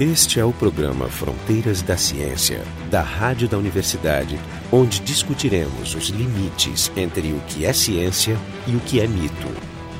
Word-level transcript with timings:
Este 0.00 0.40
é 0.40 0.44
o 0.44 0.54
programa 0.54 1.06
Fronteiras 1.06 1.82
da 1.82 1.98
Ciência, 1.98 2.64
da 2.90 3.02
Rádio 3.02 3.46
da 3.46 3.58
Universidade, 3.58 4.40
onde 4.72 5.00
discutiremos 5.00 5.94
os 5.94 6.08
limites 6.08 6.90
entre 6.96 7.30
o 7.32 7.40
que 7.46 7.66
é 7.66 7.74
ciência 7.74 8.38
e 8.66 8.74
o 8.74 8.80
que 8.80 9.00
é 9.00 9.06
mito. 9.06 9.48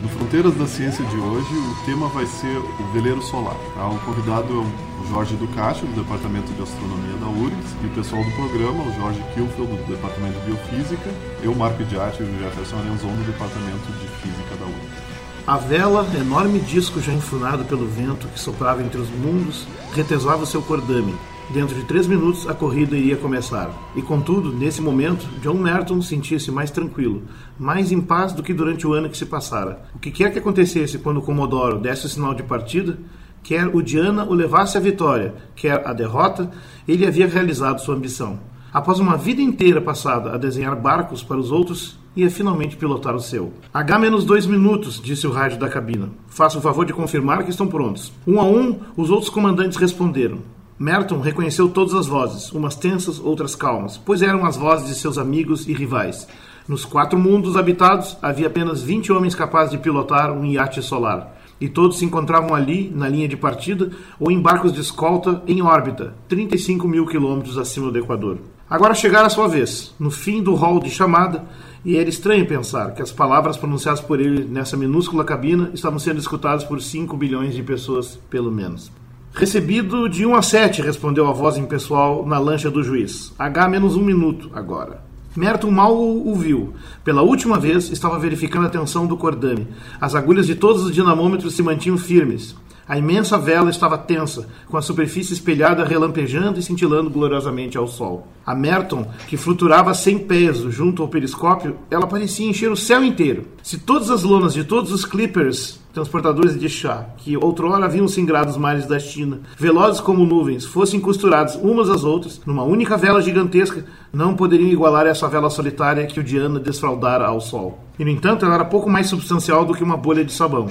No 0.00 0.08
Fronteiras 0.08 0.56
da 0.56 0.66
Ciência 0.66 1.04
de 1.04 1.16
hoje, 1.16 1.54
o 1.54 1.84
tema 1.84 2.08
vai 2.08 2.24
ser 2.24 2.56
o 2.56 2.92
veleiro 2.94 3.20
solar. 3.20 3.54
O 3.76 3.98
convidado 4.06 4.48
é 4.50 5.02
o 5.04 5.08
Jorge 5.10 5.36
Ducacho, 5.36 5.84
do 5.84 6.02
Departamento 6.02 6.50
de 6.54 6.62
Astronomia 6.62 7.16
da 7.18 7.26
URGS, 7.26 7.76
e 7.82 7.86
o 7.86 7.90
pessoal 7.90 8.24
do 8.24 8.30
programa, 8.30 8.82
o 8.84 8.94
Jorge 8.94 9.22
Kilfeld, 9.34 9.76
do 9.76 9.94
Departamento 9.94 10.40
de 10.40 10.46
Biofísica, 10.46 11.10
eu, 11.42 11.54
Marco 11.54 11.84
Diatti 11.84 12.22
e 12.22 12.24
o 12.24 12.38
Jefferson 12.38 12.78
Arenzon, 12.78 13.14
do 13.14 13.26
Departamento 13.30 13.92
de 14.00 14.08
Física 14.22 14.56
da 14.58 14.64
URGS. 14.64 15.11
A 15.44 15.56
vela, 15.56 16.06
enorme 16.16 16.60
disco 16.60 17.00
já 17.00 17.12
enfurnado 17.12 17.64
pelo 17.64 17.84
vento 17.84 18.28
que 18.28 18.38
soprava 18.38 18.80
entre 18.80 19.00
os 19.00 19.10
mundos, 19.10 19.66
retesava 19.92 20.46
seu 20.46 20.62
cordame. 20.62 21.16
Dentro 21.50 21.74
de 21.74 21.82
três 21.82 22.06
minutos 22.06 22.48
a 22.48 22.54
corrida 22.54 22.96
iria 22.96 23.16
começar. 23.16 23.68
E 23.96 24.00
contudo, 24.00 24.52
nesse 24.52 24.80
momento, 24.80 25.26
John 25.42 25.54
Merton 25.54 26.00
sentia-se 26.00 26.52
mais 26.52 26.70
tranquilo, 26.70 27.24
mais 27.58 27.90
em 27.90 28.00
paz 28.00 28.32
do 28.32 28.40
que 28.40 28.54
durante 28.54 28.86
o 28.86 28.92
ano 28.92 29.10
que 29.10 29.18
se 29.18 29.26
passara. 29.26 29.82
O 29.96 29.98
que 29.98 30.12
quer 30.12 30.32
que 30.32 30.38
acontecesse 30.38 30.98
quando 30.98 31.16
o 31.16 31.22
Comodoro 31.22 31.80
desse 31.80 32.06
o 32.06 32.08
sinal 32.08 32.34
de 32.34 32.44
partida, 32.44 32.96
quer 33.42 33.66
o 33.66 33.82
Diana 33.82 34.24
o 34.24 34.34
levasse 34.34 34.78
à 34.78 34.80
vitória, 34.80 35.34
quer 35.56 35.84
a 35.84 35.92
derrota, 35.92 36.52
ele 36.86 37.04
havia 37.04 37.26
realizado 37.26 37.80
sua 37.80 37.96
ambição. 37.96 38.38
Após 38.72 39.00
uma 39.00 39.16
vida 39.16 39.42
inteira 39.42 39.80
passada 39.80 40.32
a 40.32 40.38
desenhar 40.38 40.76
barcos 40.76 41.20
para 41.20 41.36
os 41.36 41.50
outros, 41.50 41.98
ia 42.14 42.30
finalmente 42.30 42.76
pilotar 42.76 43.14
o 43.14 43.20
seu. 43.20 43.52
H-2 43.72 44.46
minutos, 44.46 45.00
disse 45.00 45.26
o 45.26 45.32
rádio 45.32 45.58
da 45.58 45.68
cabina. 45.68 46.10
Faça 46.28 46.58
o 46.58 46.62
favor 46.62 46.84
de 46.84 46.92
confirmar 46.92 47.44
que 47.44 47.50
estão 47.50 47.66
prontos. 47.66 48.12
Um 48.26 48.40
a 48.40 48.44
um, 48.44 48.78
os 48.96 49.10
outros 49.10 49.30
comandantes 49.30 49.78
responderam. 49.78 50.38
Merton 50.78 51.20
reconheceu 51.20 51.68
todas 51.68 51.94
as 51.94 52.06
vozes, 52.06 52.50
umas 52.50 52.74
tensas, 52.74 53.20
outras 53.20 53.54
calmas, 53.54 53.96
pois 53.96 54.20
eram 54.20 54.44
as 54.44 54.56
vozes 54.56 54.88
de 54.88 54.94
seus 54.94 55.16
amigos 55.16 55.68
e 55.68 55.72
rivais. 55.72 56.26
Nos 56.66 56.84
quatro 56.84 57.18
mundos 57.18 57.56
habitados, 57.56 58.16
havia 58.20 58.46
apenas 58.46 58.82
20 58.82 59.12
homens 59.12 59.34
capazes 59.34 59.72
de 59.72 59.78
pilotar 59.78 60.32
um 60.32 60.44
iate 60.44 60.82
solar. 60.82 61.36
E 61.60 61.68
todos 61.68 61.98
se 61.98 62.04
encontravam 62.04 62.54
ali, 62.54 62.90
na 62.92 63.08
linha 63.08 63.28
de 63.28 63.36
partida, 63.36 63.90
ou 64.18 64.30
em 64.30 64.40
barcos 64.40 64.72
de 64.72 64.80
escolta 64.80 65.42
em 65.46 65.62
órbita, 65.62 66.14
35 66.28 66.88
mil 66.88 67.06
quilômetros 67.06 67.56
acima 67.56 67.90
do 67.90 67.98
Equador. 67.98 68.38
Agora 68.68 68.94
chegara 68.94 69.26
a 69.26 69.30
sua 69.30 69.46
vez. 69.46 69.94
No 70.00 70.10
fim 70.10 70.42
do 70.42 70.54
hall 70.54 70.80
de 70.80 70.90
chamada, 70.90 71.44
e 71.84 71.96
era 71.96 72.08
estranho 72.08 72.46
pensar 72.46 72.94
que 72.94 73.02
as 73.02 73.10
palavras 73.10 73.56
pronunciadas 73.56 74.00
por 74.00 74.20
ele 74.20 74.44
nessa 74.44 74.76
minúscula 74.76 75.24
cabina 75.24 75.70
estavam 75.74 75.98
sendo 75.98 76.18
escutadas 76.18 76.64
por 76.64 76.80
5 76.80 77.16
bilhões 77.16 77.54
de 77.54 77.62
pessoas, 77.62 78.18
pelo 78.30 78.52
menos. 78.52 78.90
Recebido 79.34 80.08
de 80.08 80.26
1 80.26 80.34
a 80.34 80.42
7, 80.42 80.82
respondeu 80.82 81.26
a 81.26 81.32
voz 81.32 81.56
impessoal 81.56 82.26
na 82.26 82.38
lancha 82.38 82.70
do 82.70 82.82
juiz. 82.82 83.32
H 83.38 83.68
menos 83.68 83.96
um 83.96 84.02
minuto 84.02 84.50
agora. 84.54 85.02
Merton 85.34 85.70
mal 85.70 85.98
o 85.98 86.34
viu. 86.34 86.74
Pela 87.02 87.22
última 87.22 87.58
vez, 87.58 87.90
estava 87.90 88.18
verificando 88.18 88.66
a 88.66 88.70
tensão 88.70 89.06
do 89.06 89.16
cordame. 89.16 89.66
As 89.98 90.14
agulhas 90.14 90.46
de 90.46 90.54
todos 90.54 90.84
os 90.84 90.94
dinamômetros 90.94 91.54
se 91.54 91.62
mantinham 91.62 91.96
firmes. 91.96 92.54
A 92.88 92.98
imensa 92.98 93.38
vela 93.38 93.70
estava 93.70 93.96
tensa, 93.96 94.48
com 94.68 94.76
a 94.76 94.82
superfície 94.82 95.32
espelhada 95.32 95.84
relampejando 95.84 96.58
e 96.58 96.62
cintilando 96.62 97.08
gloriosamente 97.08 97.78
ao 97.78 97.86
sol. 97.86 98.26
A 98.44 98.54
Merton, 98.54 99.06
que 99.28 99.36
fluturava 99.36 99.94
sem 99.94 100.18
peso 100.18 100.70
junto 100.70 101.02
ao 101.02 101.08
periscópio, 101.08 101.76
ela 101.90 102.06
parecia 102.06 102.48
encher 102.48 102.70
o 102.70 102.76
céu 102.76 103.04
inteiro. 103.04 103.46
Se 103.62 103.78
todas 103.78 104.10
as 104.10 104.24
lonas 104.24 104.52
de 104.52 104.64
todos 104.64 104.90
os 104.92 105.04
clippers 105.04 105.80
transportadores 105.92 106.58
de 106.58 106.68
chá, 106.68 107.06
que 107.18 107.36
outrora 107.36 107.84
haviam 107.84 108.08
singrado 108.08 108.50
os 108.50 108.56
mares 108.56 108.86
da 108.86 108.98
China, 108.98 109.40
velozes 109.58 110.00
como 110.00 110.24
nuvens, 110.24 110.64
fossem 110.64 110.98
costurados 110.98 111.54
umas 111.54 111.88
às 111.88 112.02
outras, 112.02 112.40
numa 112.46 112.64
única 112.64 112.96
vela 112.96 113.20
gigantesca, 113.20 113.84
não 114.12 114.34
poderiam 114.34 114.70
igualar 114.70 115.06
essa 115.06 115.28
vela 115.28 115.50
solitária 115.50 116.06
que 116.06 116.18
o 116.18 116.24
Diana 116.24 116.58
desfraldara 116.58 117.26
ao 117.26 117.40
sol. 117.40 117.78
E, 117.98 118.04
no 118.04 118.10
entanto, 118.10 118.44
ela 118.44 118.54
era 118.54 118.64
pouco 118.64 118.88
mais 118.88 119.08
substancial 119.08 119.64
do 119.64 119.74
que 119.74 119.84
uma 119.84 119.96
bolha 119.96 120.24
de 120.24 120.32
sabão. 120.32 120.68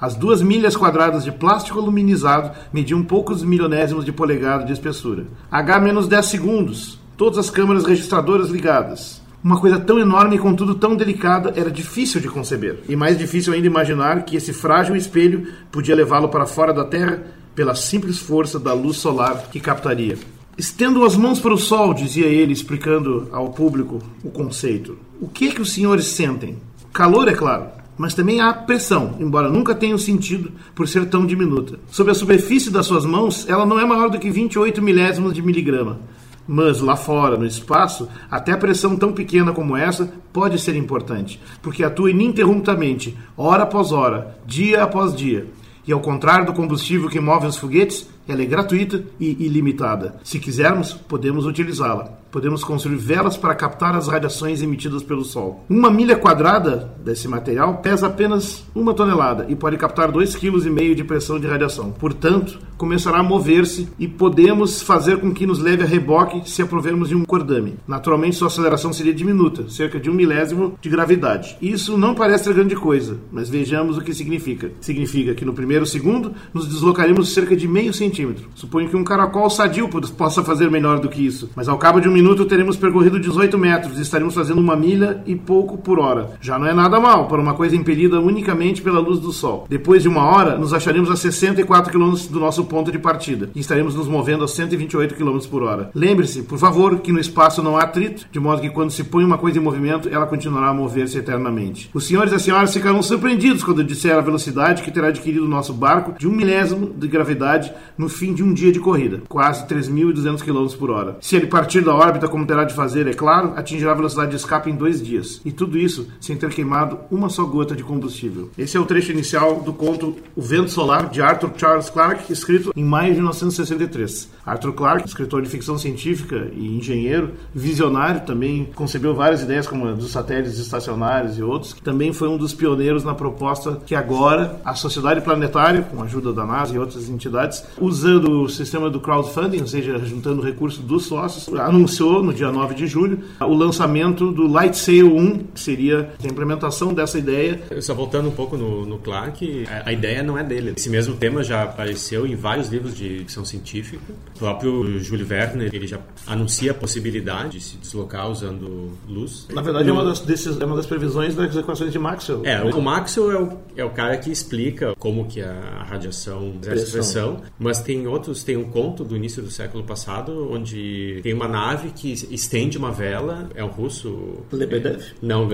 As 0.00 0.14
duas 0.14 0.40
milhas 0.40 0.76
quadradas 0.76 1.24
de 1.24 1.32
plástico 1.32 1.80
aluminizado 1.80 2.52
mediam 2.72 3.02
poucos 3.02 3.42
milionésimos 3.42 4.04
de 4.04 4.12
polegada 4.12 4.64
de 4.64 4.72
espessura. 4.72 5.26
H 5.50 5.80
menos 5.80 6.06
10 6.06 6.24
segundos. 6.24 7.00
Todas 7.16 7.36
as 7.36 7.50
câmeras 7.50 7.84
registradoras 7.84 8.48
ligadas. 8.48 9.20
Uma 9.42 9.58
coisa 9.58 9.80
tão 9.80 9.98
enorme 9.98 10.36
e 10.36 10.38
contudo 10.38 10.76
tão 10.76 10.94
delicada 10.94 11.52
era 11.56 11.68
difícil 11.68 12.20
de 12.20 12.28
conceber. 12.28 12.78
E 12.88 12.94
mais 12.94 13.18
difícil 13.18 13.52
ainda 13.52 13.66
imaginar 13.66 14.24
que 14.24 14.36
esse 14.36 14.52
frágil 14.52 14.94
espelho 14.94 15.48
podia 15.72 15.96
levá-lo 15.96 16.28
para 16.28 16.46
fora 16.46 16.72
da 16.72 16.84
Terra 16.84 17.20
pela 17.56 17.74
simples 17.74 18.20
força 18.20 18.56
da 18.56 18.72
luz 18.72 18.98
solar 18.98 19.48
que 19.50 19.58
captaria. 19.58 20.16
Estendo 20.56 21.04
as 21.04 21.16
mãos 21.16 21.40
para 21.40 21.54
o 21.54 21.58
sol, 21.58 21.92
dizia 21.92 22.26
ele, 22.26 22.52
explicando 22.52 23.28
ao 23.32 23.50
público 23.50 24.00
o 24.22 24.30
conceito. 24.30 24.96
O 25.20 25.26
que 25.26 25.48
é 25.48 25.52
que 25.52 25.62
os 25.62 25.72
senhores 25.72 26.06
sentem? 26.06 26.56
Calor, 26.92 27.26
é 27.26 27.32
claro 27.32 27.77
mas 27.98 28.14
também 28.14 28.40
há 28.40 28.52
pressão, 28.52 29.16
embora 29.18 29.50
nunca 29.50 29.74
tenha 29.74 29.98
sentido 29.98 30.52
por 30.74 30.86
ser 30.86 31.06
tão 31.06 31.26
diminuta. 31.26 31.78
Sobre 31.90 32.12
a 32.12 32.14
superfície 32.14 32.70
das 32.70 32.86
suas 32.86 33.04
mãos, 33.04 33.46
ela 33.48 33.66
não 33.66 33.78
é 33.78 33.84
maior 33.84 34.08
do 34.08 34.18
que 34.18 34.30
28 34.30 34.80
milésimos 34.80 35.34
de 35.34 35.42
miligrama. 35.42 35.98
Mas 36.46 36.80
lá 36.80 36.96
fora, 36.96 37.36
no 37.36 37.44
espaço, 37.44 38.08
até 38.30 38.56
pressão 38.56 38.96
tão 38.96 39.12
pequena 39.12 39.52
como 39.52 39.76
essa 39.76 40.10
pode 40.32 40.58
ser 40.58 40.76
importante, 40.76 41.38
porque 41.60 41.84
atua 41.84 42.10
ininterruptamente, 42.10 43.14
hora 43.36 43.64
após 43.64 43.92
hora, 43.92 44.38
dia 44.46 44.82
após 44.82 45.14
dia. 45.14 45.46
E 45.86 45.92
ao 45.92 46.00
contrário 46.00 46.46
do 46.46 46.54
combustível 46.54 47.08
que 47.08 47.20
move 47.20 47.46
os 47.46 47.56
foguetes, 47.56 48.08
ela 48.26 48.42
é 48.42 48.46
gratuita 48.46 49.04
e 49.18 49.44
ilimitada. 49.44 50.16
Se 50.22 50.38
quisermos, 50.38 50.92
podemos 50.92 51.44
utilizá-la 51.44 52.17
podemos 52.30 52.64
construir 52.64 52.96
velas 52.96 53.36
para 53.36 53.54
captar 53.54 53.94
as 53.94 54.08
radiações 54.08 54.62
emitidas 54.62 55.02
pelo 55.02 55.24
Sol. 55.24 55.64
Uma 55.68 55.90
milha 55.90 56.16
quadrada 56.16 56.94
desse 57.04 57.28
material 57.28 57.78
pesa 57.78 58.06
apenas 58.06 58.64
uma 58.74 58.94
tonelada 58.94 59.46
e 59.48 59.56
pode 59.56 59.76
captar 59.76 60.10
2,5 60.12 60.38
kg 60.38 60.94
de 60.94 61.04
pressão 61.04 61.38
de 61.38 61.46
radiação. 61.46 61.90
Portanto, 61.92 62.58
começará 62.76 63.18
a 63.18 63.22
mover-se 63.22 63.88
e 63.98 64.06
podemos 64.06 64.82
fazer 64.82 65.18
com 65.18 65.32
que 65.32 65.46
nos 65.46 65.58
leve 65.58 65.82
a 65.82 65.86
reboque 65.86 66.48
se 66.48 66.62
aprovermos 66.62 67.08
de 67.08 67.14
um 67.14 67.24
cordame. 67.24 67.76
Naturalmente, 67.86 68.36
sua 68.36 68.48
aceleração 68.48 68.92
seria 68.92 69.12
diminuta, 69.12 69.68
cerca 69.68 69.98
de 69.98 70.08
um 70.08 70.14
milésimo 70.14 70.78
de 70.80 70.88
gravidade. 70.88 71.56
Isso 71.60 71.98
não 71.98 72.14
parece 72.14 72.44
ser 72.44 72.54
grande 72.54 72.76
coisa, 72.76 73.18
mas 73.32 73.48
vejamos 73.48 73.98
o 73.98 74.00
que 74.00 74.14
significa. 74.14 74.70
Significa 74.80 75.34
que 75.34 75.44
no 75.44 75.52
primeiro 75.52 75.86
segundo 75.86 76.32
nos 76.54 76.68
deslocaremos 76.68 77.32
cerca 77.32 77.56
de 77.56 77.66
meio 77.66 77.92
centímetro. 77.92 78.48
Suponho 78.54 78.88
que 78.88 78.96
um 78.96 79.04
caracol 79.04 79.50
sadio 79.50 79.88
possa 80.16 80.44
fazer 80.44 80.70
melhor 80.70 81.00
do 81.00 81.08
que 81.08 81.24
isso, 81.24 81.50
mas 81.56 81.68
ao 81.68 81.78
cabo 81.78 82.00
de 82.00 82.08
um 82.08 82.17
minuto 82.18 82.44
teremos 82.44 82.76
percorrido 82.76 83.20
18 83.20 83.56
metros 83.56 83.96
e 83.96 84.02
estaremos 84.02 84.34
fazendo 84.34 84.58
uma 84.60 84.74
milha 84.74 85.22
e 85.24 85.36
pouco 85.36 85.78
por 85.78 86.00
hora. 86.00 86.30
Já 86.40 86.58
não 86.58 86.66
é 86.66 86.74
nada 86.74 86.98
mal 86.98 87.28
para 87.28 87.40
uma 87.40 87.54
coisa 87.54 87.76
impelida 87.76 88.20
unicamente 88.20 88.82
pela 88.82 88.98
luz 88.98 89.20
do 89.20 89.32
sol. 89.32 89.66
Depois 89.68 90.02
de 90.02 90.08
uma 90.08 90.24
hora, 90.24 90.58
nos 90.58 90.74
acharemos 90.74 91.12
a 91.12 91.16
64 91.16 91.92
km 91.92 92.14
do 92.28 92.40
nosso 92.40 92.64
ponto 92.64 92.90
de 92.90 92.98
partida 92.98 93.50
e 93.54 93.60
estaremos 93.60 93.94
nos 93.94 94.08
movendo 94.08 94.42
a 94.42 94.48
128 94.48 95.14
km 95.14 95.38
por 95.48 95.62
hora. 95.62 95.92
Lembre-se, 95.94 96.42
por 96.42 96.58
favor, 96.58 96.98
que 96.98 97.12
no 97.12 97.20
espaço 97.20 97.62
não 97.62 97.76
há 97.76 97.82
atrito, 97.82 98.26
de 98.32 98.40
modo 98.40 98.60
que 98.60 98.70
quando 98.70 98.90
se 98.90 99.04
põe 99.04 99.24
uma 99.24 99.38
coisa 99.38 99.58
em 99.58 99.62
movimento, 99.62 100.08
ela 100.08 100.26
continuará 100.26 100.70
a 100.70 100.74
mover-se 100.74 101.18
eternamente. 101.18 101.88
Os 101.94 102.04
senhores 102.04 102.32
e 102.32 102.34
as 102.34 102.42
senhoras 102.42 102.74
ficarão 102.74 103.00
surpreendidos 103.00 103.62
quando 103.62 103.82
eu 103.82 103.86
disser 103.86 104.16
a 104.16 104.20
velocidade 104.20 104.82
que 104.82 104.90
terá 104.90 105.06
adquirido 105.06 105.44
o 105.44 105.48
nosso 105.48 105.72
barco 105.72 106.18
de 106.18 106.26
um 106.26 106.32
milésimo 106.32 106.92
de 106.96 107.06
gravidade 107.06 107.72
no 107.96 108.08
fim 108.08 108.34
de 108.34 108.42
um 108.42 108.52
dia 108.52 108.72
de 108.72 108.80
corrida, 108.80 109.22
quase 109.28 109.68
3.200 109.68 110.42
km 110.42 110.76
por 110.76 110.90
hora. 110.90 111.16
Se 111.20 111.36
ele 111.36 111.46
partir 111.46 111.82
da 111.82 111.94
hora 111.94 112.07
órbita, 112.08 112.26
como 112.26 112.46
terá 112.46 112.64
de 112.64 112.74
fazer, 112.74 113.06
é 113.06 113.12
claro, 113.12 113.52
atingirá 113.54 113.92
a 113.92 113.94
velocidade 113.94 114.30
de 114.30 114.36
escape 114.36 114.70
em 114.70 114.74
dois 114.74 115.02
dias. 115.02 115.40
E 115.44 115.52
tudo 115.52 115.78
isso 115.78 116.08
sem 116.20 116.36
ter 116.36 116.50
queimado 116.50 116.98
uma 117.10 117.28
só 117.28 117.44
gota 117.44 117.76
de 117.76 117.84
combustível. 117.84 118.50
Esse 118.56 118.76
é 118.76 118.80
o 118.80 118.86
trecho 118.86 119.12
inicial 119.12 119.60
do 119.60 119.72
conto 119.72 120.16
O 120.34 120.40
Vento 120.40 120.70
Solar, 120.70 121.10
de 121.10 121.20
Arthur 121.20 121.52
Charles 121.56 121.90
Clarke, 121.90 122.32
escrito 122.32 122.72
em 122.74 122.84
maio 122.84 123.12
de 123.12 123.18
1963. 123.18 124.30
Arthur 124.44 124.72
Clarke, 124.72 125.08
escritor 125.08 125.42
de 125.42 125.48
ficção 125.48 125.76
científica 125.76 126.48
e 126.54 126.76
engenheiro, 126.78 127.32
visionário, 127.54 128.22
também 128.22 128.68
concebeu 128.74 129.14
várias 129.14 129.42
ideias 129.42 129.66
como 129.66 129.86
a 129.86 129.92
dos 129.92 130.10
satélites 130.10 130.58
estacionários 130.58 131.38
e 131.38 131.42
outros. 131.42 131.74
Também 131.84 132.12
foi 132.12 132.28
um 132.28 132.38
dos 132.38 132.54
pioneiros 132.54 133.04
na 133.04 133.14
proposta 133.14 133.80
que 133.84 133.94
agora 133.94 134.60
a 134.64 134.74
Sociedade 134.74 135.20
Planetária, 135.20 135.82
com 135.82 136.00
a 136.00 136.04
ajuda 136.04 136.32
da 136.32 136.46
NASA 136.46 136.74
e 136.74 136.78
outras 136.78 137.08
entidades, 137.10 137.64
usando 137.78 138.42
o 138.42 138.48
sistema 138.48 138.88
do 138.88 139.00
crowdfunding, 139.00 139.60
ou 139.60 139.66
seja, 139.66 139.98
juntando 139.98 140.40
recursos 140.40 140.82
dos 140.82 141.04
sócios, 141.04 141.48
anunciou 141.58 141.97
anunciou 141.98 142.22
no 142.22 142.32
dia 142.32 142.50
9 142.50 142.74
de 142.74 142.86
julho 142.86 143.20
o 143.40 143.54
lançamento 143.54 144.30
do 144.32 144.46
Light 144.46 144.76
Sail 144.76 145.14
1, 145.14 145.38
que 145.54 145.60
seria 145.60 146.10
a 146.22 146.26
implementação 146.26 146.94
dessa 146.94 147.18
ideia. 147.18 147.60
Só 147.80 147.94
voltando 147.94 148.28
um 148.28 148.32
pouco 148.32 148.56
no, 148.56 148.86
no 148.86 148.98
Clark, 148.98 149.64
a, 149.68 149.88
a, 149.88 149.92
ideia 149.92 150.22
não 150.22 150.38
é 150.38 150.44
dele. 150.44 150.74
Esse 150.76 150.88
mesmo 150.88 151.16
tema 151.16 151.42
já 151.42 151.64
apareceu 151.64 152.26
em 152.26 152.36
vários 152.36 152.68
livros 152.68 152.96
de 152.96 153.18
ficção 153.18 153.44
científica. 153.44 154.02
O 154.36 154.38
próprio 154.38 154.98
Júlio 155.00 155.26
Verne 155.26 155.68
ele 155.72 155.86
já 155.86 155.98
anuncia 156.26 156.70
a 156.70 156.74
possibilidade 156.74 157.58
de 157.58 157.60
se 157.60 157.76
deslocar 157.76 158.30
usando 158.30 158.92
luz. 159.08 159.46
Na 159.52 159.62
verdade, 159.62 159.88
é, 159.88 159.92
uma 159.92 160.04
das, 160.04 160.20
desses, 160.20 160.60
é 160.60 160.64
uma 160.64 160.76
das 160.76 160.86
previsões 160.86 161.34
das 161.34 161.56
equações 161.56 161.92
de 161.92 161.98
Maxwell. 161.98 162.44
É, 162.44 162.62
o 162.62 162.82
Maxwell 162.82 163.32
é 163.32 163.38
o, 163.38 163.58
é 163.78 163.84
o 163.84 163.90
cara 163.90 164.16
que 164.18 164.30
explica 164.30 164.94
como 164.98 165.26
que 165.26 165.40
a 165.40 165.84
radiação 165.88 166.54
exerce 166.62 166.92
pressão, 166.92 167.42
Mas 167.58 167.80
tem 167.80 168.06
outros, 168.06 168.42
tem 168.42 168.56
um 168.56 168.68
conto 168.70 169.04
do 169.04 169.16
início 169.16 169.42
do 169.42 169.50
século 169.50 169.84
passado, 169.84 170.50
onde 170.52 171.20
tem 171.22 171.32
uma 171.32 171.48
nave 171.48 171.87
que 171.90 172.12
estende 172.12 172.78
uma 172.78 172.90
vela, 172.90 173.48
é 173.54 173.62
um 173.64 173.68
russo... 173.68 174.38
Lebedev? 174.52 175.00
É, 175.00 175.04
não, 175.22 175.48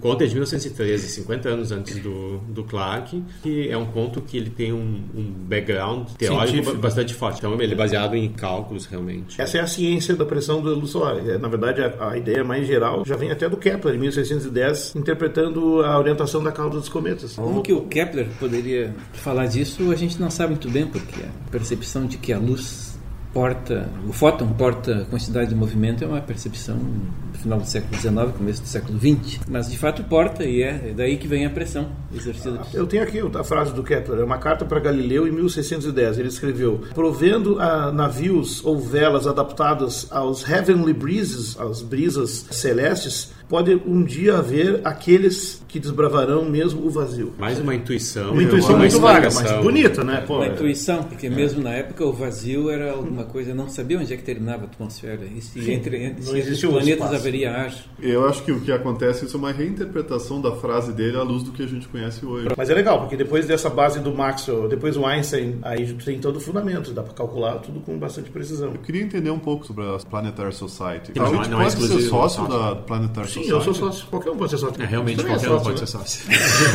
conto 0.00 0.24
é 0.24 0.26
de 0.26 0.34
1913, 0.34 1.08
50 1.08 1.48
anos 1.48 1.72
antes 1.72 1.98
do, 1.98 2.38
do 2.48 2.64
Clark, 2.64 3.22
que 3.42 3.68
é 3.68 3.76
um 3.76 3.86
conto 3.86 4.20
que 4.20 4.36
ele 4.36 4.50
tem 4.50 4.72
um, 4.72 5.02
um 5.14 5.32
background 5.46 6.08
teórico 6.18 6.48
Científico. 6.48 6.78
bastante 6.78 7.14
forte. 7.14 7.38
Então 7.38 7.60
ele 7.60 7.72
é 7.72 7.76
baseado 7.76 8.14
em 8.14 8.28
cálculos, 8.28 8.86
realmente. 8.86 9.40
Essa 9.40 9.58
é 9.58 9.60
a 9.60 9.66
ciência 9.66 10.14
da 10.14 10.24
pressão 10.24 10.62
da 10.62 10.70
luz 10.70 10.90
solar. 10.90 11.18
É, 11.26 11.38
na 11.38 11.48
verdade, 11.48 11.82
a, 11.82 12.10
a 12.10 12.18
ideia 12.18 12.44
mais 12.44 12.66
geral 12.66 13.04
já 13.04 13.16
vem 13.16 13.30
até 13.30 13.48
do 13.48 13.56
Kepler, 13.56 13.94
em 13.94 13.98
1610, 13.98 14.94
interpretando 14.96 15.82
a 15.82 15.98
orientação 15.98 16.42
da 16.42 16.52
cauda 16.52 16.76
dos 16.76 16.88
cometas. 16.88 17.34
Como 17.34 17.62
que 17.62 17.72
o 17.72 17.82
Kepler 17.82 18.28
poderia 18.38 18.94
falar 19.12 19.46
disso, 19.46 19.90
a 19.90 19.96
gente 19.96 20.20
não 20.20 20.30
sabe 20.30 20.50
muito 20.50 20.70
bem, 20.70 20.86
porque 20.86 21.22
a 21.22 21.50
percepção 21.50 22.06
de 22.06 22.18
que 22.18 22.32
a 22.32 22.38
luz 22.38 22.87
porta, 23.32 23.88
o 24.06 24.12
fóton 24.12 24.48
porta 24.52 25.06
quantidade 25.10 25.50
de 25.50 25.54
movimento 25.54 26.04
é 26.04 26.06
uma 26.06 26.20
percepção 26.20 26.76
do 26.76 27.38
final 27.38 27.58
do 27.58 27.66
século 27.66 27.94
XIX, 27.94 28.36
começo 28.36 28.62
do 28.62 28.68
século 28.68 28.98
XX. 28.98 29.40
Mas 29.48 29.70
de 29.70 29.78
fato 29.78 30.02
porta 30.04 30.44
e 30.44 30.62
é, 30.62 30.92
daí 30.96 31.16
que 31.16 31.28
vem 31.28 31.46
a 31.46 31.50
pressão 31.50 31.88
exercida. 32.14 32.60
Eu 32.72 32.86
tenho 32.86 33.02
aqui 33.02 33.20
a 33.20 33.44
frase 33.44 33.72
do 33.72 33.82
Kepler, 33.82 34.20
é 34.20 34.24
uma 34.24 34.38
carta 34.38 34.64
para 34.64 34.80
Galileu 34.80 35.26
em 35.26 35.32
1610. 35.32 36.18
Ele 36.18 36.28
escreveu: 36.28 36.82
provendo 36.94 37.60
a 37.60 37.92
navios 37.92 38.64
ou 38.64 38.78
velas 38.78 39.26
adaptadas 39.26 40.06
aos 40.10 40.48
heavenly 40.48 40.92
breezes, 40.92 41.58
às 41.60 41.82
brisas 41.82 42.46
celestes, 42.50 43.32
pode 43.48 43.74
um 43.86 44.02
dia 44.02 44.36
haver 44.36 44.80
aqueles 44.84 45.62
que 45.68 45.78
desbravarão 45.78 46.44
mesmo 46.44 46.84
o 46.86 46.90
vazio. 46.90 47.34
Mais 47.38 47.58
uma 47.58 47.74
intuição. 47.74 48.32
Uma 48.32 48.42
intuição 48.42 48.70
uma 48.70 48.78
muito 48.78 49.00
vaga, 49.00 49.28
mas 49.32 49.52
bonita, 49.62 50.02
né? 50.02 50.24
Pô, 50.26 50.36
uma 50.36 50.46
é... 50.46 50.48
intuição, 50.48 51.02
porque 51.04 51.26
é. 51.26 51.30
mesmo 51.30 51.62
na 51.62 51.72
época 51.72 52.04
o 52.04 52.12
vazio 52.12 52.70
era 52.70 52.92
alguma 52.92 53.24
coisa, 53.24 53.54
não 53.54 53.68
sabia 53.68 53.98
onde 53.98 54.12
é 54.12 54.16
que 54.16 54.22
terminava 54.22 54.62
a 54.62 54.64
atmosfera. 54.66 55.24
E 55.24 55.40
se 55.40 55.62
Sim, 55.62 55.72
entre, 55.72 56.04
entre 56.04 56.22
se 56.22 56.66
os 56.66 56.72
planetas 56.72 57.12
haveria 57.12 57.52
ar. 57.52 57.74
Eu 58.00 58.26
acho 58.26 58.42
que 58.42 58.52
o 58.52 58.60
que 58.60 58.72
acontece 58.72 59.26
isso 59.26 59.36
é 59.36 59.38
uma 59.38 59.52
reinterpretação 59.52 60.40
da 60.40 60.52
frase 60.52 60.92
dele 60.92 61.16
à 61.16 61.22
luz 61.22 61.42
do 61.42 61.52
que 61.52 61.62
a 61.62 61.66
gente 61.66 61.86
conhece 61.88 62.24
hoje. 62.24 62.48
Mas 62.56 62.70
é 62.70 62.74
legal, 62.74 63.00
porque 63.00 63.16
depois 63.16 63.46
dessa 63.46 63.68
base 63.68 64.00
do 64.00 64.12
Maxwell, 64.12 64.68
depois 64.68 64.96
o 64.96 65.04
Einstein, 65.04 65.58
aí 65.62 65.92
tem 65.94 66.18
todo 66.18 66.36
o 66.36 66.40
fundamento, 66.40 66.92
dá 66.92 67.02
para 67.02 67.14
calcular 67.14 67.58
tudo 67.58 67.80
com 67.80 67.98
bastante 67.98 68.30
precisão. 68.30 68.72
Eu 68.72 68.80
queria 68.80 69.02
entender 69.02 69.30
um 69.30 69.38
pouco 69.38 69.66
sobre 69.66 69.84
a 69.84 69.98
Planetary 69.98 70.54
Society. 70.54 71.12
Não, 71.14 71.26
a 71.26 71.28
gente 71.28 71.50
não 71.50 71.60
é 71.60 71.64
pode 71.64 71.84
é 71.84 71.88
ser 71.88 72.00
sócio 72.02 72.46
da 72.48 72.76
Planetary 72.76 73.28
Society? 73.28 73.37
Sim, 73.44 73.50
eu 73.50 73.60
sou 73.60 73.74
sócio. 73.74 74.06
Qualquer 74.06 74.30
um 74.30 74.36
pode 74.36 74.50
ser 74.50 74.58
sócio. 74.58 74.82
É, 74.82 74.86
realmente, 74.86 75.16
qualquer 75.16 75.34
é 75.34 75.38
sócio, 75.38 75.56
um 75.56 75.62
pode 75.62 75.80
né? 75.80 75.86
ser 75.86 75.86
sócio. 75.86 76.24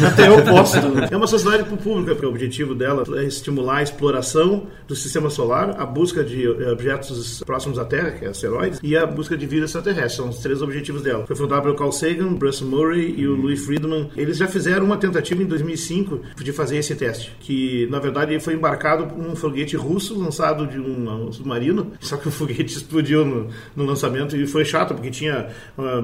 Até 0.07 0.27
eu 0.29 0.43
posso. 0.43 0.77
É 1.11 1.17
uma 1.17 1.27
sociedade 1.27 1.63
o 1.63 1.77
público, 1.77 2.11
porque 2.11 2.25
o 2.25 2.29
objetivo 2.29 2.75
dela 2.75 3.03
é 3.19 3.23
estimular 3.23 3.77
a 3.77 3.83
exploração 3.83 4.67
do 4.87 4.95
sistema 4.95 5.29
solar, 5.29 5.75
a 5.79 5.85
busca 5.85 6.23
de 6.23 6.45
eh, 6.45 6.71
objetos 6.71 7.41
próximos 7.45 7.79
à 7.79 7.85
Terra, 7.85 8.11
que 8.11 8.25
é 8.25 8.29
asteroides, 8.29 8.79
e 8.83 8.95
a 8.95 9.05
busca 9.05 9.37
de 9.37 9.45
vida 9.45 9.65
extraterrestre. 9.65 10.17
São 10.17 10.29
os 10.29 10.39
três 10.39 10.61
objetivos 10.61 11.01
dela. 11.01 11.25
Foi 11.25 11.35
fundada 11.35 11.61
pelo 11.61 11.75
Carl 11.75 11.91
Sagan, 11.91 12.33
Bruce 12.33 12.63
Murray 12.63 13.15
e 13.17 13.27
o 13.27 13.35
Louis 13.35 13.63
Friedman. 13.63 14.09
Eles 14.15 14.37
já 14.37 14.47
fizeram 14.47 14.85
uma 14.85 14.97
tentativa 14.97 15.41
em 15.41 15.45
2005 15.45 16.21
de 16.37 16.51
fazer 16.51 16.77
esse 16.77 16.95
teste, 16.95 17.35
que 17.39 17.87
na 17.89 17.99
verdade 17.99 18.39
foi 18.39 18.53
embarcado 18.53 19.07
por 19.07 19.19
um 19.19 19.35
foguete 19.35 19.75
russo 19.75 20.17
lançado 20.19 20.67
de 20.67 20.79
um, 20.79 21.31
submarino, 21.31 21.93
só 21.99 22.17
que 22.17 22.27
o 22.27 22.31
foguete 22.31 22.75
explodiu 22.77 23.25
no, 23.25 23.47
no 23.75 23.85
lançamento 23.85 24.35
e 24.35 24.45
foi 24.45 24.65
chato, 24.65 24.93
porque 24.93 25.09
tinha 25.09 25.47
uh, 25.77 26.01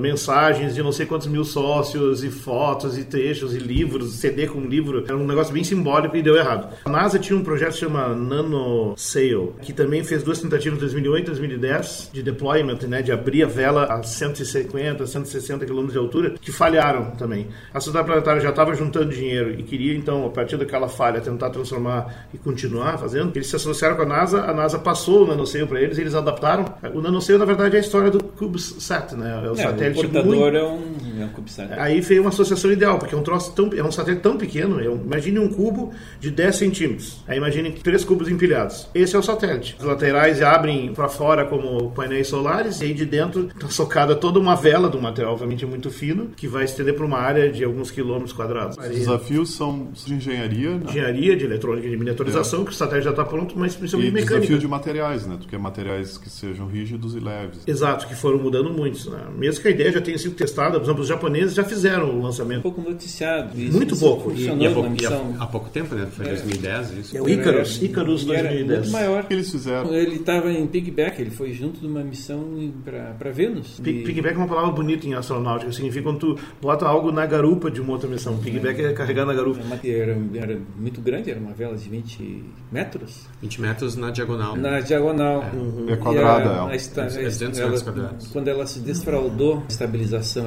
mensagens 0.50 0.74
de 0.74 0.82
não 0.82 0.92
sei 0.92 1.06
quantos 1.06 1.28
mil 1.28 1.44
sócios 1.44 2.24
e 2.24 2.30
fotos 2.30 2.98
e 2.98 3.04
trechos 3.04 3.54
e 3.54 3.60
livros, 3.60 4.14
CD 4.16 4.48
com 4.48 4.62
livro. 4.62 5.04
Era 5.06 5.16
um 5.16 5.26
negócio 5.26 5.54
bem 5.54 5.64
simbólico 5.64 6.16
e 6.18 6.22
deu 6.22 6.36
errado. 6.36 6.74
A 6.86 6.90
NASA 6.90 7.20
tinha 7.20 7.38
um 7.38 7.44
projeto 7.44 7.74
que 7.74 7.80
chama 7.80 8.16
Nano 8.16 8.94
Sail, 8.98 9.56
que 9.62 9.72
também 9.72 10.04
fez 10.04 10.24
duas 10.24 10.40
tentativas 10.42 10.78
em 10.78 10.82
2008 10.82 11.22
e 11.22 11.26
2010 11.26 12.10
de 12.14 12.24
deployment, 12.24 12.80
né, 12.88 13.02
de 13.02 13.12
abrir 13.12 13.44
a 13.44 13.48
vela 13.48 13.86
a 13.86 14.02
150, 14.02 15.06
160 15.06 15.66
km 15.66 15.88
de 15.88 15.98
altura, 15.98 16.32
que 16.42 16.52
falharam 16.52 17.12
também. 17.12 17.48
A 17.74 17.80
Sociedade 17.80 18.08
Planetária 18.08 18.42
já 18.42 18.50
estava 18.50 18.74
juntando 18.74 19.14
dinheiro 19.14 19.52
e 19.52 19.64
queria 19.64 19.96
então, 19.96 20.26
a 20.26 20.30
partir 20.30 20.58
daquela 20.58 20.88
falha, 20.88 21.22
tentar 21.22 21.50
transformar 21.50 22.28
e 22.34 22.38
continuar 22.38 22.98
fazendo. 22.98 23.36
Eles 23.36 23.48
se 23.48 23.56
associaram 23.56 23.96
com 23.96 24.04
a 24.04 24.06
NASA, 24.06 24.42
a 24.42 24.54
NASA 24.54 24.80
passou 24.80 25.24
o 25.24 25.28
NanoSail 25.28 25.68
para 25.68 25.82
eles, 25.82 25.98
eles 25.98 26.16
adaptaram. 26.16 26.66
O 26.94 27.02
NanoSail, 27.02 27.38
na 27.38 27.46
verdade, 27.46 27.76
é 27.76 27.80
a 27.80 27.82
história 27.82 28.10
do 28.10 28.24
CubeSat, 28.24 29.16
né? 29.16 29.42
É 29.46 29.50
o 29.50 29.54
é, 29.54 29.56
satélite 29.56 30.06
o 30.06 30.10
muito... 30.40 30.58
é 30.58 30.64
um, 30.64 31.22
é 31.22 31.26
um 31.26 31.30
CubeSat. 31.30 31.74
Aí 31.74 32.02
veio 32.02 32.22
uma 32.22 32.30
associação 32.30 32.72
ideal, 32.72 33.00
porque 33.00 33.16
é 33.16 33.18
um 33.18 33.24
troço 33.24 33.54
tão, 33.54 33.70
é 33.76 33.84
um 33.84 33.92
satélite 33.92 34.22
tão 34.22 34.38
pequeno, 34.38 34.80
é 34.80 34.90
um, 34.90 35.02
imagine 35.02 35.40
um 35.40 35.50
cubo 35.50 35.92
de 36.20 36.32
10 36.32 36.56
centímetros. 36.56 37.24
Aí 37.28 37.38
imagine 37.38 37.72
três 37.72 38.04
cubos 38.04 38.30
empilhados. 38.30 38.88
Esse 38.94 39.16
é 39.16 39.20
o 39.20 39.24
satélite. 39.24 39.76
As 39.80 39.86
laterais 39.86 40.42
abrem 40.42 40.94
para 40.94 41.08
fora 41.08 41.46
como 41.46 41.92
painéis 41.92 42.28
solares 42.28 42.82
e 42.82 42.86
aí 42.86 42.94
de 42.94 43.06
dentro 43.06 43.48
está 43.48 43.70
socada 43.70 44.16
toda 44.16 44.40
uma 44.40 44.56
vela 44.56 44.90
de 44.90 44.98
um 44.98 45.02
material 45.02 45.40
obviamente 45.40 45.66
muito 45.66 45.90
fino 45.90 46.32
que 46.36 46.48
vai 46.48 46.66
estender 46.66 46.94
para 46.94 47.06
uma 47.06 47.18
área 47.18 47.52
de 47.52 47.64
alguns 47.64 47.92
quilômetros 47.92 48.34
quadrados. 48.34 48.78
Os 48.78 48.90
desafios 48.90 49.54
são 49.54 49.90
de 49.94 50.14
engenharia, 50.14 50.72
né? 50.72 50.84
engenharia, 50.90 51.36
de 51.36 51.46
eletrônica, 51.46 51.90
de 51.90 51.98
miniaturização, 51.98 52.62
é. 52.62 52.66
que 52.66 52.72
o 52.72 52.74
satélite 52.74 53.06
já 53.06 53.12
está 53.12 53.24
pronto, 53.24 53.58
mas 53.58 53.76
principalmente 53.76 54.12
e 54.12 54.14
mecânica. 54.14 54.40
desafio 54.40 54.60
de 54.60 54.68
materiais, 54.68 55.26
né? 55.26 55.38
Tu 55.40 55.48
quer 55.48 55.60
materiais 55.60 56.18
que 56.18 56.30
sejam 56.30 56.68
rígidos 56.68 57.16
e 57.16 57.20
leves. 57.20 57.60
Exato, 57.66 58.08
que 58.08 58.16
foram 58.16 58.38
mudando 58.38 58.72
muito. 58.72 59.10
Né? 59.10 59.20
Mesmo 59.38 59.62
que 59.62 59.68
a 59.68 59.72
ideia 59.72 59.92
já 59.92 60.02
tenha 60.02 60.18
sido 60.18 60.29
testada, 60.36 60.80
por 60.80 60.86
exemplo, 60.86 61.02
os 61.02 61.08
japoneses 61.08 61.54
já 61.54 61.64
fizeram 61.64 62.10
o 62.10 62.22
lançamento. 62.22 62.60
Um 62.60 62.74
pouco 62.74 62.82
noticiado. 62.82 63.60
Isso, 63.60 63.76
muito 63.76 63.94
isso 63.94 64.06
pouco. 64.06 64.32
E, 64.32 64.46
e, 64.46 64.68
há 64.68 64.72
pouco, 64.72 64.90
e 65.02 65.06
há, 65.06 65.44
há, 65.44 65.48
pouco 65.48 65.70
tempo, 65.70 65.96
né? 65.96 66.08
Foi 66.12 66.26
é. 66.26 66.30
2010 66.30 66.92
isso. 66.98 67.18
É 67.18 67.22
o 67.22 67.30
Icarus, 67.30 67.82
Icarus 67.82 68.26
2010. 68.26 68.80
muito 68.80 68.92
maior. 68.92 69.24
Que 69.26 69.34
eles 69.34 69.52
fizeram? 69.52 69.94
Ele 69.94 70.16
estava 70.16 70.52
em 70.52 70.66
piggyback, 70.68 71.22
ele 71.22 71.32
foi 71.32 71.54
junto 71.54 71.80
de 71.80 71.88
uma 71.88 72.04
missão 72.04 72.72
para 72.84 73.32
Vênus. 73.32 73.80
P 73.82 73.94
piggyback 74.04 74.36
é 74.36 74.38
uma 74.38 74.48
palavra 74.48 74.72
bonita 74.72 75.08
em 75.08 75.14
astronáutica, 75.14 75.72
significa 75.72 76.04
quando 76.04 76.20
tu 76.20 76.40
bota 76.62 76.86
algo 76.86 77.12
na 77.12 77.26
garupa 77.26 77.70
de 77.70 77.82
uma 77.82 77.94
outra 77.94 78.10
missão. 78.10 78.38
Piggyback 78.38 78.82
é, 78.82 78.86
é 78.86 78.94
carregar 78.94 79.26
na 79.26 79.34
garupa. 79.34 79.60
Era, 79.84 80.18
era, 80.36 80.60
muito 80.78 81.02
grande, 81.02 81.30
era 81.30 81.40
uma 81.40 81.54
vela 81.54 81.76
de 81.76 81.90
20 81.90 82.44
metros. 82.72 83.28
20 83.42 83.62
metros 83.62 83.96
na 83.96 84.12
diagonal. 84.12 84.56
Na 84.56 84.80
diagonal. 84.80 85.44
É, 85.44 85.56
uhum. 85.56 85.86
é 85.90 85.96
quadrada. 85.96 86.50
A, 86.50 86.64
a, 86.64 86.68
a, 86.68 86.72
é 86.72 87.24
200 87.24 87.60
ela, 87.60 87.82
quadrados. 87.82 88.28
Quando 88.28 88.48
ela 88.48 88.66
se 88.66 88.80
desfraudou, 88.80 89.64
a 89.68 89.70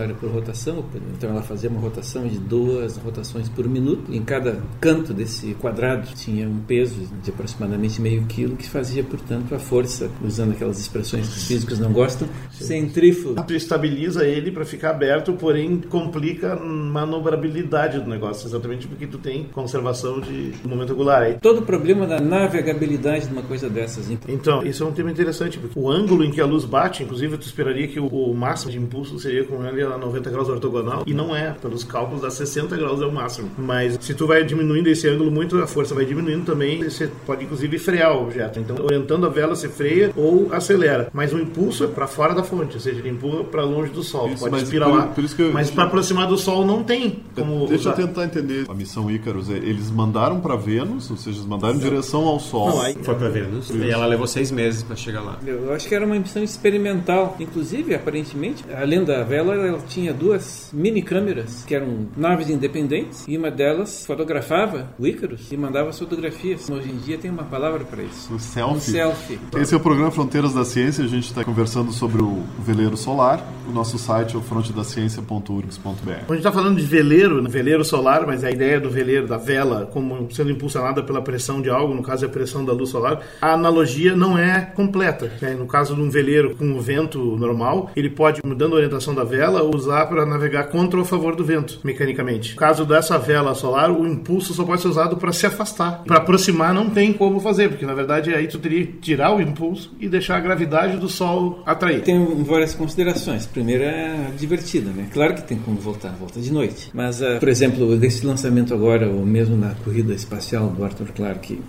era 0.01 0.15
por 0.15 0.31
rotação, 0.31 0.85
então 1.17 1.31
ela 1.31 1.43
fazia 1.43 1.71
uma 1.71 1.81
rotação 1.81 2.27
de 2.27 2.39
duas 2.39 2.97
rotações 2.97 3.49
por 3.49 3.69
minuto. 3.69 4.13
Em 4.13 4.23
cada 4.23 4.59
canto 4.81 5.13
desse 5.13 5.55
quadrado 5.55 6.09
tinha 6.15 6.49
um 6.49 6.59
peso 6.59 7.09
de 7.23 7.31
aproximadamente 7.31 8.01
meio 8.01 8.25
quilo, 8.27 8.57
que 8.57 8.69
fazia, 8.69 9.03
portanto, 9.03 9.55
a 9.55 9.59
força, 9.59 10.11
usando 10.23 10.53
aquelas 10.53 10.79
expressões 10.79 11.29
que 11.29 11.37
os 11.37 11.47
físicos 11.47 11.79
não 11.79 11.93
gostam, 11.93 12.29
centrífuga. 12.51 13.45
Estabiliza 13.53 14.25
ele 14.25 14.51
para 14.51 14.65
ficar 14.65 14.91
aberto, 14.91 15.33
porém 15.35 15.81
complica 15.89 16.55
a 16.55 16.57
manobrabilidade 16.57 18.01
do 18.01 18.09
negócio, 18.09 18.47
exatamente 18.47 18.87
porque 18.87 19.07
tu 19.07 19.19
tem 19.19 19.45
conservação 19.45 20.21
de 20.21 20.53
momento 20.65 20.93
angular. 20.93 21.23
Aí. 21.23 21.39
Todo 21.41 21.61
o 21.61 21.63
problema 21.63 22.07
da 22.07 22.21
navegabilidade 22.21 23.27
de 23.27 23.33
uma 23.33 23.43
coisa 23.43 23.69
dessas. 23.69 24.11
Então. 24.11 24.35
então, 24.35 24.67
isso 24.67 24.83
é 24.83 24.87
um 24.87 24.93
tema 24.93 25.11
interessante, 25.11 25.59
porque 25.59 25.79
o 25.79 25.91
ângulo 25.91 26.25
em 26.25 26.31
que 26.31 26.41
a 26.41 26.47
luz 26.47 26.65
bate, 26.65 27.03
inclusive, 27.03 27.37
tu 27.39 27.47
esperaria 27.47 27.87
que 27.89 28.01
o, 28.01 28.07
o 28.07 28.35
máximo 28.35 28.71
de 28.71 28.79
impulso 28.79 29.19
seria 29.19 29.45
com 29.53 29.65
ele 29.67 29.83
a 29.83 29.99
90 29.99 30.31
graus 30.31 30.49
ortogonal, 30.49 31.03
e 31.07 31.13
não 31.13 31.35
é, 31.37 31.51
pelos 31.61 31.85
cálculos, 31.85 32.25
a 32.25 32.31
60 32.31 32.77
graus 32.77 33.01
é 33.03 33.07
o 33.07 33.13
máximo. 33.13 33.51
Mas 33.59 33.99
se 34.01 34.15
tu 34.15 34.27
vai 34.27 34.43
diminuindo 34.45 34.89
esse 34.89 35.09
ângulo 35.09 35.31
muito, 35.31 35.59
a 35.63 35.67
força 35.67 35.95
vai 35.95 36.05
diminuindo 36.05 36.45
também, 36.45 36.83
você 36.83 37.11
pode 37.27 37.45
inclusive 37.45 37.79
frear 37.79 38.17
o 38.17 38.23
objeto. 38.23 38.59
Então, 38.59 38.77
orientando 38.83 39.27
a 39.27 39.29
vela, 39.29 39.55
você 39.55 39.69
freia 39.69 40.11
ou 40.17 40.49
acelera. 40.53 41.09
Mas 41.13 41.33
o 41.33 41.39
impulso 41.39 41.85
é 41.85 41.87
para 41.87 42.07
fora 42.07 42.35
da 42.35 42.43
fonte, 42.43 42.75
ou 42.75 42.81
seja, 42.81 42.99
ele 42.99 43.11
empurra 43.11 43.45
para 43.45 43.63
longe 43.63 43.93
do 43.93 44.03
Sol. 44.03 44.29
Isso, 44.29 44.49
pode 44.49 44.63
inspirar 44.63 44.87
lá. 44.87 45.07
Por 45.09 45.25
eu, 45.39 45.53
mas 45.53 45.71
para 45.71 45.85
aproximar 45.85 46.27
do 46.27 46.39
Sol 46.39 46.67
não 46.67 46.83
tem 46.83 47.23
como. 47.35 47.67
Deixa 47.67 47.91
usar. 47.91 48.01
eu 48.01 48.07
tentar 48.07 48.25
entender. 48.25 48.65
A 48.69 48.75
missão 48.75 49.11
Ícaros, 49.11 49.51
é, 49.51 49.55
eles 49.55 49.91
mandaram 49.91 50.41
para 50.41 50.57
Vênus, 50.57 51.11
ou 51.11 51.17
seja, 51.17 51.39
eles 51.39 51.47
mandaram 51.47 51.75
em 51.75 51.79
direção 51.79 52.27
ao 52.27 52.41
Sol. 52.41 52.71
Não, 52.71 52.81
aí... 52.81 52.97
Foi 53.03 53.15
para 53.15 53.29
Vênus. 53.29 53.71
Isso. 53.71 53.79
E 53.79 53.91
ela 53.91 54.07
levou 54.07 54.27
seis 54.27 54.51
meses 54.51 54.83
para 54.83 54.97
chegar 54.97 55.21
lá. 55.21 55.39
Eu 55.47 55.73
acho 55.73 55.89
que 55.89 55.95
era 55.95 56.05
uma 56.05 56.19
missão 56.19 56.43
experimental. 56.43 57.37
Inclusive, 57.39 57.95
aparentemente, 57.95 58.65
além 58.75 59.05
da 59.05 59.23
vela, 59.23 59.42
ela 59.51 59.79
tinha 59.89 60.13
duas 60.13 60.71
mini 60.73 61.03
câmeras 61.03 61.65
que 61.65 61.75
eram 61.75 62.07
naves 62.17 62.49
independentes 62.51 63.25
e 63.27 63.37
uma 63.37 63.51
delas 63.51 64.07
fotografava 64.07 64.93
o 64.99 65.07
Ícaros 65.07 65.51
e 65.51 65.57
mandava 65.57 65.91
as 65.91 65.99
fotografias. 65.99 66.69
Hoje 66.69 66.91
em 66.91 66.97
dia 66.97 67.19
tem 67.19 67.31
uma 67.31 67.45
palavra 67.45 67.85
para 67.85 68.03
isso. 68.03 68.35
O 68.35 68.39
selfie. 68.39 68.77
Um 68.77 68.81
selfie. 68.81 69.41
Esse 69.57 69.75
é 69.75 69.77
o 69.77 69.81
programa 69.81 70.11
Fronteiras 70.11 70.55
da 70.55 70.65
Ciência. 70.65 71.05
A 71.05 71.09
gente 71.09 71.25
está 71.25 71.45
conversando 71.45 71.93
sobre 71.93 72.23
o 72.23 72.43
veleiro 72.59 72.97
solar. 72.97 73.45
O 73.69 73.73
nosso 73.73 73.99
site 73.99 74.35
é 74.35 74.39
o 74.39 74.43
frontedaciencia.urgs.br. 74.43 76.11
A 76.11 76.19
gente 76.19 76.39
está 76.39 76.53
falando 76.53 76.77
de 76.77 76.87
veleiro, 76.87 77.43
veleiro 77.49 77.85
solar, 77.85 78.27
mas 78.27 78.45
a 78.45 78.51
ideia 78.51 78.81
do 78.81 78.91
veleiro, 78.91 79.27
da 79.27 79.37
vela, 79.37 79.87
como 79.93 80.31
sendo 80.31 80.51
impulsionada 80.51 81.03
pela 81.03 81.23
pressão 81.23 81.63
de 81.63 81.71
algo, 81.71 81.95
no 81.95 82.03
caso 82.03 82.25
é 82.25 82.29
a 82.29 82.31
pressão 82.31 82.65
da 82.65 82.73
luz 82.73 82.91
solar, 82.91 83.21
a 83.41 83.53
analogia 83.53 84.15
não 84.17 84.37
é 84.37 84.61
completa. 84.61 85.33
Né? 85.41 85.55
No 85.55 85.67
caso 85.67 85.95
de 85.95 86.01
um 86.01 86.11
veleiro 86.11 86.55
com 86.57 86.73
o 86.73 86.81
vento 86.81 87.19
normal, 87.37 87.91
ele 87.95 88.11
pode, 88.11 88.41
mudando 88.45 88.73
a 88.73 88.77
orientação 88.77 89.15
da 89.15 89.25
vela, 89.33 89.63
usar 89.63 90.07
para 90.07 90.27
navegar 90.27 90.65
contra 90.65 90.99
ou 90.99 91.03
a 91.03 91.07
favor 91.07 91.35
do 91.35 91.43
vento, 91.45 91.81
mecanicamente. 91.83 92.53
No 92.53 92.59
caso 92.59 92.85
dessa 92.85 93.19
vela 93.19 93.55
solar, 93.55 93.91
o 93.91 94.07
impulso 94.07 94.53
só 94.53 94.63
pode 94.63 94.83
ser 94.83 94.89
usado 94.89 95.17
para 95.17 95.33
se 95.33 95.47
afastar. 95.47 96.03
Para 96.05 96.19
aproximar 96.19 96.75
não 96.75 96.91
tem 96.91 97.13
como 97.13 97.41
fazer, 97.41 97.71
porque 97.71 97.87
na 97.87 97.95
verdade 97.95 98.35
aí 98.35 98.47
tu 98.47 98.59
teria 98.59 98.87
que 98.87 98.93
tirar 98.99 99.35
o 99.35 99.41
impulso 99.41 99.91
e 99.99 100.09
deixar 100.09 100.37
a 100.37 100.41
gravidade 100.41 100.99
do 100.99 101.09
Sol 101.09 101.63
atrair. 101.65 102.03
Tem 102.03 102.45
várias 102.45 102.75
considerações. 102.75 103.47
Primeiro 103.47 103.85
é 103.85 104.31
divertida, 104.37 104.91
né? 104.91 105.09
Claro 105.13 105.35
que 105.35 105.43
tem 105.43 105.59
como 105.59 105.79
voltar, 105.81 106.11
volta 106.11 106.41
de 106.41 106.53
noite. 106.53 106.91
Mas, 106.93 107.23
uh, 107.23 107.39
por 107.39 107.49
exemplo, 107.49 107.97
desse 107.97 108.27
lançamento 108.27 108.75
agora, 108.75 109.09
ou 109.09 109.25
mesmo 109.25 109.57
na 109.57 109.75
corrida 109.85 110.13
espacial 110.13 110.69
do 110.69 110.85
Arthur 110.85 111.09
Clarke, 111.15 111.61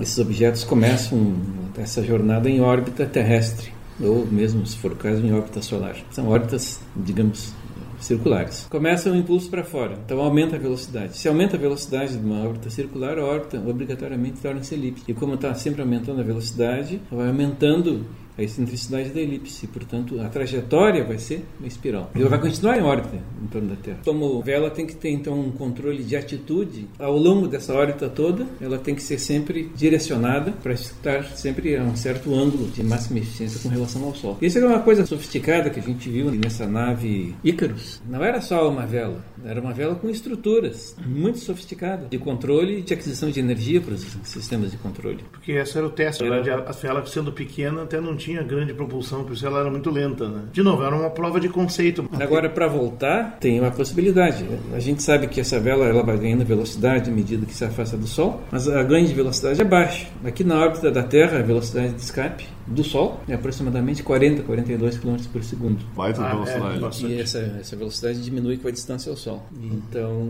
esses 0.00 0.18
objetos 0.18 0.64
começam 0.64 1.34
essa 1.76 2.02
jornada 2.02 2.48
em 2.48 2.60
órbita 2.60 3.04
terrestre 3.04 3.79
ou 4.02 4.26
mesmo, 4.26 4.66
se 4.66 4.76
for 4.76 4.92
o 4.92 4.96
caso, 4.96 5.24
em 5.24 5.32
órbita 5.32 5.62
solar. 5.62 5.96
São 6.10 6.28
órbitas, 6.28 6.80
digamos, 6.96 7.52
circulares. 8.00 8.66
Começa 8.70 9.10
o 9.10 9.16
impulso 9.16 9.50
para 9.50 9.62
fora, 9.62 9.98
então 10.04 10.20
aumenta 10.20 10.56
a 10.56 10.58
velocidade. 10.58 11.16
Se 11.16 11.28
aumenta 11.28 11.56
a 11.56 11.60
velocidade 11.60 12.16
de 12.16 12.24
uma 12.24 12.42
órbita 12.42 12.70
circular, 12.70 13.18
a 13.18 13.24
órbita 13.24 13.58
obrigatoriamente 13.58 14.40
torna-se 14.40 14.74
elíptica. 14.74 15.10
E 15.10 15.14
como 15.14 15.34
está 15.34 15.54
sempre 15.54 15.82
aumentando 15.82 16.20
a 16.20 16.24
velocidade, 16.24 17.00
vai 17.10 17.28
aumentando 17.28 18.06
a 18.40 18.44
excentricidade 18.44 19.10
da 19.10 19.20
elipse, 19.20 19.66
portanto 19.66 20.20
a 20.20 20.28
trajetória 20.28 21.04
vai 21.04 21.18
ser 21.18 21.44
uma 21.58 21.68
espiral. 21.68 22.10
Ela 22.14 22.28
vai 22.28 22.40
continuar 22.40 22.78
em 22.78 22.82
órbita 22.82 23.18
em 23.42 23.46
torno 23.46 23.68
da 23.68 23.76
Terra. 23.76 23.98
Como 24.04 24.40
vela 24.42 24.70
tem 24.70 24.86
que 24.86 24.94
ter 24.94 25.10
então 25.10 25.38
um 25.38 25.50
controle 25.50 26.02
de 26.02 26.16
atitude 26.16 26.88
ao 26.98 27.16
longo 27.16 27.46
dessa 27.46 27.74
órbita 27.74 28.08
toda, 28.08 28.46
ela 28.60 28.78
tem 28.78 28.94
que 28.94 29.02
ser 29.02 29.18
sempre 29.18 29.70
direcionada 29.74 30.52
para 30.52 30.72
estar 30.72 31.24
sempre 31.36 31.76
a 31.76 31.82
um 31.82 31.96
certo 31.96 32.34
ângulo 32.34 32.68
de 32.68 32.82
máxima 32.82 33.18
eficiência 33.18 33.60
com 33.60 33.68
relação 33.68 34.04
ao 34.04 34.14
Sol. 34.14 34.38
Isso 34.40 34.58
é 34.58 34.66
uma 34.66 34.80
coisa 34.80 35.04
sofisticada 35.06 35.70
que 35.70 35.80
a 35.80 35.82
gente 35.82 36.08
viu 36.08 36.30
nessa 36.30 36.66
nave 36.66 37.34
Icarus. 37.44 38.00
Não 38.08 38.22
era 38.22 38.40
só 38.40 38.68
uma 38.68 38.86
vela, 38.86 39.24
era 39.44 39.60
uma 39.60 39.72
vela 39.72 39.94
com 39.94 40.08
estruturas 40.08 40.96
muito 41.06 41.38
sofisticadas 41.38 42.08
de 42.10 42.18
controle 42.18 42.78
e 42.78 42.82
de 42.82 42.94
aquisição 42.94 43.30
de 43.30 43.40
energia 43.40 43.80
para 43.80 43.94
os 43.94 44.02
sistemas 44.24 44.70
de 44.70 44.76
controle. 44.76 45.24
Porque 45.30 45.52
esse 45.52 45.76
era 45.76 45.86
o 45.86 45.90
teste, 45.90 46.24
era... 46.24 46.68
a 46.68 46.72
vela 46.72 47.04
sendo 47.06 47.32
pequena 47.32 47.82
até 47.82 48.00
não 48.00 48.16
tinha 48.16 48.29
tinha 48.30 48.42
grande 48.44 48.72
propulsão, 48.72 49.24
por 49.24 49.32
isso 49.32 49.44
ela 49.44 49.60
era 49.60 49.70
muito 49.70 49.90
lenta. 49.90 50.28
Né? 50.28 50.42
De 50.52 50.62
novo, 50.62 50.84
era 50.84 50.94
uma 50.94 51.10
prova 51.10 51.40
de 51.40 51.48
conceito. 51.48 52.08
Agora, 52.20 52.48
para 52.48 52.68
voltar, 52.68 53.38
tem 53.40 53.58
uma 53.58 53.72
possibilidade. 53.72 54.46
A 54.72 54.78
gente 54.78 55.02
sabe 55.02 55.26
que 55.26 55.40
essa 55.40 55.58
vela 55.58 55.84
ela 55.86 56.02
vai 56.04 56.16
ganhando 56.16 56.44
velocidade 56.44 57.10
à 57.10 57.12
medida 57.12 57.44
que 57.44 57.54
se 57.54 57.64
afasta 57.64 57.96
do 57.96 58.06
Sol, 58.06 58.40
mas 58.52 58.68
a 58.68 58.82
ganho 58.82 59.06
de 59.06 59.14
velocidade 59.14 59.60
é 59.60 59.64
baixa. 59.64 60.06
Aqui 60.24 60.44
na 60.44 60.60
órbita 60.60 60.90
da 60.90 61.02
Terra, 61.02 61.38
a 61.38 61.42
velocidade 61.42 61.94
de 61.94 62.02
escape 62.02 62.46
do 62.66 62.84
Sol 62.84 63.20
é 63.28 63.34
aproximadamente 63.34 64.02
40, 64.02 64.42
42 64.42 64.98
km 64.98 65.16
por 65.32 65.42
segundo. 65.42 65.84
Baita 65.94 66.22
ah, 66.22 66.34
velocidade. 66.34 67.06
É, 67.06 67.08
e 67.08 67.20
essa, 67.20 67.38
essa 67.60 67.76
velocidade 67.76 68.22
diminui 68.22 68.56
com 68.56 68.68
a 68.68 68.70
distância 68.70 69.10
ao 69.10 69.16
Sol. 69.16 69.44
Então, 69.60 70.22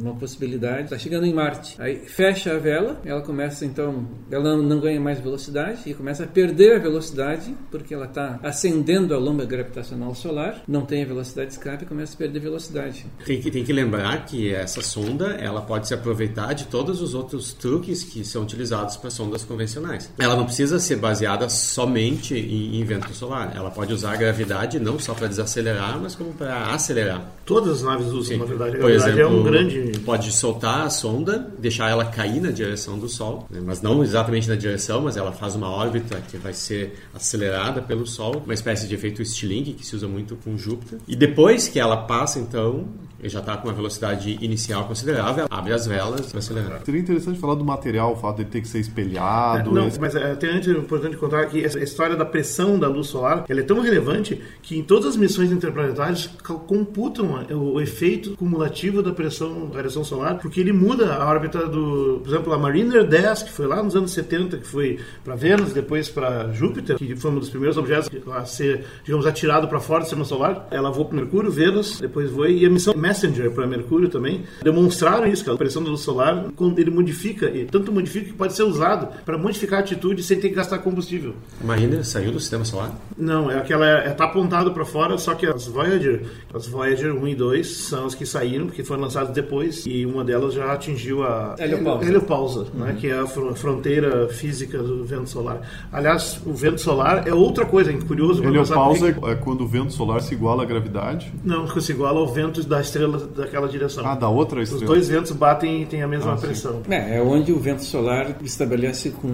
uma 0.00 0.14
possibilidade, 0.14 0.84
está 0.84 0.98
chegando 0.98 1.26
em 1.26 1.34
Marte. 1.34 1.76
Aí 1.78 1.96
fecha 2.06 2.54
a 2.54 2.58
vela, 2.58 3.00
ela 3.04 3.22
começa 3.22 3.64
então, 3.64 4.06
ela 4.30 4.56
não 4.56 4.80
ganha 4.80 5.00
mais 5.00 5.20
velocidade 5.20 5.82
e 5.86 5.94
começa 5.94 6.24
a 6.24 6.26
perder 6.26 6.76
a 6.76 6.78
velocidade 6.78 7.54
porque 7.70 7.94
ela 7.94 8.06
está 8.06 8.38
ascendendo 8.42 9.14
a 9.14 9.18
lomba 9.18 9.44
gravitacional 9.44 10.14
solar, 10.14 10.62
não 10.66 10.82
tem 10.82 11.02
a 11.02 11.06
velocidade 11.06 11.48
de 11.48 11.54
escape 11.54 11.84
e 11.84 11.86
começa 11.86 12.14
a 12.14 12.16
perder 12.16 12.40
velocidade. 12.40 13.06
Tem 13.24 13.40
que, 13.40 13.50
tem 13.50 13.64
que 13.64 13.72
lembrar 13.72 14.24
que 14.26 14.52
essa 14.52 14.80
sonda 14.82 15.32
ela 15.32 15.62
pode 15.62 15.88
se 15.88 15.94
aproveitar 15.94 16.52
de 16.52 16.66
todos 16.66 17.00
os 17.02 17.14
outros 17.14 17.52
truques 17.52 18.04
que 18.04 18.24
são 18.24 18.42
utilizados 18.42 18.96
para 18.96 19.10
sondas 19.10 19.44
convencionais. 19.44 20.10
Ela 20.18 20.36
não 20.36 20.44
precisa 20.44 20.78
ser 20.78 20.96
baseada 20.96 21.48
só 21.48 21.69
somente 21.70 22.34
em, 22.34 22.80
em 22.80 22.84
vento 22.84 23.14
solar. 23.14 23.52
Ela 23.54 23.70
pode 23.70 23.92
usar 23.92 24.12
a 24.12 24.16
gravidade 24.16 24.80
não 24.80 24.98
só 24.98 25.14
para 25.14 25.28
desacelerar, 25.28 25.98
mas 26.00 26.14
como 26.14 26.32
para 26.32 26.74
acelerar. 26.74 27.30
Todas 27.44 27.78
as 27.78 27.82
naves 27.82 28.08
usam, 28.08 28.24
Sim. 28.24 28.38
na 28.38 28.44
verdade. 28.44 28.76
A 28.76 28.80
Por 28.80 28.90
exemplo, 28.90 29.20
é 29.20 29.26
um 29.26 29.42
grande... 29.42 30.00
pode 30.04 30.32
soltar 30.32 30.86
a 30.86 30.90
sonda, 30.90 31.38
deixar 31.58 31.88
ela 31.88 32.04
cair 32.04 32.40
na 32.40 32.50
direção 32.50 32.98
do 32.98 33.08
Sol, 33.08 33.46
né? 33.50 33.60
mas 33.64 33.80
não 33.80 34.02
exatamente 34.02 34.48
na 34.48 34.56
direção, 34.56 35.00
mas 35.00 35.16
ela 35.16 35.32
faz 35.32 35.54
uma 35.54 35.70
órbita 35.70 36.20
que 36.28 36.36
vai 36.36 36.52
ser 36.52 36.94
acelerada 37.14 37.80
pelo 37.80 38.06
Sol, 38.06 38.42
uma 38.44 38.54
espécie 38.54 38.88
de 38.88 38.94
efeito 38.94 39.24
Stirling 39.24 39.64
que 39.64 39.86
se 39.86 39.94
usa 39.94 40.08
muito 40.08 40.36
com 40.36 40.56
Júpiter. 40.56 40.98
E 41.06 41.14
depois 41.14 41.68
que 41.68 41.78
ela 41.78 41.96
passa, 41.98 42.38
então, 42.38 42.88
ele 43.20 43.28
já 43.28 43.40
está 43.40 43.56
com 43.56 43.68
uma 43.68 43.74
velocidade 43.74 44.38
inicial 44.40 44.84
considerável, 44.86 45.46
abre 45.50 45.72
as 45.72 45.86
velas 45.86 46.26
para 46.26 46.38
acelerar. 46.38 46.80
Seria 46.84 47.00
interessante 47.00 47.38
falar 47.38 47.54
do 47.54 47.64
material, 47.64 48.12
o 48.12 48.16
fato 48.16 48.38
de 48.38 48.46
ter 48.46 48.62
que 48.62 48.68
ser 48.68 48.80
espelhado. 48.80 49.70
É, 49.70 49.72
não, 49.72 49.86
esse... 49.86 50.00
mas 50.00 50.14
é, 50.14 50.32
até 50.32 50.48
antes 50.48 50.68
é 50.68 50.72
importante 50.72 51.16
contar 51.16 51.44
que 51.46 51.59
essa 51.64 51.80
história 51.80 52.16
da 52.16 52.24
pressão 52.24 52.78
da 52.78 52.88
luz 52.88 53.08
solar 53.08 53.44
ela 53.48 53.60
é 53.60 53.62
tão 53.62 53.80
relevante 53.80 54.40
que 54.62 54.78
em 54.78 54.82
todas 54.82 55.06
as 55.06 55.16
missões 55.16 55.50
interplanetárias 55.50 56.26
computam 56.66 57.44
o 57.50 57.80
efeito 57.80 58.36
cumulativo 58.36 59.02
da 59.02 59.12
pressão 59.12 59.66
da 59.68 59.76
radiação 59.76 60.04
solar, 60.04 60.38
porque 60.38 60.60
ele 60.60 60.72
muda 60.72 61.14
a 61.14 61.26
órbita 61.26 61.66
do, 61.66 62.20
por 62.22 62.28
exemplo, 62.28 62.52
a 62.52 62.58
Mariner 62.58 63.06
10, 63.06 63.42
que 63.44 63.52
foi 63.52 63.66
lá 63.66 63.82
nos 63.82 63.96
anos 63.96 64.12
70, 64.12 64.58
que 64.58 64.66
foi 64.66 64.98
para 65.24 65.34
Vênus, 65.34 65.72
depois 65.72 66.08
para 66.08 66.52
Júpiter, 66.52 66.96
que 66.96 67.16
foi 67.16 67.30
um 67.30 67.38
dos 67.38 67.50
primeiros 67.50 67.76
objetos 67.76 68.10
a 68.32 68.44
ser, 68.44 68.84
digamos, 69.04 69.26
atirado 69.26 69.68
para 69.68 69.80
fora 69.80 70.00
do 70.00 70.04
sistema 70.04 70.24
solar. 70.24 70.68
Ela 70.70 70.90
voou 70.90 71.06
para 71.06 71.16
Mercúrio, 71.16 71.50
Vênus, 71.50 72.00
depois 72.00 72.30
voou 72.30 72.48
e 72.48 72.64
a 72.64 72.70
missão 72.70 72.94
Messenger 72.94 73.50
para 73.50 73.66
Mercúrio 73.66 74.08
também, 74.08 74.44
demonstraram 74.62 75.26
isso, 75.26 75.44
que 75.44 75.50
a 75.50 75.56
pressão 75.56 75.82
da 75.82 75.90
luz 75.90 76.00
solar, 76.00 76.46
quando 76.56 76.78
ele 76.78 76.90
modifica, 76.90 77.50
e 77.50 77.64
tanto 77.64 77.92
modifica 77.92 78.26
que 78.26 78.32
pode 78.32 78.54
ser 78.54 78.62
usado 78.62 79.08
para 79.24 79.36
modificar 79.38 79.80
a 79.80 79.82
atitude 79.82 80.22
sem 80.22 80.38
ter 80.38 80.48
que 80.48 80.54
gastar 80.54 80.78
combustível. 80.78 81.34
A 81.60 81.66
Mariner 81.66 82.04
saiu 82.04 82.32
do 82.32 82.40
sistema 82.40 82.64
solar? 82.64 82.94
Não, 83.18 83.50
é 83.50 83.58
aquela 83.58 84.06
está 84.06 84.24
apontado 84.24 84.72
para 84.72 84.84
fora, 84.84 85.18
só 85.18 85.34
que 85.34 85.46
as 85.46 85.66
Voyager, 85.66 86.22
as 86.54 86.66
Voyager 86.66 87.12
1 87.14 87.28
e 87.28 87.34
2 87.34 87.66
são 87.66 88.06
as 88.06 88.14
que 88.14 88.24
saíram, 88.24 88.66
porque 88.66 88.84
foram 88.84 89.02
lançadas 89.02 89.34
depois, 89.34 89.84
e 89.86 90.06
uma 90.06 90.24
delas 90.24 90.54
já 90.54 90.72
atingiu 90.72 91.22
a 91.22 91.56
heliopausa, 91.58 92.04
heliopausa 92.04 92.60
né, 92.60 92.68
uhum. 92.72 92.80
né, 92.86 92.96
que 92.98 93.08
é 93.08 93.18
a 93.18 93.26
fronteira 93.26 94.28
física 94.28 94.78
do 94.78 95.04
vento 95.04 95.28
solar. 95.28 95.60
Aliás, 95.92 96.40
o 96.46 96.54
vento 96.54 96.80
solar 96.80 97.26
é 97.26 97.34
outra 97.34 97.66
coisa, 97.66 97.90
é 97.90 97.96
curioso. 97.96 98.42
Heliopausa 98.42 99.08
é 99.08 99.34
quando 99.34 99.62
o 99.62 99.68
vento 99.68 99.92
solar 99.92 100.22
se 100.22 100.34
iguala 100.34 100.62
à 100.62 100.66
gravidade? 100.66 101.32
Não, 101.44 101.66
se 101.80 101.92
iguala 101.92 102.20
ao 102.20 102.28
vento 102.28 102.62
da 102.62 102.80
estrela 102.80 103.00
estrela 103.00 103.18
daquela 103.18 103.68
direção. 103.68 104.06
Ah, 104.06 104.14
da 104.14 104.28
outra 104.28 104.62
estrela. 104.62 104.84
Os 104.84 104.88
dois 104.88 105.08
ventos 105.08 105.32
batem 105.32 105.82
e 105.82 105.86
têm 105.86 106.02
a 106.02 106.08
mesma 106.08 106.34
ah, 106.34 106.36
pressão. 106.36 106.82
É, 106.88 107.16
é 107.16 107.22
onde 107.22 107.52
o 107.52 107.58
vento 107.58 107.84
solar 107.84 108.36
estabelece 108.42 109.10
com 109.10 109.28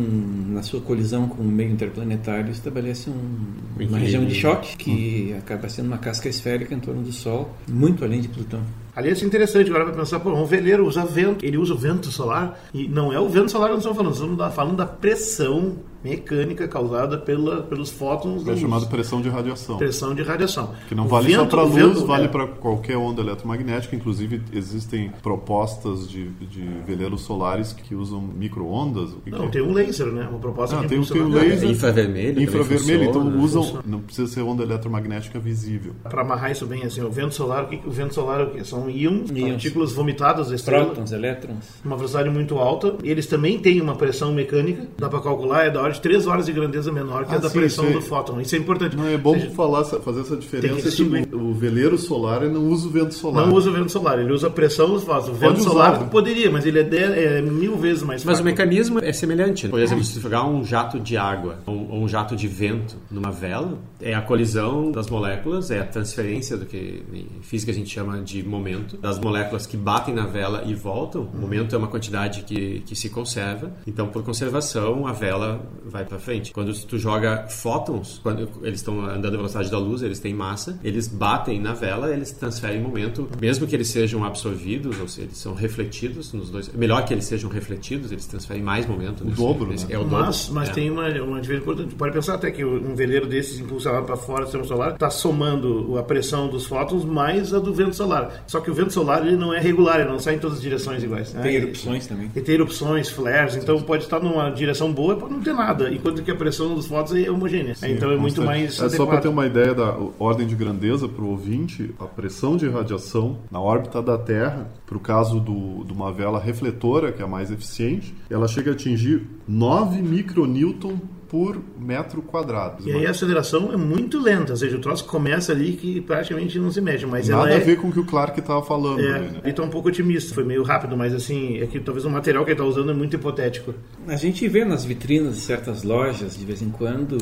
na 0.49 0.63
sua 0.63 0.81
colisão 0.81 1.29
com 1.29 1.43
o 1.43 1.47
meio 1.47 1.71
interplanetário 1.71 2.06
estabelece 2.15 3.11
um, 3.11 3.85
uma 3.85 3.99
região 3.99 4.25
de 4.25 4.35
choque 4.35 4.77
que 4.77 5.33
hum. 5.35 5.39
acaba 5.39 5.69
sendo 5.69 5.87
uma 5.87 5.99
casca 5.99 6.29
esférica 6.29 6.75
em 6.75 6.81
torno 6.81 7.03
do 7.03 7.13
Sol, 7.13 7.51
muito 7.69 8.05
além 8.05 8.21
de 8.21 8.29
Plutão. 8.29 8.61
Aliás, 8.95 9.23
é 9.23 9.27
interessante 9.27 9.69
agora 9.69 9.85
para 9.85 9.95
pensar, 9.95 10.21
pô, 10.21 10.31
um 10.31 10.47
veleiro 10.47 10.87
usa 10.87 11.05
vento, 11.05 11.45
ele 11.45 11.59
usa 11.59 11.75
o 11.75 11.77
vento 11.77 12.11
solar, 12.11 12.59
e 12.73 12.89
não 12.89 13.13
é 13.13 13.21
o 13.21 13.29
vento 13.29 13.51
solar 13.51 13.69
que 13.69 13.75
nós 13.75 13.85
estamos 13.85 13.99
falando, 13.99 14.33
estamos 14.33 14.55
falando 14.55 14.77
da 14.77 14.87
pressão 14.87 15.77
mecânica 16.03 16.69
causada 16.69 17.19
pela, 17.19 17.63
pelos 17.63 17.91
fótons. 17.91 18.47
É 18.47 18.57
chamada 18.57 18.87
pressão 18.87 19.21
de 19.21 19.29
radiação. 19.29 19.77
Pressão 19.77 20.15
de 20.15 20.23
radiação. 20.23 20.75
Que 20.89 20.95
não 20.95 21.07
o 21.07 21.09
vale 21.09 21.29
vento, 21.29 21.39
só 21.39 21.47
para 21.47 21.61
a 21.61 21.65
luz, 21.65 21.75
vento, 21.75 22.07
vale 22.07 22.25
é... 22.25 22.29
para 22.29 22.47
qualquer 22.47 22.97
onda 22.97 23.21
eletromagnética. 23.21 23.97
Inclusive, 23.97 24.43
existem 24.53 25.11
propostas 25.23 26.09
de, 26.09 26.29
de 26.29 26.63
veleiros 26.87 27.23
solares 27.23 27.73
que 27.73 27.95
usam 27.95 28.21
micro-ondas. 28.21 29.11
Não, 29.27 29.51
tem 29.51 29.63
um 29.63 29.73
laser, 29.73 30.07
né? 30.07 30.27
Uma 30.29 30.39
proposta 30.39 30.77
ah, 30.77 30.83
que 30.83 30.89
tem, 30.89 31.03
tem 31.03 31.23
um 31.23 31.29
laser. 31.29 31.71
Infravermelho. 31.71 32.43
Infravermelho, 32.43 33.05
então 33.05 33.39
usam. 33.39 33.63
Funciona. 33.63 33.85
Não 33.87 34.01
precisa 34.01 34.29
ser 34.29 34.43
onda 34.43 34.63
eletromagnética 34.63 35.39
visível. 35.39 35.93
Para 36.03 36.23
amarrar 36.23 36.51
isso 36.51 36.67
bem, 36.67 36.85
assim, 36.85 37.03
o 37.03 37.11
vento 37.11 37.35
solar, 37.35 37.65
o, 37.65 37.69
que, 37.69 37.81
o 37.87 37.91
vento 37.91 38.15
solar 38.15 38.41
é 38.41 38.45
o 38.45 38.51
quê? 38.51 38.65
São 38.65 38.89
íons, 38.89 39.31
partículas 39.31 39.93
vomitadas 39.93 40.49
da 40.49 40.55
estrela. 40.55 40.87
Prótons, 40.87 41.13
elétrons. 41.13 41.81
Uma 41.85 41.97
velocidade 41.97 42.31
muito 42.31 42.59
alta. 42.59 42.97
E 43.03 43.11
eles 43.11 43.27
também 43.27 43.59
têm 43.59 43.81
uma 43.81 43.95
pressão 43.95 44.33
mecânica, 44.33 44.87
dá 44.99 45.09
para 45.09 45.21
calcular, 45.21 45.67
é 45.67 45.71
da 45.71 45.83
hora 45.87 45.95
de 45.95 46.01
3 46.01 46.27
horas 46.27 46.47
de 46.47 46.53
grandeza 46.53 46.93
menor 46.93 47.25
que 47.25 47.33
ah, 47.33 47.37
a 47.37 47.39
da 47.39 47.49
sim, 47.49 47.59
pressão 47.59 47.87
sim. 47.87 47.93
do 47.93 48.03
fóton. 48.03 48.41
Isso 48.41 48.55
é 48.55 48.59
importante. 48.59 48.97
Não, 48.97 49.07
é 49.07 49.17
bom 49.17 49.35
seja, 49.35 49.51
falar, 49.51 49.85
fazer 49.85 50.21
essa 50.21 50.37
diferença 50.37 50.91
que, 50.91 51.27
que 51.27 51.35
o, 51.35 51.51
o, 51.51 51.55
veleiro 51.55 51.99
solar 51.99 52.43
não 52.43 52.67
usa 52.69 52.89
o 52.89 52.91
vento 52.91 53.15
solar. 53.15 53.47
Não 53.47 53.55
usa 53.55 53.71
o 53.71 53.73
vento 53.73 53.91
solar, 53.91 54.19
ele 54.19 54.33
usa 54.33 54.49
a 54.49 54.51
pressão 54.51 54.91
dos 54.91 55.05
fótons. 55.05 55.29
O 55.29 55.33
vento 55.33 55.53
Pode 55.55 55.63
solar 55.63 55.93
usar, 55.93 56.03
né? 56.03 56.09
poderia, 56.11 56.51
mas 56.51 56.67
ele 56.67 56.81
é, 56.81 56.83
de, 56.83 56.99
é, 56.99 57.43
mil 57.43 57.77
vezes 57.77 58.03
mais 58.03 58.25
Mas 58.25 58.41
o 58.41 58.45
mecanismo 58.45 58.99
é 58.99 59.13
semelhante. 59.13 59.69
Por 59.69 59.81
exemplo, 59.81 60.05
se 60.05 60.21
jogar 60.21 60.47
um 60.47 60.65
jato 60.65 61.01
de 61.01 61.17
água 61.17 61.59
ou, 61.67 61.91
ou 61.91 62.03
um 62.03 62.09
jato 62.09 62.37
de 62.37 62.49
vento 62.49 62.97
numa 63.11 63.31
vela, 63.31 63.79
é 64.01 64.15
a 64.15 64.23
colisão 64.23 64.91
das 64.91 65.09
moléculas, 65.09 65.71
é 65.71 65.81
a 65.81 65.85
transferência 65.85 66.57
do 66.57 66.67
que 66.67 67.03
em 67.13 67.43
física 67.43 67.73
a 67.73 67.75
gente 67.75 67.91
chama 67.91 68.21
de 68.21 68.43
momento 68.43 68.67
momento, 68.67 68.97
das 68.97 69.19
moléculas 69.19 69.67
que 69.67 69.77
batem 69.77 70.15
na 70.15 70.27
vela 70.27 70.65
e 70.67 70.75
voltam. 70.75 71.23
O 71.23 71.39
momento 71.39 71.75
é 71.75 71.79
uma 71.79 71.89
quantidade 71.89 72.43
que, 72.43 72.81
que 72.81 72.97
se 72.97 73.09
conserva. 73.09 73.73
Então, 73.87 74.09
por 74.09 74.23
conservação, 74.23 75.07
a 75.07 75.13
vela 75.13 75.61
vai 75.89 76.05
para 76.05 76.19
frente. 76.19 76.53
Quando 76.53 76.73
tu 76.85 76.99
joga 76.99 77.47
fótons, 77.49 78.21
quando 78.23 78.49
eles 78.63 78.81
estão 78.81 79.01
andando 79.05 79.35
à 79.35 79.37
velocidade 79.37 79.71
da 79.71 79.79
luz, 79.79 80.03
eles 80.03 80.19
têm 80.19 80.35
massa, 80.35 80.79
eles 80.83 81.09
batem 81.09 81.61
na 81.61 81.73
vela, 81.73 82.13
eles 82.13 82.33
transferem 82.33 82.81
momento, 82.81 83.29
mesmo 83.41 83.67
que 83.67 83.75
eles 83.75 83.89
sejam 83.89 84.25
absorvidos, 84.25 84.99
ou 85.01 85.09
seja, 85.09 85.27
eles 85.29 85.39
são 85.39 85.55
refletidos 85.55 86.33
nos 86.33 86.51
dois. 86.51 86.73
Melhor 86.73 87.05
que 87.05 87.15
eles 87.15 87.25
sejam 87.25 87.51
refletidos, 87.51 88.13
eles 88.13 88.27
transferem 88.27 88.63
mais 88.63 88.87
momento. 88.87 89.23
O 89.23 89.27
nesse, 89.27 89.37
dobro, 89.37 89.67
nesse, 89.69 89.87
né? 89.87 89.95
É 89.95 89.99
o 89.99 90.05
dobro. 90.05 90.27
Mas, 90.27 90.49
mas 90.51 90.69
é. 90.69 90.73
tem 90.73 90.91
uma, 90.91 91.09
uma 91.23 91.41
diferença 91.41 91.63
importante. 91.63 91.95
Pode 91.95 92.13
pensar 92.13 92.35
até 92.35 92.51
que 92.51 92.65
um 92.65 92.95
veleiro 92.95 93.27
desses 93.27 93.59
impulsionado 93.59 94.07
para 94.07 94.17
fora 94.17 94.41
do 94.41 94.47
sistema 94.47 94.65
solar 94.65 94.93
está 94.95 95.11
somando 95.11 95.97
a 95.99 96.03
pressão 96.03 96.49
dos 96.49 96.67
fótons 96.67 97.05
mais 97.05 97.53
a 97.53 97.59
do 97.59 97.73
vento 97.73 97.97
solar. 97.97 98.45
Só 98.47 98.61
que 98.61 98.71
o 98.71 98.75
vento 98.75 98.93
solar 98.93 99.27
ele 99.27 99.37
não 99.37 99.53
é 99.53 99.61
regular, 99.61 100.01
ele 100.01 100.09
não 100.09 100.19
sai 100.19 100.35
em 100.35 100.39
todas 100.39 100.59
as 100.59 100.63
direções 100.63 101.03
iguais. 101.03 101.33
Né? 101.33 101.43
Tem 101.43 101.55
erupções 101.55 102.07
também. 102.07 102.31
E 102.35 102.41
tem 102.41 102.55
erupções, 102.55 103.09
flares, 103.09 103.57
então 103.57 103.81
pode 103.83 104.05
estar 104.05 104.21
numa 104.21 104.51
direção 104.51 104.93
boa 104.93 105.15
e 105.15 105.19
pode 105.19 105.33
não 105.33 105.41
ter 105.41 105.55
nada, 105.55 105.76
enquanto 105.93 106.23
que 106.23 106.31
a 106.31 106.35
pressão 106.35 106.75
dos 106.75 106.87
fótons 106.87 107.17
é 107.17 107.31
homogênea. 107.31 107.75
Sim, 107.75 107.93
então 107.93 108.11
é 108.11 108.17
muito 108.17 108.43
mais. 108.43 108.81
É 108.81 108.89
só 108.89 109.07
para 109.07 109.21
ter 109.21 109.29
uma 109.29 109.47
ideia 109.47 109.75
da 109.75 109.97
ordem 110.19 110.47
de 110.47 110.55
grandeza 110.55 111.09
para 111.09 111.23
o 111.23 111.31
ouvinte, 111.31 111.95
a 111.99 112.05
pressão 112.05 112.57
de 112.57 112.69
radiação 112.69 113.39
na 113.51 113.61
órbita 113.61 114.03
da 114.03 114.19
Terra, 114.19 114.69
para 114.87 114.97
o 114.97 115.01
caso 115.01 115.41
do, 115.41 115.85
de 115.85 115.93
uma 115.93 116.13
vela 116.13 116.39
refletora, 116.39 117.13
que 117.13 117.21
é 117.21 117.25
a 117.25 117.29
mais 117.29 117.51
eficiente, 117.51 118.15
ela 118.31 118.47
chega 118.47 118.71
a 118.71 118.75
atingir 118.75 119.27
9 119.47 120.01
micronewton 120.01 120.99
por 121.29 121.61
metro 121.79 122.23
quadrado. 122.23 122.89
E 122.89 122.93
aí 122.93 123.05
a 123.05 123.11
aceleração 123.11 123.73
é 123.73 123.77
muito 123.77 124.21
lenta, 124.21 124.53
ou 124.53 124.57
seja, 124.57 124.77
o 124.77 124.81
troço 124.81 125.05
começa 125.05 125.53
ali 125.53 125.73
que 125.73 126.01
praticamente 126.01 126.59
não 126.59 126.71
se 126.71 126.81
mexe. 126.81 127.05
Mas 127.05 127.29
Nada 127.29 127.51
é... 127.51 127.57
a 127.57 127.61
ver 127.61 127.77
com 127.77 127.89
o 127.89 127.93
que 127.93 127.99
o 127.99 128.05
Clark 128.05 128.39
estava 128.39 128.63
falando. 128.63 129.01
É, 129.01 129.15
aí, 129.15 129.21
né? 129.21 129.41
ele 129.43 129.51
está 129.51 129.63
um 129.63 129.69
pouco 129.69 129.89
otimista, 129.89 130.33
foi 130.33 130.45
meio 130.45 130.63
rápido, 130.63 130.97
mas 130.97 131.13
assim, 131.13 131.59
é 131.59 131.67
que 131.67 131.81
talvez 131.81 132.05
o 132.05 132.11
material 132.11 132.45
que 132.45 132.51
ele 132.51 132.61
está 132.61 132.65
usando 132.65 132.91
é 132.91 132.95
muito 132.95 133.17
hipotético. 133.17 133.75
A 134.07 134.17
gente 134.17 134.47
vê 134.49 134.65
nas 134.65 134.85
vitrinas 134.85 135.35
de 135.35 135.41
certas 135.41 135.83
lojas, 135.83 136.39
de 136.39 136.45
vez 136.45 136.63
em 136.63 136.71
quando, 136.71 137.19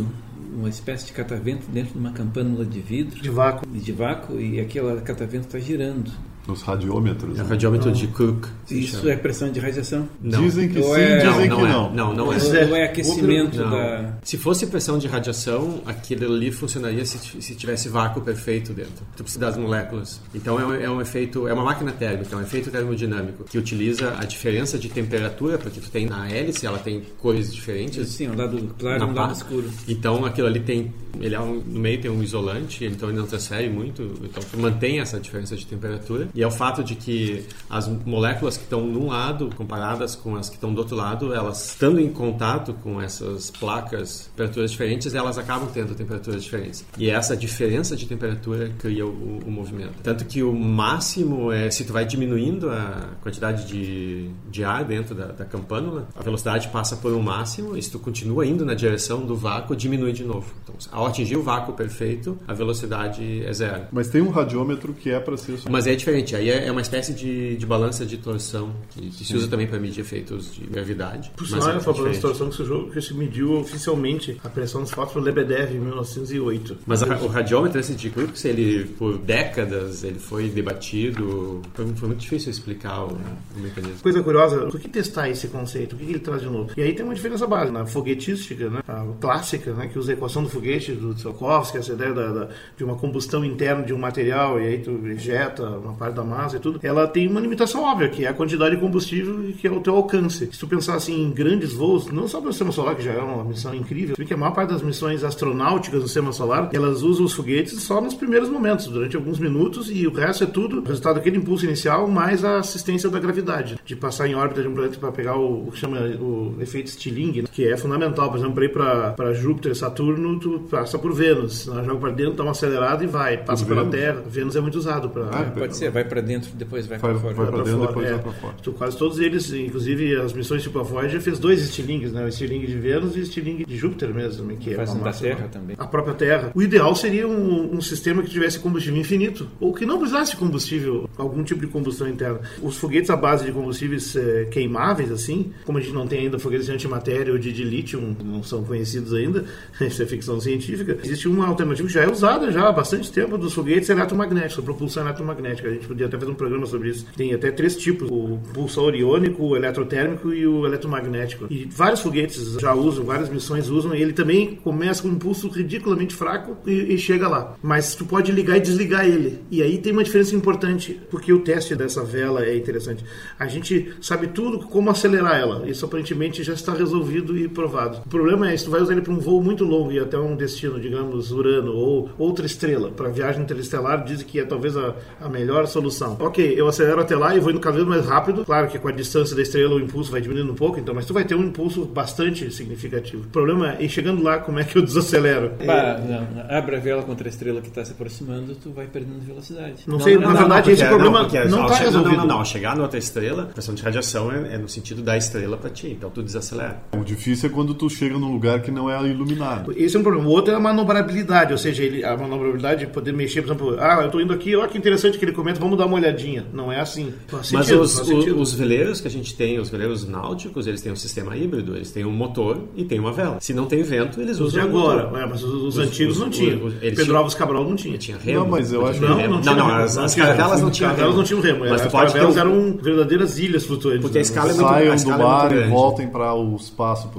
uma 0.55 0.69
espécie 0.69 1.07
de 1.07 1.13
catavento 1.13 1.67
dentro 1.71 1.95
de 1.95 1.99
uma 1.99 2.13
campânula 2.13 2.65
de 2.65 2.81
vidro. 2.81 3.21
De 3.21 3.31
vácuo. 3.31 3.67
De 3.67 3.93
vácuo, 3.93 4.39
e 4.39 4.61
aquele 4.61 5.01
catavento 5.01 5.47
está 5.47 5.59
girando. 5.59 6.11
Nos 6.47 6.63
radiômetros. 6.63 7.39
É 7.39 7.41
o 7.41 7.45
né? 7.45 7.51
radiômetro 7.51 7.91
de 7.93 8.07
Cook. 8.09 8.47
Isso 8.71 9.09
é 9.09 9.17
pressão 9.17 9.51
de 9.51 9.61
radiação? 9.61 10.09
Não. 10.21 10.43
Dizem 10.43 10.69
que 10.69 10.79
Ou 10.79 10.95
sim, 10.95 11.01
é- 11.01 11.17
dizem 11.19 11.49
não, 11.49 11.57
que 11.57 11.63
não 11.63 11.67
é. 11.67 11.73
não. 11.73 11.95
Não, 11.95 12.15
não 12.15 12.33
é. 12.33 12.37
Ou 12.37 12.69
ou 12.71 12.77
é 12.77 12.85
aquecimento 12.85 13.57
Não. 13.59 13.71
da. 13.71 14.15
Se 14.23 14.37
fosse 14.37 14.67
pressão 14.67 14.99
de 14.99 15.07
radiação, 15.07 15.81
aquilo 15.87 16.27
ali 16.35 16.51
funcionaria 16.53 17.05
se, 17.05 17.19
se 17.41 17.55
tivesse 17.55 17.89
vácuo 17.89 18.21
perfeito 18.21 18.73
dentro. 18.73 19.05
Tu 19.17 19.23
precisa 19.23 19.41
das 19.47 19.57
moléculas. 19.57 20.21
Então 20.35 20.59
é 20.61 20.67
um, 20.67 20.75
é 20.75 20.91
um 20.91 21.01
efeito, 21.01 21.47
é 21.49 21.53
uma 21.53 21.65
máquina 21.65 21.93
térmica, 21.93 22.35
é 22.35 22.39
um 22.39 22.43
efeito 22.43 22.71
termodinâmico 22.71 23.45
que 23.45 23.57
utiliza 23.59 24.15
a 24.19 24.25
diferença 24.25 24.79
de 24.79 24.89
temperatura, 24.89 25.57
porque 25.59 25.81
tu 25.81 25.91
tem 25.91 26.07
na 26.07 26.29
hélice, 26.31 26.67
ela 26.67 26.79
tem 26.79 27.03
cores 27.19 27.53
diferentes. 27.55 28.07
Sim, 28.09 28.29
um 28.29 28.37
lado 28.37 28.75
claro 28.79 29.03
e 29.03 29.07
um 29.07 29.15
lado 29.15 29.33
escuro. 29.35 29.71
Então 29.89 30.25
aquilo 30.25 30.47
ali 30.47 30.61
tem, 30.61 30.93
ele 31.21 31.35
é 31.35 31.41
um- 31.41 31.63
no 31.67 31.81
meio 31.81 32.01
tem 32.01 32.11
um 32.11 32.23
isolante, 32.23 32.85
então 32.85 33.09
ele 33.09 33.19
não 33.19 33.27
transfere 33.27 33.69
muito, 33.69 34.03
então 34.23 34.43
tu 34.51 34.59
mantém 34.59 35.01
essa 35.01 35.19
diferença 35.19 35.57
de 35.57 35.67
temperatura. 35.67 36.29
E 36.35 36.43
é 36.43 36.47
o 36.47 36.51
fato 36.51 36.83
de 36.83 36.95
que 36.95 37.47
as 37.69 37.89
moléculas 37.89 38.57
que 38.57 38.65
estão 38.65 38.87
num 38.87 39.09
lado 39.09 39.51
comparadas 39.57 40.15
com 40.15 40.37
as 40.37 40.49
que 40.49 40.57
estão 40.57 40.73
do 40.73 40.79
outro 40.79 40.97
lado, 40.97 41.33
elas 41.33 41.71
estando 41.71 42.01
em 42.01 42.11
contato 42.11 42.75
com 42.83 43.01
essas 43.01 43.51
placas, 43.51 44.31
temperaturas 44.37 44.71
diferentes, 44.71 45.15
elas 45.15 45.39
acabam 45.39 45.69
tendo 45.73 45.95
temperaturas 45.95 46.43
diferentes. 46.43 46.85
E 46.99 47.11
essa 47.11 47.37
diferença 47.37 47.97
de 47.97 48.07
temperatura 48.07 48.71
cria 48.79 49.07
o, 49.07 49.41
o 49.47 49.51
movimento. 49.51 49.95
Tanto 50.03 50.25
que 50.25 50.43
o 50.43 50.53
máximo 50.53 51.53
é 51.53 51.71
se 51.71 51.85
tu 51.85 51.93
vai 51.93 52.05
diminuindo 52.05 52.71
a 52.71 53.11
quantidade 53.23 53.67
de, 53.67 54.31
de 54.51 54.65
ar 54.65 54.85
dentro 54.85 55.15
da, 55.15 55.27
da 55.27 55.45
campânula, 55.45 56.09
a 56.17 56.23
velocidade 56.23 56.69
passa 56.69 56.97
por 56.97 57.13
um 57.13 57.23
máximo, 57.23 57.77
e 57.77 57.83
se 57.83 57.91
tu 57.91 57.99
continua 57.99 58.47
indo 58.47 58.65
na 58.65 58.75
direção 58.75 59.25
do 59.25 59.37
vácuo, 59.37 59.77
diminui 59.77 60.13
de 60.13 60.25
novo. 60.25 60.53
Então, 60.63 60.75
ao 60.91 61.07
atingir 61.07 61.37
o 61.37 61.43
vácuo 61.43 61.75
perfeito, 61.75 62.39
a 62.47 62.55
velocidade 62.55 63.45
é 63.45 63.53
zero. 63.53 63.85
Mas 63.93 64.09
tem 64.09 64.21
um 64.21 64.31
radiômetro 64.31 64.93
que 64.93 65.11
é 65.11 65.21
para 65.21 65.37
ser. 65.37 65.59
Mas 65.71 65.87
é 65.87 65.95
diferente, 65.95 66.24
aí 66.37 66.49
é 66.49 66.67
é 66.69 66.71
uma 66.71 66.81
espécie 66.81 67.13
de, 67.13 67.57
de 67.57 67.67
balança 67.67 68.07
de 68.07 68.17
torção, 68.19 68.71
que, 68.91 69.01
que 69.11 69.25
se 69.25 69.37
usa 69.37 69.49
também 69.49 69.67
para 69.67 69.81
medir 69.81 70.01
efeitos 70.03 70.55
de 70.55 70.65
gravidade. 70.67 71.33
Por 71.37 71.45
sinal, 71.47 71.71
é 71.71 71.81
foi 71.81 71.93
a 71.93 71.97
diferente. 71.97 72.15
situação 72.15 72.49
que 72.51 72.55
se, 72.57 72.63
usou- 72.63 72.91
que 72.91 73.01
se 73.03 73.15
mediu 73.15 73.55
oficialmente 73.59 74.39
a 74.45 74.49
pressão 74.49 74.83
dos 74.83 74.93
pelo 74.95 75.25
Lebedev 75.25 75.73
em 75.75 75.81
1908. 75.81 76.79
Mas 76.87 77.03
a- 77.03 77.17
o 77.19 77.27
radiômetro 77.27 77.81
esse 77.81 77.95
de 77.95 78.11
Crookes, 78.11 78.45
ele 78.45 78.85
por 78.97 79.19
décadas 79.19 80.05
ele 80.05 80.19
foi 80.21 80.49
debatido. 80.49 81.61
Foi, 81.75 81.87
foi 81.95 82.09
muito 82.09 82.21
difícil 82.21 82.51
explicar 82.51 83.05
o, 83.05 83.09
o 83.57 83.61
mecanismo. 83.61 83.99
Coisa 84.03 84.23
curiosa, 84.23 84.67
por 84.67 84.79
que 84.79 84.89
testar 84.89 85.29
esse 85.29 85.49
conceito? 85.49 85.95
O 85.95 85.99
que 85.99 86.05
que 86.05 86.13
ele 86.13 86.19
traz 86.21 86.41
de 86.43 86.49
novo? 86.49 86.71
E 86.77 86.83
aí 86.83 86.95
tem 86.95 87.05
uma 87.05 87.15
diferença 87.15 87.47
básica. 87.47 87.73
Na 87.73 87.87
foguetística, 87.87 88.71
né, 88.71 88.81
a 88.87 89.05
clássica, 89.21 89.73
né, 89.73 89.89
que 89.89 89.99
usa 89.99 90.13
a 90.13 90.15
equação 90.15 90.43
do 90.45 90.49
foguete 90.49 90.93
do 90.93 91.15
Tsiolkovsky, 91.15 91.79
essa 91.79 91.93
ideia 91.93 92.13
da, 92.13 92.33
da- 92.33 92.49
de 92.77 92.85
uma 92.85 92.95
combustão 92.97 93.45
interna 93.45 93.83
de 93.83 93.93
um 93.93 93.99
material 93.99 94.61
e 94.61 94.67
aí 94.67 94.79
tu 94.79 94.91
injeta 94.91 95.63
uma 95.69 95.95
parte 95.95 96.14
da 96.15 96.25
massa 96.25 96.57
e 96.57 96.61
tudo, 96.61 96.81
ela 96.83 97.07
tem 97.07 97.29
uma 97.29 97.41
limitação 97.41 97.83
óbvia, 97.83 98.09
que 98.09 98.25
é 98.25 98.29
a 98.29 98.35
quantidade 98.35 98.75
de 98.75 98.81
combustível 98.81 99.53
que 99.59 99.67
é 99.67 99.71
o 99.71 99.81
teu 99.81 99.95
alcance. 99.97 100.49
Se 100.53 100.59
tu 100.59 100.67
pensar 100.67 100.95
assim 100.95 101.23
em 101.25 101.31
grandes 101.31 101.73
voos, 101.73 102.07
não 102.07 102.27
só 102.29 102.41
para 102.41 102.51
o 102.51 102.53
sistema 102.53 102.73
solar, 102.73 102.95
que 102.97 103.03
já 103.03 103.13
é 103.13 103.19
uma 103.21 103.45
missão 103.45 103.75
incrível, 103.75 104.17
porque 104.17 104.35
a 104.35 104.37
maior 104.37 104.53
parte 104.53 104.71
das 104.71 104.83
missões 104.83 105.23
astronáuticas 105.25 106.01
do 106.01 106.07
sistema 106.07 106.33
solar, 106.33 106.71
elas 106.73 107.03
usam 107.03 107.25
os 107.25 107.33
foguetes 107.33 107.83
só 107.83 108.01
nos 108.01 108.15
primeiros 108.15 108.49
momentos, 108.49 108.87
durante 108.87 109.17
alguns 109.17 109.39
minutos, 109.39 109.91
e 109.91 110.07
o 110.07 110.13
resto 110.13 110.45
é 110.45 110.47
tudo 110.47 110.83
resultado 110.83 111.17
daquele 111.17 111.37
impulso 111.39 111.65
inicial 111.65 112.09
mais 112.09 112.45
a 112.45 112.59
assistência 112.59 113.09
da 113.11 113.19
gravidade, 113.19 113.79
de 113.85 113.97
passar 113.97 114.27
em 114.29 114.35
órbita 114.35 114.63
de 114.63 114.69
um 114.69 114.75
planeta 114.75 114.99
para 114.99 115.13
pegar 115.13 115.37
o, 115.37 115.69
o 115.69 115.71
que 115.73 115.79
chama 115.79 115.99
o 115.99 116.57
efeito 116.61 116.91
Stirling, 116.91 117.43
né, 117.43 117.49
que 117.51 117.67
é 117.67 117.77
fundamental, 117.77 118.31
por 118.31 118.39
exemplo, 118.39 118.55
para 118.55 118.65
ir 118.65 119.15
para 119.15 119.33
Júpiter 119.33 119.73
e 119.73 119.75
Saturno, 119.75 120.39
tu 120.39 120.61
passa 120.71 120.99
por 120.99 121.13
Vênus, 121.13 121.67
né, 121.67 121.83
joga 121.85 121.99
para 122.01 122.11
dentro, 122.11 122.35
dá 122.35 122.43
uma 122.43 122.53
acelerada 122.53 123.03
e 123.05 123.07
vai, 123.07 123.39
passa 123.39 123.65
Por 123.65 123.75
pela 123.75 123.85
Vênus? 123.89 124.01
Terra. 124.01 124.23
Vênus 124.29 124.57
é 124.57 124.61
muito 124.61 124.77
usado 124.79 125.09
para 125.09 125.25
Ah, 125.27 125.45
Pode 125.57 125.77
ser, 125.77 125.91
vai 125.91 126.04
para 126.05 126.21
dentro, 126.21 126.51
depois 126.55 126.87
vai, 126.87 126.99
Vai- 126.99 127.11
para 127.11 127.21
fora. 127.21 127.35
vai 127.35 127.47
pra 127.47 127.55
pra 127.57 127.65
dentro, 127.65 127.79
fora, 127.81 127.89
depois 127.89 128.07
é. 128.09 128.13
vai 128.13 128.23
pra 128.23 128.33
fora. 128.33 128.55
Tu- 128.63 128.73
Quase 128.73 128.97
todos 128.99 129.19
eles, 129.19 129.53
inclusive 129.53 130.17
as 130.17 130.33
missões 130.33 130.63
tipo 130.63 130.79
a 130.79 130.83
Voyager, 130.83 131.21
fez 131.21 131.39
dois 131.39 131.61
Stirlings, 131.61 132.13
né? 132.13 132.25
O 132.25 132.31
Stirling 132.33 132.61
de 132.67 132.75
Vênus 132.77 133.17
e 133.17 133.21
o 133.21 133.27
Stirling 133.27 133.65
de 133.67 133.77
Júpiter 133.77 134.13
mesmo, 134.13 134.43
também, 134.43 134.57
que 134.57 134.73
é 134.73 134.77
da 134.77 135.13
Terra 135.13 135.49
também. 135.51 135.77
A 135.79 135.87
própria 135.87 136.15
Terra. 136.15 136.53
O 136.55 136.63
ideal 136.63 136.95
seria 136.95 137.27
um, 137.29 137.75
um 137.77 137.81
sistema 137.81 138.23
que 138.23 138.31
tivesse 138.31 138.59
combustível 138.59 138.99
infinito, 139.01 139.49
ou 139.61 139.73
que 139.73 139.87
não 139.87 139.99
precisasse 139.99 140.33
de 140.33 140.37
combustível, 140.37 141.09
algum 141.17 141.43
tipo 141.45 141.61
de 141.61 141.67
combustão 141.69 142.09
interna. 142.09 142.41
Os 142.63 142.77
foguetes 142.77 143.11
à 143.11 143.17
base 143.17 143.45
de 143.45 143.53
combustíveis 143.53 144.15
eh, 144.17 144.47
queimáveis, 144.51 145.11
assim, 145.11 145.53
como 145.65 145.79
a 145.79 145.81
gente 145.81 145.93
não 145.95 146.07
tem 146.07 146.21
ainda 146.21 146.39
foguetes 146.39 146.67
de 146.67 146.73
antimatéria 146.73 147.33
ou 147.33 147.39
de, 147.39 147.53
de 147.53 147.63
lítio, 147.65 148.01
não 148.25 148.43
são 148.43 148.63
conhecidos 148.65 149.13
ainda, 149.15 149.45
isso 149.81 150.03
é 150.03 150.07
ficção 150.07 150.41
científica, 150.41 150.99
existe 151.05 151.29
uma 151.29 151.47
alternativa 151.47 151.87
que 151.87 151.95
já 151.95 152.03
é 152.03 152.11
usada 152.11 152.51
já 152.51 152.69
há 152.69 152.73
bastante 152.73 153.11
tempo 153.13 153.37
dos 153.39 153.53
foguetes 153.55 153.89
eletromagnéticos, 153.89 154.59
a 154.59 154.63
propulsão 154.63 155.03
eletromagnética. 155.05 155.69
A 155.69 155.73
gente 155.73 155.87
podia 155.95 156.07
até 156.07 156.19
fazer 156.19 156.31
um 156.31 156.35
programa 156.35 156.67
sobre 156.67 156.91
isso. 156.91 157.07
Tem 157.17 157.33
até 157.33 157.51
três 157.51 157.77
tipos: 157.77 158.11
o 158.11 158.39
pulsor 158.53 158.95
iônico, 158.95 159.43
o 159.45 159.57
eletrotérmico 159.57 160.33
e 160.33 160.47
o 160.47 160.67
eletromagnético. 160.67 161.47
E 161.49 161.65
vários 161.65 162.01
foguetes 162.01 162.55
já 162.61 162.75
usam, 162.75 163.05
várias 163.05 163.29
missões 163.29 163.69
usam, 163.69 163.95
e 163.95 164.03
ele 164.03 164.13
também 164.13 164.57
começa 164.57 165.03
com 165.03 165.09
um 165.09 165.13
impulso 165.13 165.49
ridiculamente 165.49 166.15
fraco 166.15 166.57
e, 166.67 166.95
e 166.95 166.99
chega 166.99 167.29
lá. 167.29 167.55
Mas 167.63 167.95
tu 167.95 168.05
pode 168.05 168.33
ligar 168.33 168.57
e 168.57 168.61
desligar 168.61 169.07
ele. 169.07 169.41
E 169.51 169.63
aí 169.63 169.79
tem 169.79 169.93
uma 169.93 170.05
diferença 170.05 170.35
importante, 170.35 171.01
porque 171.11 171.33
o 171.33 171.41
teste 171.41 171.75
dessa 171.75 172.05
vela 172.05 172.45
é 172.45 172.57
interessante. 172.57 173.05
A 173.39 173.47
gente 173.47 173.95
sabe 174.01 174.29
tudo 174.29 174.59
como 174.61 174.91
acelerar 174.91 175.39
ela. 175.39 175.69
Isso 175.69 175.85
aparentemente 175.85 176.43
já 176.43 176.53
está 176.53 176.73
resolvido 176.73 177.39
e 177.39 177.49
provado. 177.49 178.03
O 178.05 178.09
problema 178.09 178.51
é 178.51 178.57
se 178.57 178.65
tu 178.65 178.71
vai 178.71 178.81
usar 178.81 178.93
ele 178.93 179.03
para 179.03 179.13
um 179.13 179.19
voo 179.19 179.43
muito 179.43 179.65
longo 179.65 179.93
e 179.93 179.99
até 179.99 180.19
um 180.19 180.37
destino, 180.37 180.81
digamos, 180.81 181.31
Urano 181.31 181.73
ou 181.73 182.11
outra 182.19 182.47
estrela, 182.47 182.91
para 182.91 183.09
viagem 183.09 183.43
interestelar, 183.43 184.05
dizem 184.05 184.27
que 184.27 184.41
é 184.41 184.45
talvez 184.45 184.77
a, 184.77 184.95
a 185.21 185.29
melhor 185.29 185.67
solução. 185.67 185.84
Ok, 186.21 186.55
eu 186.57 186.67
acelero 186.69 187.01
até 187.01 187.17
lá 187.17 187.35
e 187.35 187.41
vou 187.41 187.51
indo 187.51 187.61
cada 187.61 187.77
vez 187.77 187.87
mais 187.87 188.07
rápido. 188.07 188.45
Claro 188.45 188.69
que 188.69 188.79
com 188.79 188.89
a 188.89 188.93
distância 188.93 189.35
da 189.37 189.43
estrela 189.43 189.75
o 189.75 189.81
impulso 189.81 190.11
vai 190.11 190.21
diminuindo 190.21 190.53
um 190.53 190.55
pouco, 190.55 190.79
então, 190.79 190.95
mas 190.95 191.07
tu 191.07 191.13
vai 191.15 191.25
ter 191.25 191.35
um 191.35 191.43
impulso 191.45 191.85
bastante 191.85 192.51
significativo. 192.53 193.23
O 193.25 193.27
problema 193.29 193.73
é, 193.75 193.85
e 193.85 193.89
chegando 193.89 194.23
lá, 194.23 194.39
como 194.39 194.59
é 194.59 194.65
que 194.65 194.77
eu 194.77 194.83
desacelero? 194.83 195.53
Bah, 195.65 195.99
não, 195.99 196.57
abre 196.57 196.77
a 196.77 196.81
vela 196.81 197.03
contra 197.03 197.29
a 197.29 197.31
estrela 197.31 197.61
que 197.61 197.69
está 197.69 197.85
se 197.85 197.93
aproximando, 197.93 198.55
tu 198.55 198.71
vai 198.71 198.87
perdendo 198.87 199.21
velocidade. 199.21 199.83
Não, 199.87 200.01
sei, 200.01 200.17
na 200.19 200.33
verdade 200.33 200.71
esse 200.71 200.83
porque- 200.83 200.95
problema 200.95 201.21
não 201.21 201.27
está 201.27 201.75
chegar- 201.75 201.79
resolvido. 201.85 202.17
Não, 202.17 202.27
não, 202.27 202.45
chegar 202.45 202.77
na 202.77 202.83
outra 202.83 202.99
estrela, 202.99 203.43
a 203.45 203.47
pressão 203.47 203.75
de 203.75 203.83
radiação 203.83 204.31
é, 204.33 204.55
é 204.55 204.59
no 204.59 204.69
sentido 204.69 205.03
da 205.03 205.17
estrela 205.17 205.57
para 205.57 205.71
ti, 205.71 205.89
então 205.89 206.11
tu 206.11 206.23
desacelera. 206.23 206.79
O 206.93 207.05
difícil 207.05 207.49
é 207.49 207.53
quando 207.53 207.75
tu 207.75 207.89
chega 207.91 208.19
num 208.19 208.33
lugar 208.33 208.61
que 208.63 208.71
não 208.71 208.91
é 208.91 209.03
iluminado. 209.09 209.73
Esse 209.77 209.97
é 209.97 210.01
um 210.01 210.03
problema. 210.03 210.29
O 210.29 210.31
outro 210.33 210.53
é 210.53 210.57
a 210.57 210.61
manobrabilidade, 210.61 211.53
ou 211.53 211.59
seja, 211.59 211.83
ele, 211.83 212.05
a 212.05 212.17
manobrabilidade 212.17 212.87
de 212.87 212.93
poder 212.93 213.13
mexer, 213.13 213.43
por 213.43 213.49
exemplo, 213.49 213.77
ah, 213.81 213.99
eu 214.01 214.07
estou 214.07 214.21
indo 214.21 214.33
aqui, 214.33 214.55
olha 214.57 214.69
que 214.69 214.79
interessante 214.79 215.19
que 215.19 215.25
ele 215.25 215.33
comenta, 215.33 215.61
vamos 215.61 215.74
vamos 215.75 215.79
dar 215.79 215.87
uma 215.87 215.97
olhadinha. 215.97 216.45
Não 216.53 216.73
é 216.73 216.81
assim. 216.81 217.13
Faz 217.27 217.53
Mas 217.53 217.67
sentido, 217.67 217.83
os, 217.83 217.99
os, 218.41 218.55
veleiros 218.55 219.01
que 219.01 219.09
a 219.09 219.11
gente 219.11 219.35
tem, 219.35 219.59
os 219.59 219.69
veleiros 219.69 220.07
náuticos, 220.07 220.67
eles 220.67 220.81
têm 220.81 220.93
um 220.93 220.97
sistema 220.97 221.37
híbrido, 221.37 221.75
eles 221.75 221.91
têm 221.91 222.05
um 222.05 222.13
motor 222.13 222.61
e 222.77 222.85
tem 222.85 222.99
uma 222.99 223.13
vela. 223.13 223.39
Se 223.41 223.53
não 223.53 223.67
tem 223.67 223.83
vento, 223.83 224.21
eles 224.21 224.39
usam. 224.41 224.63
De 224.63 224.69
agora, 224.69 225.11
é, 225.19 225.27
mas 225.27 225.43
os, 225.43 225.63
os 225.63 225.79
antigos 225.79 226.19
não 226.19 226.31
tinham. 226.31 226.71
Pedro 226.81 227.17
Alves 227.17 227.35
Cabral 227.35 227.65
não 227.65 227.77
tinha. 227.77 227.99
Tinha 227.99 228.17
remo. 228.17 228.41
Não, 228.41 228.49
mas 228.49 228.73
eu 228.73 228.87
acho 228.87 229.01
que. 229.01 229.07
Não, 229.07 229.17
não, 229.17 229.41
não, 229.41 229.57
não, 229.57 229.75
as, 229.75 229.99
as 229.99 230.15
caravelas 230.15 230.63
não 230.63 230.71
tinham 230.71 230.95
remo. 230.95 231.13
não 231.13 231.25
tinham 231.25 231.41
remo. 231.41 231.61
Mas 231.61 231.83
as 231.83 231.93
caravelas 231.93 232.37
eram 232.37 232.79
verdadeiras 232.81 233.39
ilhas 233.39 233.65
flutuantes. 233.65 234.03
Porque 234.03 234.19
a 234.19 234.21
né? 234.21 234.23
escala 234.23 234.51
é 234.51 234.55
muito 234.55 234.69
Saiam 234.69 234.97
do 234.97 235.25
mar 235.25 235.53
e 235.53 235.69
voltem 235.69 236.09
para 236.09 236.35
o 236.35 236.57
espaço. 236.57 237.11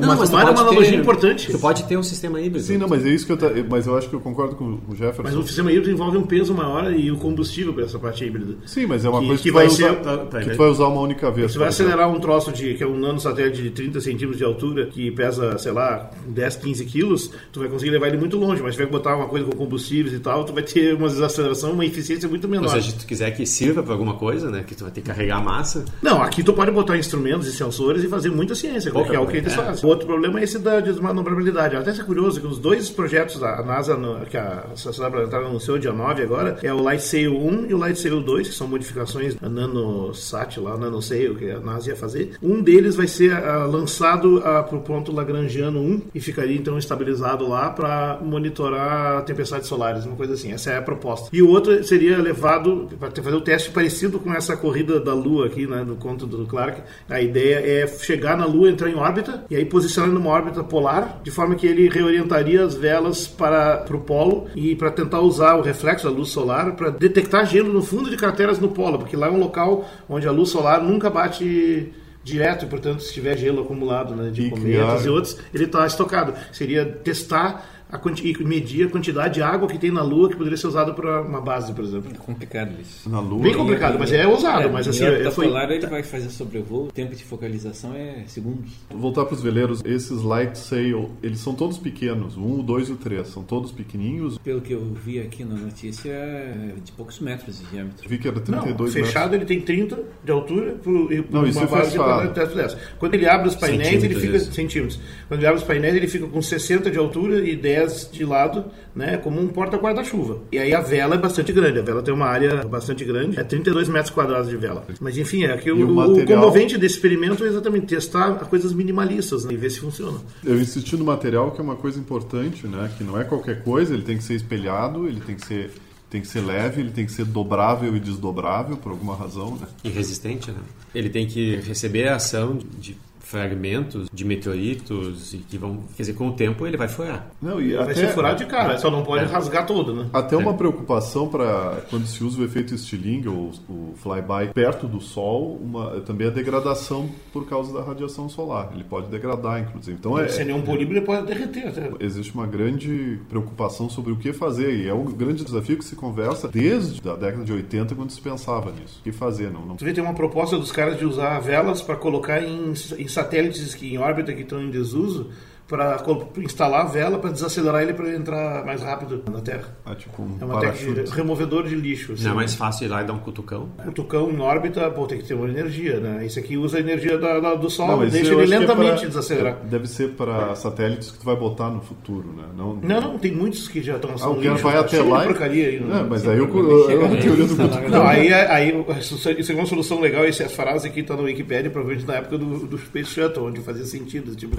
Mas 0.00 0.28
o 0.28 0.32
mar 0.32 0.46
é 0.46 0.50
uma 0.50 0.60
analogia 0.60 0.96
importante. 0.96 1.50
Tu 1.50 1.58
pode 1.58 1.84
ter 1.84 1.96
um 1.96 2.02
sistema 2.02 2.40
híbrido. 2.40 2.64
Sim, 2.64 2.78
não, 2.78 2.88
mas 2.88 3.04
é 3.04 3.08
isso 3.08 3.26
que 3.26 3.32
eu. 3.32 3.38
Mas 3.68 3.86
eu 3.86 3.96
acho 3.96 4.08
que 4.08 4.14
eu 4.14 4.20
concordo 4.20 4.56
com 4.56 4.78
o 4.88 4.94
Jefferson. 4.94 5.22
Mas 5.22 5.34
o 5.34 5.42
sistema 5.42 5.70
híbrido 5.70 5.90
envolve 5.90 6.16
um 6.16 6.22
peso 6.22 6.54
maior 6.54 6.92
e 6.92 7.10
o 7.10 7.16
combustível 7.32 7.72
para 7.72 7.84
essa 7.84 7.98
parte 7.98 8.24
híbrida. 8.24 8.54
Sim, 8.66 8.86
mas 8.86 9.04
é 9.04 9.08
uma 9.08 9.20
que, 9.20 9.26
coisa 9.26 9.42
que, 9.42 9.48
que 9.48 9.54
vai 9.54 9.66
usar, 9.66 9.76
ser, 9.76 9.96
tá, 9.96 10.40
que 10.40 10.50
tu 10.50 10.56
vai 10.56 10.68
usar 10.68 10.86
uma 10.86 11.00
única 11.00 11.30
vez. 11.30 11.52
Você 11.52 11.58
vai 11.58 11.68
acelerar 11.68 12.08
um 12.08 12.20
troço 12.20 12.52
de 12.52 12.74
que 12.74 12.82
é 12.82 12.86
um 12.86 12.98
nano 12.98 13.18
satélite 13.18 13.62
de 13.62 13.70
30 13.70 14.00
centímetros 14.00 14.38
de 14.38 14.44
altura 14.44 14.86
que 14.86 15.10
pesa, 15.10 15.58
sei 15.58 15.72
lá, 15.72 16.10
10, 16.26 16.56
15 16.56 16.84
quilos, 16.86 17.30
tu 17.52 17.60
vai 17.60 17.68
conseguir 17.68 17.90
levar 17.90 18.08
ele 18.08 18.18
muito 18.18 18.36
longe, 18.36 18.62
mas 18.62 18.74
se 18.74 18.78
tiver 18.78 18.86
que 18.86 18.92
botar 18.92 19.16
uma 19.16 19.26
coisa 19.26 19.46
com 19.46 19.56
combustíveis 19.56 20.14
e 20.14 20.20
tal, 20.20 20.44
tu 20.44 20.52
vai 20.52 20.62
ter 20.62 20.94
uma 20.94 21.08
desaceleração, 21.08 21.72
uma 21.72 21.84
eficiência 21.84 22.28
muito 22.28 22.46
menor. 22.46 22.64
Ou 22.64 22.70
seja, 22.70 22.90
se 22.90 22.98
tu 22.98 23.06
quiser 23.06 23.30
que 23.32 23.46
sirva 23.46 23.82
para 23.82 23.92
alguma 23.92 24.14
coisa, 24.14 24.50
né, 24.50 24.64
que 24.66 24.74
tu 24.74 24.84
vai 24.84 24.92
ter 24.92 25.00
que 25.00 25.06
carregar 25.06 25.42
massa. 25.42 25.84
Não, 26.02 26.22
aqui 26.22 26.42
tu 26.42 26.52
pode 26.52 26.70
botar 26.70 26.96
instrumentos 26.96 27.46
e 27.46 27.52
sensores 27.52 28.04
e 28.04 28.08
fazer 28.08 28.30
muita 28.30 28.54
ciência, 28.54 28.90
Pouca 28.90 29.10
que 29.10 29.16
é 29.16 29.20
o 29.20 29.26
que 29.26 29.38
eles 29.38 29.52
é. 29.52 29.56
fazem. 29.56 29.84
O 29.84 29.88
outro 29.88 30.06
problema 30.06 30.40
é 30.40 30.44
esse 30.44 30.58
da 30.58 30.80
desmanobrabilidade. 30.80 31.76
Até 31.76 31.92
ser 31.92 32.04
curioso 32.04 32.40
que 32.40 32.46
os 32.46 32.58
dois 32.58 32.90
projetos 32.90 33.38
da 33.38 33.62
NASA, 33.62 33.98
que 34.28 34.36
a 34.36 34.64
Sociedade 34.74 35.14
Planetária 35.14 35.46
anunciou 35.46 35.78
dia 35.78 35.92
9 35.92 36.22
agora, 36.22 36.58
é 36.62 36.72
o 36.72 36.82
LightSail 37.22 37.36
1 37.36 37.66
e 37.66 37.74
o 37.74 37.78
LightSail 37.78 38.20
2, 38.20 38.48
que 38.48 38.54
são 38.54 38.66
modificações 38.66 39.34
da 39.34 39.48
NanoSat 39.48 40.58
lá, 40.60 40.76
NanoSail, 40.76 41.34
que 41.34 41.50
a 41.50 41.60
NASA 41.60 41.90
ia 41.90 41.96
fazer. 41.96 42.32
Um 42.42 42.62
deles 42.62 42.96
vai 42.96 43.06
ser 43.06 43.32
uh, 43.32 43.70
lançado 43.70 44.38
uh, 44.38 44.42
para 44.42 44.76
o 44.76 44.80
ponto 44.80 45.12
Lagrangiano 45.12 45.80
1 45.80 46.02
e 46.14 46.20
ficaria 46.20 46.56
então 46.56 46.78
estabilizado 46.78 47.48
lá 47.48 47.70
para 47.70 48.18
monitorar 48.22 49.24
tempestades 49.24 49.68
solares, 49.68 50.04
uma 50.04 50.16
coisa 50.16 50.34
assim. 50.34 50.52
Essa 50.52 50.72
é 50.72 50.78
a 50.78 50.82
proposta. 50.82 51.28
E 51.32 51.42
o 51.42 51.48
outro 51.48 51.82
seria 51.84 52.18
levado 52.18 52.88
para 52.98 53.10
fazer 53.10 53.36
o 53.36 53.38
um 53.38 53.42
teste 53.42 53.70
parecido 53.70 54.18
com 54.18 54.32
essa 54.32 54.56
corrida 54.56 55.00
da 55.00 55.14
Lua 55.14 55.46
aqui, 55.46 55.66
né, 55.66 55.84
do 55.84 55.96
conto 55.96 56.26
do 56.26 56.46
Clark. 56.46 56.82
A 57.08 57.20
ideia 57.20 57.82
é 57.82 57.86
chegar 57.86 58.36
na 58.36 58.46
Lua, 58.46 58.70
entrar 58.70 58.90
em 58.90 58.94
órbita 58.94 59.44
e 59.50 59.56
aí 59.56 59.64
posicionar 59.64 60.10
numa 60.10 60.30
órbita 60.30 60.62
polar, 60.64 61.20
de 61.22 61.30
forma 61.30 61.54
que 61.54 61.66
ele 61.66 61.88
reorientaria 61.88 62.64
as 62.64 62.74
velas 62.74 63.26
para 63.26 63.84
o 63.90 63.98
polo 63.98 64.46
e 64.54 64.74
para 64.74 64.90
tentar 64.90 65.20
usar 65.20 65.56
o 65.56 65.62
reflexo 65.62 66.04
da 66.08 66.10
luz 66.10 66.28
solar 66.28 66.74
para 66.76 66.90
detectar 67.12 67.46
gelo 67.46 67.72
no 67.72 67.82
fundo 67.82 68.10
de 68.10 68.16
crateras 68.16 68.58
no 68.58 68.68
polo, 68.68 68.98
porque 68.98 69.16
lá 69.16 69.26
é 69.26 69.30
um 69.30 69.38
local 69.38 69.88
onde 70.08 70.26
a 70.26 70.30
luz 70.30 70.50
solar 70.50 70.82
nunca 70.82 71.10
bate 71.10 71.92
direto, 72.24 72.64
e 72.64 72.68
portanto, 72.68 73.02
se 73.02 73.12
tiver 73.12 73.36
gelo 73.36 73.62
acumulado 73.62 74.14
né, 74.14 74.30
de 74.30 74.42
e 74.42 74.50
cometas 74.50 75.00
criar... 75.00 75.06
e 75.06 75.08
outros, 75.08 75.36
ele 75.52 75.64
está 75.64 75.86
estocado. 75.86 76.34
Seria 76.52 76.84
testar 76.84 77.81
a 77.92 78.00
e 78.22 78.44
medir 78.44 78.86
a 78.86 78.90
quantidade 78.90 79.34
de 79.34 79.42
água 79.42 79.68
que 79.68 79.76
tem 79.76 79.90
na 79.90 80.02
Lua 80.02 80.30
que 80.30 80.36
poderia 80.36 80.56
ser 80.56 80.66
usada 80.66 80.94
para 80.94 81.20
uma 81.20 81.42
base, 81.42 81.74
por 81.74 81.84
exemplo. 81.84 82.10
É 82.10 82.16
complicado 82.16 82.72
isso. 82.80 83.08
Na 83.08 83.20
Lua. 83.20 83.42
Bem 83.42 83.54
complicado, 83.54 83.98
mas 83.98 84.10
é 84.10 84.26
ousado. 84.26 84.62
É, 84.62 84.68
mas 84.68 84.88
assim, 84.88 85.04
é, 85.04 85.30
foi... 85.30 85.46
polar 85.46 85.70
ele 85.70 85.86
vai 85.86 86.02
fazer 86.02 86.30
sobrevoo, 86.30 86.86
o 86.86 86.92
tempo 86.92 87.14
de 87.14 87.22
focalização 87.22 87.94
é 87.94 88.24
segundos. 88.26 88.72
Voltar 88.90 89.26
para 89.26 89.34
os 89.34 89.42
veleiros, 89.42 89.82
esses 89.84 90.22
light 90.22 90.56
sail, 90.56 91.10
eles 91.22 91.40
são 91.40 91.54
todos 91.54 91.76
pequenos, 91.76 92.34
o 92.36 92.40
1, 92.40 92.60
o 92.60 92.62
2 92.62 92.88
e 92.88 92.92
o 92.92 92.96
3, 92.96 93.26
são 93.26 93.42
todos 93.42 93.70
pequenininhos. 93.70 94.38
Pelo 94.38 94.62
que 94.62 94.72
eu 94.72 94.82
vi 94.94 95.20
aqui 95.20 95.44
na 95.44 95.56
notícia, 95.56 96.10
é 96.10 96.74
de 96.82 96.92
poucos 96.92 97.20
metros 97.20 97.58
de 97.58 97.66
diâmetro. 97.66 98.08
Vi 98.08 98.16
que 98.16 98.26
era 98.26 98.40
32 98.40 98.94
Não, 98.94 99.04
fechado 99.04 99.32
metros. 99.32 99.50
ele 99.50 99.60
tem 99.60 99.60
30 99.60 100.02
de 100.24 100.32
altura 100.32 100.72
por, 100.82 101.12
e 101.12 101.22
Não, 101.30 101.46
isso 101.46 101.58
uma 101.58 101.66
é 101.66 101.70
base 101.70 101.90
de 101.90 102.76
Quando 102.98 103.14
ele 103.14 103.28
abre 103.28 103.48
os 103.48 103.54
painéis, 103.54 104.02
ele 104.02 104.14
fica 104.14 104.38
centímetros. 104.38 104.98
Quando 105.28 105.40
ele 105.40 105.46
abre 105.46 105.60
os 105.60 105.66
painéis, 105.66 105.94
ele 105.94 106.08
fica 106.08 106.26
com 106.26 106.40
60 106.40 106.90
de 106.90 106.98
altura 106.98 107.46
e 107.46 107.54
10 107.54 107.81
de 107.86 108.24
lado 108.24 108.64
né, 108.94 109.16
como 109.16 109.40
um 109.40 109.48
porta-guarda-chuva. 109.48 110.38
E 110.50 110.58
aí 110.58 110.74
a 110.74 110.80
vela 110.80 111.14
é 111.14 111.18
bastante 111.18 111.52
grande, 111.52 111.78
a 111.78 111.82
vela 111.82 112.02
tem 112.02 112.12
uma 112.12 112.26
área 112.26 112.64
bastante 112.66 113.04
grande, 113.04 113.38
é 113.38 113.44
32 113.44 113.88
metros 113.88 114.14
quadrados 114.14 114.48
de 114.48 114.56
vela. 114.56 114.84
Mas 115.00 115.16
enfim, 115.16 115.44
é 115.44 115.56
que 115.56 115.70
o, 115.70 115.88
o, 115.88 115.94
material... 115.94 116.24
o, 116.24 116.26
comovente 116.26 116.78
desse 116.78 116.96
experimento 116.96 117.44
é 117.44 117.48
exatamente 117.48 117.86
testar 117.86 118.34
coisas 118.46 118.72
minimalistas 118.72 119.44
né, 119.44 119.52
e 119.52 119.56
ver 119.56 119.70
se 119.70 119.80
funciona. 119.80 120.18
Eu 120.44 120.60
insisti 120.60 120.96
no 120.96 121.04
material, 121.04 121.50
que 121.50 121.60
é 121.60 121.64
uma 121.64 121.76
coisa 121.76 121.98
importante, 121.98 122.66
né, 122.66 122.90
que 122.96 123.04
não 123.04 123.20
é 123.20 123.24
qualquer 123.24 123.62
coisa, 123.62 123.94
ele 123.94 124.02
tem 124.02 124.16
que 124.16 124.24
ser 124.24 124.34
espelhado, 124.34 125.06
ele 125.08 125.20
tem 125.20 125.36
que 125.36 125.46
ser 125.46 125.70
tem 126.12 126.20
que 126.20 126.28
ser 126.28 126.42
leve, 126.42 126.82
ele 126.82 126.90
tem 126.90 127.06
que 127.06 127.12
ser 127.12 127.24
dobrável 127.24 127.96
e 127.96 127.98
desdobrável 127.98 128.76
por 128.76 128.92
alguma 128.92 129.16
razão, 129.16 129.56
né? 129.56 129.66
E 129.82 129.88
resistente, 129.88 130.50
né? 130.50 130.60
Ele 130.94 131.08
tem 131.08 131.26
que 131.26 131.56
receber 131.56 132.06
a 132.06 132.16
ação 132.16 132.58
de 132.78 132.98
fragmentos 133.22 134.08
de 134.12 134.24
meteoritos 134.24 135.32
e 135.32 135.38
que 135.38 135.56
vão, 135.56 135.84
quer 135.96 136.02
dizer, 136.02 136.14
com 136.14 136.28
o 136.28 136.32
tempo 136.32 136.66
ele 136.66 136.76
vai 136.76 136.88
furar. 136.88 137.28
Não, 137.40 137.60
e 137.60 137.74
vai 137.74 137.84
até, 137.84 137.94
ser 137.94 138.08
furado 138.08 138.36
de 138.36 138.46
cara, 138.46 138.78
só 138.78 138.90
não 138.90 139.02
pode 139.02 139.24
é. 139.24 139.26
rasgar 139.26 139.66
todo, 139.66 139.94
né? 139.94 140.08
Até 140.12 140.36
uma 140.36 140.52
é. 140.52 140.56
preocupação 140.56 141.28
para 141.28 141.82
quando 141.88 142.06
se 142.06 142.22
usa 142.22 142.40
o 142.40 142.44
efeito 142.44 142.76
Stirling 142.76 143.26
ou 143.28 143.52
o 143.68 143.94
flyby 143.96 144.52
perto 144.52 144.86
do 144.86 145.00
Sol, 145.00 145.58
uma, 145.62 146.00
também 146.00 146.26
a 146.26 146.30
degradação 146.30 147.08
por 147.32 147.48
causa 147.48 147.72
da 147.72 147.82
radiação 147.82 148.28
solar. 148.28 148.70
Ele 148.74 148.84
pode 148.84 149.08
degradar, 149.08 149.60
inclusive. 149.60 149.96
Então 149.98 150.18
é, 150.18 150.28
se 150.28 150.40
ele 150.40 150.52
é 150.52 150.54
um 150.54 150.62
polímero, 150.62 150.98
ele 150.98 151.06
pode 151.06 151.26
derreter. 151.26 151.68
Até. 151.68 151.90
Existe 152.00 152.34
uma 152.34 152.46
grande 152.46 153.20
preocupação 153.28 153.88
sobre 153.88 154.12
o 154.12 154.16
que 154.16 154.32
fazer 154.32 154.74
e 154.74 154.88
é 154.88 154.94
um 154.94 155.04
grande 155.04 155.44
desafio 155.44 155.78
que 155.78 155.84
se 155.84 155.96
conversa 155.96 156.48
desde 156.48 157.06
a 157.08 157.14
década 157.14 157.44
de 157.44 157.52
80 157.52 157.94
quando 157.94 158.10
se 158.10 158.20
pensava 158.20 158.70
nisso. 158.72 158.98
O 159.00 159.02
que 159.04 159.12
fazer? 159.12 159.50
Não, 159.50 159.64
não... 159.64 159.78
Você 159.78 159.84
vê, 159.84 159.92
tem 159.92 160.02
uma 160.02 160.14
proposta 160.14 160.58
dos 160.58 160.72
caras 160.72 160.98
de 160.98 161.04
usar 161.04 161.38
velas 161.40 161.80
para 161.82 161.96
colocar 161.96 162.42
em, 162.42 162.72
em 162.98 163.08
satélites 163.12 163.74
que 163.74 163.94
em 163.94 163.98
órbita 163.98 164.32
que 164.32 164.42
estão 164.42 164.62
em 164.62 164.70
desuso 164.70 165.30
para 165.72 166.04
instalar 166.38 166.82
a 166.82 166.84
vela 166.84 167.18
para 167.18 167.30
desacelerar 167.30 167.82
ele 167.82 167.94
para 167.94 168.14
entrar 168.14 168.64
mais 168.64 168.82
rápido 168.82 169.22
na 169.30 169.40
Terra. 169.40 169.74
Ah, 169.86 169.94
tipo 169.94 170.22
um 170.22 170.36
é 170.38 170.44
uma 170.44 170.60
técnica 170.60 171.04
de 171.04 171.10
removedor 171.10 171.66
de 171.66 171.74
lixo. 171.74 172.12
Assim, 172.12 172.24
Não 172.24 172.32
é 172.32 172.34
mais 172.34 172.54
fácil 172.54 172.84
ir 172.84 172.88
lá 172.88 173.02
e 173.02 173.06
dar 173.06 173.14
um 173.14 173.18
cutucão? 173.18 173.70
Cutucão 173.82 174.30
em 174.30 174.38
órbita, 174.38 174.90
pô, 174.90 175.06
tem 175.06 175.18
que 175.18 175.24
ter 175.24 175.32
uma 175.34 175.48
energia, 175.48 175.98
né? 175.98 176.26
Esse 176.26 176.38
aqui 176.38 176.58
usa 176.58 176.76
a 176.76 176.80
energia 176.80 177.16
da, 177.16 177.40
da, 177.40 177.54
do 177.54 177.70
Sol, 177.70 177.86
não, 177.86 178.06
deixa 178.06 178.34
ele 178.34 178.46
lentamente 178.46 178.90
é 178.90 178.96
pra, 178.98 179.08
desacelerar. 179.08 179.58
Deve 179.64 179.86
ser 179.86 180.10
para 180.10 180.54
satélites 180.56 181.10
que 181.10 181.18
tu 181.18 181.24
vai 181.24 181.36
botar 181.36 181.70
no 181.70 181.80
futuro, 181.80 182.32
né? 182.36 182.44
Não, 182.54 182.74
não, 182.74 183.00
não 183.00 183.18
tem 183.18 183.32
muitos 183.32 183.66
que 183.66 183.80
já 183.80 183.96
estão 183.96 184.10
ah, 184.20 184.28
o 184.28 184.42
cara 184.42 184.54
vai 184.56 184.76
até 184.76 185.02
lá 185.02 185.24
e... 185.24 185.28
porcaria 185.28 185.68
aí. 185.68 185.80
Não, 185.80 186.06
mas 186.06 186.28
aí 186.28 186.36
eu, 186.36 186.48
eu, 186.54 186.90
eu 186.90 187.08
não 187.08 187.16
teoria 187.16 187.46
do 187.46 187.56
cutucão. 187.56 187.88
Não, 187.88 188.06
aí, 188.06 188.32
aí 188.32 188.84
isso 188.98 189.52
é 189.52 189.54
uma 189.54 189.66
solução 189.66 190.00
legal, 190.00 190.24
essa 190.24 190.48
frase 190.50 190.86
aqui 190.86 191.00
está 191.00 191.16
no 191.16 191.22
Wikipedia, 191.22 191.70
provavelmente 191.70 192.06
na 192.06 192.16
época 192.16 192.36
do, 192.36 192.66
do 192.66 192.76
Space 193.04 193.20
Shuttle, 193.20 193.44
onde 193.44 193.60
fazia 193.60 193.84
sentido. 193.84 194.34
Tipo, 194.34 194.56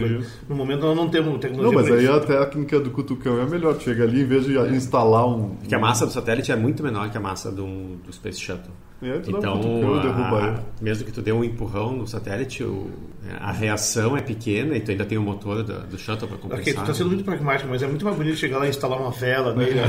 no 0.48 0.56
momento 0.56 0.82
nós 0.82 0.96
não 0.96 1.10
temos 1.10 1.40
tecnologia 1.40 1.74
mas 1.74 1.92
aí 1.92 2.08
a 2.08 2.20
técnica 2.20 2.80
do 2.80 2.92
cutucão 2.92 3.40
é 3.40 3.46
melhor. 3.46 3.80
Chega 3.80 4.04
ali, 4.04 4.22
em 4.22 4.26
vez 4.26 4.46
de 4.46 4.58
instalar 4.76 5.28
um. 5.28 5.56
Porque 5.56 5.76
a 5.76 5.80
massa 5.80 6.06
do 6.06 6.12
satélite 6.12 6.52
é 6.52 6.56
muito 6.56 6.84
menor 6.84 7.10
que 7.10 7.18
a 7.18 7.22
massa 7.22 7.52
do, 7.52 7.96
do 7.98 8.12
Space 8.14 8.40
Shuttle. 8.40 8.72
É, 9.04 9.22
então, 9.28 9.60
a, 10.36 10.60
mesmo 10.82 11.06
que 11.06 11.12
tu 11.12 11.22
dê 11.22 11.32
um 11.32 11.44
empurrão 11.44 11.96
no 11.96 12.08
satélite, 12.08 12.64
o, 12.64 12.90
a 13.40 13.52
reação 13.52 14.16
é 14.16 14.22
pequena 14.22 14.76
e 14.76 14.82
tu 14.82 14.92
ainda 14.92 15.06
tem 15.06 15.18
o 15.18 15.22
motor 15.22 15.64
do, 15.64 15.80
do 15.82 15.98
shuttle 15.98 16.28
para 16.28 16.38
compensar. 16.38 16.62
Ok, 16.62 16.74
tu 16.74 16.82
está 16.82 16.94
sendo 16.94 17.10
muito 17.10 17.24
pragmático, 17.24 17.70
mas 17.70 17.82
é 17.82 17.88
muito 17.88 18.04
mais 18.04 18.18
bonito 18.18 18.38
chegar 18.38 18.58
lá 18.58 18.68
e 18.68 18.70
instalar 18.70 19.00
uma 19.00 19.12
vela 19.12 19.54
nele. 19.56 19.80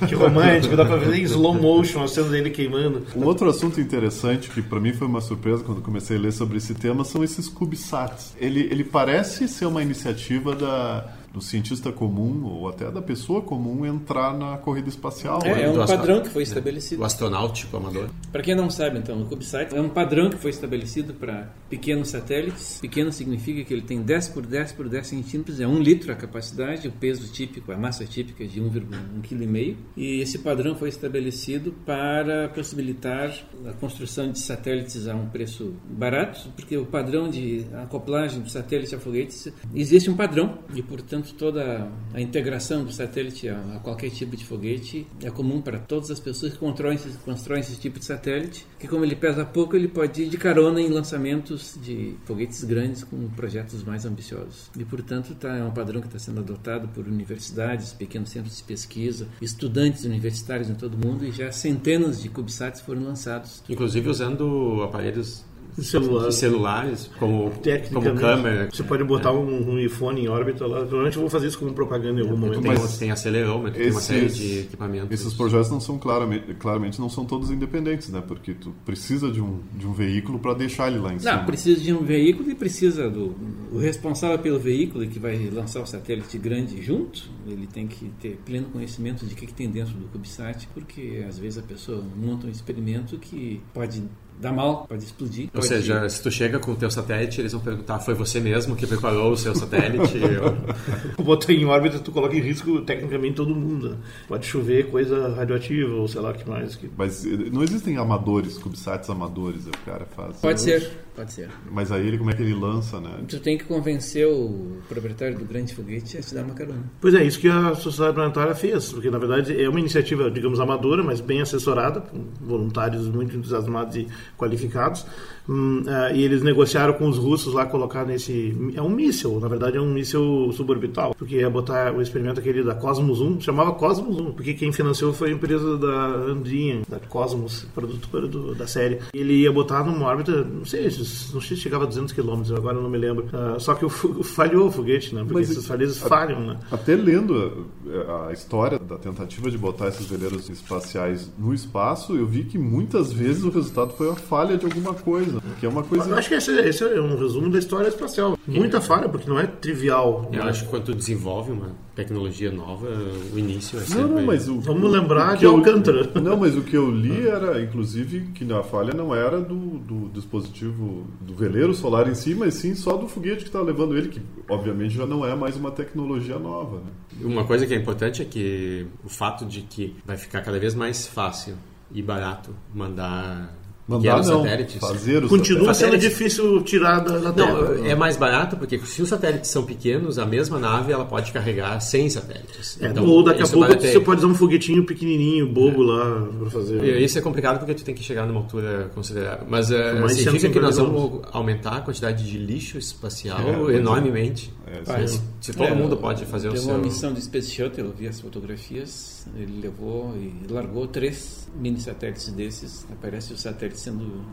que, 0.00 0.06
que, 0.06 0.14
romântico, 0.14 0.76
dá 0.76 0.84
para 0.84 0.96
ver 0.96 1.18
em 1.18 1.22
slow 1.22 1.54
motion 1.54 2.02
a 2.02 2.08
cena 2.08 2.28
dele 2.28 2.50
queimando. 2.50 3.06
Um 3.16 3.24
outro 3.24 3.48
assunto 3.48 3.80
interessante 3.80 4.48
que 4.50 4.62
para 4.62 4.80
mim 4.80 4.92
foi 4.92 5.06
uma 5.06 5.20
surpresa 5.20 5.62
quando 5.64 5.80
comecei 5.80 6.16
a 6.16 6.20
ler 6.20 6.32
sobre 6.32 6.58
esse 6.58 6.74
tema 6.74 7.04
são 7.04 7.24
esses 7.24 7.48
CubeSats. 7.48 8.34
Ele, 8.38 8.60
ele 8.70 8.84
parece 8.84 9.48
ser 9.48 9.66
uma 9.66 9.82
iniciativa 9.82 10.54
da 10.54 11.17
do 11.32 11.40
cientista 11.40 11.92
comum 11.92 12.44
ou 12.44 12.68
até 12.68 12.90
da 12.90 13.02
pessoa 13.02 13.42
comum 13.42 13.84
entrar 13.84 14.36
na 14.36 14.56
corrida 14.58 14.88
espacial. 14.88 15.40
É, 15.44 15.54
né? 15.54 15.62
é 15.64 15.70
um 15.70 15.86
padrão 15.86 16.22
que 16.22 16.28
foi 16.30 16.42
estabelecido. 16.42 17.02
O 17.02 17.04
astronáutico 17.04 17.76
amador. 17.76 18.08
Para 18.32 18.42
quem 18.42 18.54
não 18.54 18.70
sabe, 18.70 18.98
então, 18.98 19.20
o 19.22 19.26
CubeSat 19.26 19.74
é 19.74 19.80
um 19.80 19.88
padrão 19.88 20.30
que 20.30 20.36
foi 20.36 20.50
estabelecido 20.50 21.14
para 21.14 21.52
pequenos 21.68 22.08
satélites. 22.08 22.78
Pequeno 22.80 23.12
significa 23.12 23.64
que 23.64 23.72
ele 23.72 23.82
tem 23.82 24.02
10 24.02 24.28
por 24.28 24.46
10 24.46 24.72
por 24.72 24.88
10 24.88 25.06
centímetros, 25.06 25.60
é 25.60 25.66
1 25.66 25.80
litro 25.80 26.12
a 26.12 26.14
capacidade, 26.14 26.88
o 26.88 26.92
peso 26.92 27.30
típico, 27.32 27.72
a 27.72 27.76
massa 27.76 28.04
típica 28.04 28.44
é 28.44 28.46
de 28.46 28.60
1,1 28.60 29.22
kg. 29.22 29.76
E 29.96 30.20
esse 30.20 30.38
padrão 30.38 30.74
foi 30.74 30.88
estabelecido 30.88 31.72
para 31.84 32.48
possibilitar 32.48 33.34
a 33.66 33.72
construção 33.74 34.30
de 34.30 34.38
satélites 34.38 35.06
a 35.08 35.14
um 35.14 35.28
preço 35.28 35.74
barato, 35.88 36.50
porque 36.56 36.76
o 36.76 36.86
padrão 36.86 37.28
de 37.28 37.66
acoplagem 37.82 38.40
do 38.40 38.50
satélite 38.50 38.94
a 38.94 38.98
foguetes 38.98 39.52
existe 39.74 40.10
um 40.10 40.16
padrão 40.16 40.58
e, 40.74 40.82
portanto, 40.82 41.17
portanto, 41.18 41.34
toda 41.34 41.88
a 42.14 42.20
integração 42.20 42.84
do 42.84 42.92
satélite 42.92 43.48
a, 43.48 43.80
qualquer 43.82 44.10
tipo 44.10 44.36
de 44.36 44.44
foguete 44.44 45.06
é 45.22 45.30
comum 45.30 45.60
para 45.60 45.78
todas 45.78 46.10
as 46.10 46.20
pessoas 46.20 46.52
que 46.52 46.58
constroem 46.58 46.94
esse, 46.94 47.10
constroem 47.18 47.60
esse 47.60 47.76
tipo 47.76 47.98
de 47.98 48.04
satélite, 48.04 48.66
que 48.78 48.86
como 48.86 49.04
ele 49.04 49.16
pesa 49.16 49.44
pouco, 49.44 49.76
ele 49.76 49.88
pode 49.88 50.22
ir 50.22 50.28
de 50.28 50.36
carona 50.36 50.80
em 50.80 50.88
lançamentos 50.88 51.78
de 51.82 52.14
foguetes 52.24 52.62
grandes 52.64 53.04
com 53.04 53.28
projetos 53.30 53.82
mais 53.82 54.04
ambiciosos. 54.04 54.70
E, 54.78 54.84
portanto, 54.84 55.34
tá, 55.34 55.56
é 55.56 55.64
um 55.64 55.70
padrão 55.70 56.00
que 56.00 56.06
está 56.06 56.18
sendo 56.18 56.40
adotado 56.40 56.88
por 56.88 57.06
universidades, 57.06 57.92
pequenos 57.92 58.30
centros 58.30 58.56
de 58.56 58.62
pesquisa, 58.62 59.26
estudantes 59.40 60.04
universitários 60.04 60.70
em 60.70 60.74
todo 60.74 60.94
o 60.94 61.06
mundo, 61.06 61.24
e 61.24 61.32
já 61.32 61.50
centenas 61.50 62.22
de 62.22 62.28
CubeSats 62.28 62.80
foram 62.80 63.02
lançados. 63.02 63.62
Inclusive 63.68 64.08
usando 64.08 64.82
aparelhos 64.82 65.44
celular. 65.82 66.28
de 66.28 66.34
celulares 66.34 67.10
como, 67.18 67.52
como 67.92 68.14
câmera. 68.14 68.68
Você 68.72 68.82
pode 68.82 69.04
botar 69.04 69.30
é. 69.30 69.32
um, 69.32 69.74
um, 69.74 69.78
iPhone 69.78 70.20
em 70.20 70.28
órbita 70.28 70.66
lá. 70.66 70.78
Provavelmente 70.78 71.16
eu 71.16 71.22
vou 71.22 71.30
fazer 71.30 71.48
isso 71.48 71.58
como 71.58 71.72
propaganda 71.72 72.20
em 72.20 72.24
algum 72.24 72.36
momento. 72.36 72.62
Tem, 72.62 72.72
mas 72.72 72.98
tem 72.98 73.10
acelerômetro, 73.10 73.80
tem 73.80 73.90
uma 73.90 74.00
série 74.00 74.28
de 74.28 74.58
equipamentos. 74.60 75.10
Esses 75.10 75.34
projetos 75.34 75.70
não 75.70 75.80
são 75.80 75.98
claramente, 75.98 76.54
claramente 76.54 77.00
não 77.00 77.08
são 77.08 77.24
todos 77.24 77.50
independentes, 77.50 78.08
né? 78.08 78.22
Porque 78.26 78.54
tu 78.54 78.74
precisa 78.84 79.30
de 79.30 79.40
um, 79.40 79.60
de 79.74 79.86
um 79.86 79.92
veículo 79.92 80.38
para 80.38 80.54
deixar 80.54 80.88
ele 80.88 80.98
lá 80.98 81.12
em 81.12 81.18
cima. 81.18 81.32
Não, 81.32 81.44
precisa 81.44 81.80
de 81.80 81.92
um 81.92 82.04
veículo 82.04 82.50
e 82.50 82.54
precisa 82.54 83.10
do 83.10 83.34
o 83.72 83.78
responsável 83.78 84.38
pelo 84.38 84.58
veículo 84.58 85.06
que 85.06 85.18
vai 85.18 85.50
lançar 85.50 85.82
o 85.82 85.86
satélite 85.86 86.38
grande 86.38 86.82
junto. 86.82 87.28
Ele 87.46 87.66
tem 87.66 87.86
que 87.86 88.10
ter 88.20 88.38
pleno 88.44 88.66
conhecimento 88.66 89.26
de 89.26 89.34
o 89.34 89.36
que, 89.36 89.46
que 89.46 89.54
tem 89.54 89.70
dentro 89.70 89.94
do 89.94 90.06
CubeSat, 90.08 90.68
porque 90.74 91.24
às 91.26 91.38
vezes 91.38 91.58
a 91.58 91.62
pessoa 91.62 92.04
monta 92.16 92.46
um 92.46 92.50
experimento 92.50 93.18
que 93.18 93.60
pode 93.72 94.02
dá 94.40 94.52
mal, 94.52 94.86
pode 94.86 95.04
explodir. 95.04 95.44
Ou 95.46 95.50
pode... 95.60 95.66
seja, 95.66 96.08
se 96.08 96.22
tu 96.22 96.30
chega 96.30 96.58
com 96.58 96.72
o 96.72 96.76
teu 96.76 96.90
satélite, 96.90 97.40
eles 97.40 97.52
vão 97.52 97.60
perguntar, 97.60 97.98
foi 97.98 98.14
você 98.14 98.40
mesmo 98.40 98.76
que 98.76 98.86
preparou 98.86 99.32
o 99.32 99.36
seu 99.36 99.54
satélite? 99.54 100.18
ou... 101.18 101.24
Botar 101.24 101.52
em 101.52 101.64
órbita, 101.64 101.98
tu 101.98 102.12
coloca 102.12 102.36
em 102.36 102.40
risco 102.40 102.80
tecnicamente 102.82 103.36
todo 103.36 103.54
mundo. 103.54 103.98
Pode 104.26 104.46
chover 104.46 104.90
coisa 104.90 105.34
radioativa 105.34 105.94
ou 105.94 106.08
sei 106.08 106.20
lá 106.20 106.30
o 106.30 106.34
que 106.34 106.48
mais. 106.48 106.76
Que... 106.76 106.90
Mas 106.96 107.24
eh, 107.24 107.50
não 107.52 107.62
existem 107.62 107.96
amadores, 107.96 108.58
CubeSats 108.58 109.10
amadores, 109.10 109.66
o 109.66 109.70
cara 109.84 110.06
faz. 110.06 110.36
Pode 110.38 110.60
ser, 110.60 110.90
pode 111.14 111.32
ser. 111.32 111.48
Mas 111.70 111.90
aí 111.90 112.06
ele, 112.06 112.18
como 112.18 112.30
é 112.30 112.34
que 112.34 112.42
ele 112.42 112.54
lança, 112.54 113.00
né? 113.00 113.10
Tu 113.28 113.40
tem 113.40 113.58
que 113.58 113.64
convencer 113.64 114.26
o 114.26 114.78
proprietário 114.88 115.38
do 115.38 115.44
grande 115.44 115.74
foguete 115.74 116.18
a 116.18 116.20
te 116.20 116.34
dar 116.34 116.44
uma 116.44 116.54
carona. 116.54 116.84
Pois 117.00 117.14
é, 117.14 117.24
isso 117.24 117.38
que 117.38 117.48
a 117.48 117.74
Sociedade 117.74 118.14
Planetária 118.14 118.54
fez, 118.54 118.92
porque 118.92 119.10
na 119.10 119.18
verdade 119.18 119.60
é 119.60 119.68
uma 119.68 119.80
iniciativa, 119.80 120.30
digamos, 120.30 120.60
amadora, 120.60 121.02
mas 121.02 121.20
bem 121.20 121.40
assessorada, 121.40 122.00
com 122.00 122.24
voluntários 122.40 123.08
muito 123.08 123.36
entusiasmados 123.36 123.96
e 123.96 124.08
qualificados. 124.38 125.04
Hum, 125.48 125.82
uh, 125.86 126.14
e 126.14 126.22
eles 126.22 126.42
negociaram 126.42 126.92
com 126.92 127.08
os 127.08 127.16
russos 127.16 127.54
lá 127.54 127.64
colocar 127.64 128.04
nesse. 128.04 128.54
É 128.74 128.82
um 128.82 128.90
míssil, 128.90 129.40
na 129.40 129.48
verdade 129.48 129.78
é 129.78 129.80
um 129.80 129.90
míssil 129.90 130.52
suborbital, 130.52 131.14
porque 131.14 131.36
ia 131.36 131.48
botar 131.48 131.94
o 131.94 132.02
experimento 132.02 132.38
aquele 132.38 132.62
da 132.62 132.74
Cosmos 132.74 133.20
1, 133.20 133.40
chamava 133.40 133.72
Cosmos 133.72 134.20
1, 134.20 134.32
porque 134.32 134.52
quem 134.52 134.70
financiou 134.72 135.12
foi 135.14 135.30
a 135.30 135.32
empresa 135.32 135.78
da 135.78 136.06
Andrian, 136.30 136.82
da 136.86 136.98
Cosmos, 137.00 137.66
produtora 137.74 138.28
do, 138.28 138.54
da 138.54 138.66
série. 138.66 138.98
Ele 139.14 139.42
ia 139.42 139.50
botar 139.50 139.82
numa 139.84 140.06
órbita, 140.06 140.44
não 140.44 140.66
sei, 140.66 140.82
não 140.82 141.40
sei 141.40 141.56
se 141.56 141.56
chegava 141.56 141.84
a 141.84 141.86
200 141.86 142.12
km, 142.12 142.42
agora 142.54 142.78
não 142.78 142.90
me 142.90 142.98
lembro. 142.98 143.26
Uh, 143.32 143.58
só 143.58 143.74
que 143.74 143.86
o, 143.86 143.88
falhou 144.22 144.68
o 144.68 144.70
foguete, 144.70 145.14
né? 145.14 145.22
Porque 145.22 145.34
Mas, 145.34 145.50
esses 145.50 145.66
falhas 145.66 145.96
falham, 145.96 146.40
né? 146.40 146.58
Até 146.70 146.94
lendo 146.94 147.66
a, 148.06 148.28
a 148.28 148.32
história 148.34 148.78
da 148.78 148.98
tentativa 148.98 149.50
de 149.50 149.56
botar 149.56 149.88
esses 149.88 150.04
veleiros 150.04 150.50
espaciais 150.50 151.30
no 151.38 151.54
espaço, 151.54 152.14
eu 152.14 152.26
vi 152.26 152.44
que 152.44 152.58
muitas 152.58 153.10
vezes 153.10 153.44
o 153.44 153.50
resultado 153.50 153.94
foi 153.94 154.10
a 154.10 154.14
falha 154.28 154.56
de 154.56 154.64
alguma 154.66 154.94
coisa. 154.94 155.40
Que 155.58 155.66
é 155.66 155.68
uma 155.68 155.82
coisa. 155.82 156.10
Eu 156.10 156.16
acho 156.16 156.28
que 156.28 156.34
esse, 156.34 156.52
esse, 156.60 156.84
é 156.84 157.00
um 157.00 157.18
resumo 157.18 157.50
da 157.50 157.58
história 157.58 157.88
espacial. 157.88 158.38
Muita 158.46 158.80
falha, 158.80 159.08
porque 159.08 159.28
não 159.28 159.38
é 159.38 159.46
trivial. 159.46 160.28
Eu 160.32 160.44
né? 160.44 160.50
acho 160.50 160.64
que 160.64 160.70
quando 160.70 160.84
tu 160.84 160.94
desenvolve 160.94 161.52
uma 161.52 161.74
tecnologia 161.94 162.52
nova, 162.52 162.86
o 163.32 163.38
início 163.38 163.78
é 163.78 163.82
sempre... 163.82 164.02
Não, 164.02 164.08
não, 164.10 164.22
mas 164.22 164.48
o, 164.48 164.60
Vamos 164.60 164.90
lembrar 164.90 165.36
de 165.36 165.44
eu, 165.44 165.52
Alcântara. 165.52 166.08
Não, 166.20 166.36
mas 166.36 166.56
o 166.56 166.62
que 166.62 166.76
eu 166.76 166.90
li 166.90 167.26
era, 167.26 167.60
inclusive, 167.60 168.28
que 168.34 168.50
a 168.52 168.62
falha 168.62 168.92
não 168.92 169.14
era 169.14 169.40
do, 169.40 169.78
do 169.78 170.08
dispositivo 170.10 171.06
do 171.20 171.34
veleiro 171.34 171.74
solar 171.74 172.08
em 172.08 172.14
si, 172.14 172.34
mas 172.34 172.54
sim 172.54 172.74
só 172.74 172.96
do 172.96 173.08
foguete 173.08 173.38
que 173.38 173.48
está 173.48 173.60
levando 173.60 173.96
ele, 173.96 174.08
que 174.08 174.20
obviamente 174.48 174.94
já 174.94 175.06
não 175.06 175.26
é 175.26 175.34
mais 175.34 175.56
uma 175.56 175.70
tecnologia 175.70 176.38
nova. 176.38 176.78
Né? 176.78 176.90
Uma 177.22 177.44
coisa 177.44 177.66
que 177.66 177.74
é 177.74 177.76
importante 177.76 178.22
é 178.22 178.24
que 178.24 178.86
o 179.04 179.08
fato 179.08 179.44
de 179.44 179.62
que 179.62 179.96
vai 180.04 180.16
ficar 180.16 180.42
cada 180.42 180.58
vez 180.58 180.74
mais 180.74 181.06
fácil 181.06 181.54
e 181.90 182.02
barato 182.02 182.54
mandar 182.74 183.54
Mandar 183.88 184.18
não, 184.18 184.42
satélites. 184.42 184.76
Fazer 184.76 185.24
os 185.24 185.30
Continua 185.30 185.72
satélites. 185.72 186.04
sendo 186.04 186.12
difícil 186.12 186.62
tirar 186.62 186.98
da, 186.98 187.16
da 187.18 187.32
Terra. 187.32 187.52
Não, 187.52 187.86
é 187.86 187.94
mais 187.94 188.18
barato 188.18 188.54
porque 188.54 188.78
se 188.80 189.00
os 189.00 189.08
satélites 189.08 189.50
são 189.50 189.64
pequenos, 189.64 190.18
a 190.18 190.26
mesma 190.26 190.58
nave 190.58 190.92
ela 190.92 191.06
pode 191.06 191.32
carregar 191.32 191.80
100 191.80 192.10
satélites. 192.10 192.78
É, 192.82 192.88
então, 192.88 193.06
ou 193.06 193.22
daqui 193.22 193.42
a 193.42 193.48
pouco 193.48 193.72
você 193.72 193.98
pode 193.98 194.18
usar 194.18 194.30
um 194.30 194.34
foguetinho 194.34 194.84
pequenininho, 194.84 195.48
bobo 195.48 195.82
é. 195.84 195.86
lá 195.86 196.28
para 196.38 196.50
fazer. 196.50 196.84
E 196.84 197.02
isso 197.02 197.18
é 197.18 197.22
complicado 197.22 197.58
porque 197.60 197.72
tu 197.72 197.82
tem 197.82 197.94
que 197.94 198.04
chegar 198.04 198.26
numa 198.26 198.40
altura 198.40 198.90
considerável. 198.94 199.46
Mas 199.48 199.70
uh, 199.70 200.08
significa 200.10 200.52
que 200.52 200.60
nós 200.60 200.76
vamos 200.76 201.22
aumentar 201.32 201.78
a 201.78 201.80
quantidade 201.80 202.30
de 202.30 202.36
lixo 202.36 202.76
espacial 202.76 203.70
é, 203.70 203.76
enormemente. 203.76 204.52
É, 204.86 205.06
se, 205.06 205.20
se, 205.40 205.52
todo 205.52 205.74
mundo 205.74 205.96
pode 205.96 206.24
fazer 206.26 206.48
o 206.48 206.56
seu... 206.56 206.70
Uma 206.70 206.78
missão 206.78 207.12
do 207.12 207.20
Space 207.20 207.50
Shuttle, 207.50 207.86
eu 207.86 207.92
vi 207.92 208.06
as 208.06 208.20
fotografias, 208.20 209.26
ele 209.36 209.60
levou 209.60 210.14
e 210.16 210.52
largou 210.52 210.86
três 210.86 211.48
mini 211.54 211.80
satélites 211.80 212.30
desses, 212.32 212.86
aparece 212.90 213.32
o 213.32 213.38
satélite 213.38 213.80
sendo 213.80 214.24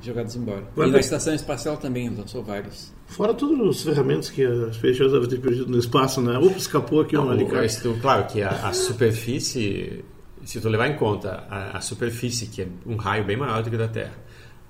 jogados 0.00 0.36
embora. 0.36 0.64
e 0.76 0.86
na 0.90 0.98
estação 0.98 1.34
espacial 1.34 1.76
também 1.76 2.10
lançou 2.10 2.42
vários. 2.42 2.92
Fora 3.06 3.32
todos 3.32 3.58
os 3.60 3.82
ferramentas 3.82 4.30
que 4.30 4.44
a 4.44 4.72
Space 4.72 4.94
Shuttle 4.94 5.20
deve 5.20 5.28
ter 5.28 5.40
perdido 5.40 5.66
no 5.70 5.78
espaço, 5.78 6.20
né? 6.20 6.38
Opa, 6.38 6.56
escapou 6.56 7.00
aqui 7.00 7.14
Não, 7.14 7.26
um 7.26 7.30
alicate. 7.30 7.80
Claro 8.00 8.26
que 8.26 8.42
a, 8.42 8.68
a 8.68 8.72
superfície, 8.72 10.04
se 10.44 10.60
tu 10.60 10.68
levar 10.68 10.88
em 10.88 10.96
conta 10.96 11.44
a, 11.48 11.78
a 11.78 11.80
superfície, 11.80 12.46
que 12.46 12.62
é 12.62 12.68
um 12.86 12.96
raio 12.96 13.24
bem 13.24 13.36
maior 13.36 13.62
do 13.62 13.70
que 13.70 13.76
o 13.76 13.78
da 13.78 13.88
Terra, 13.88 14.14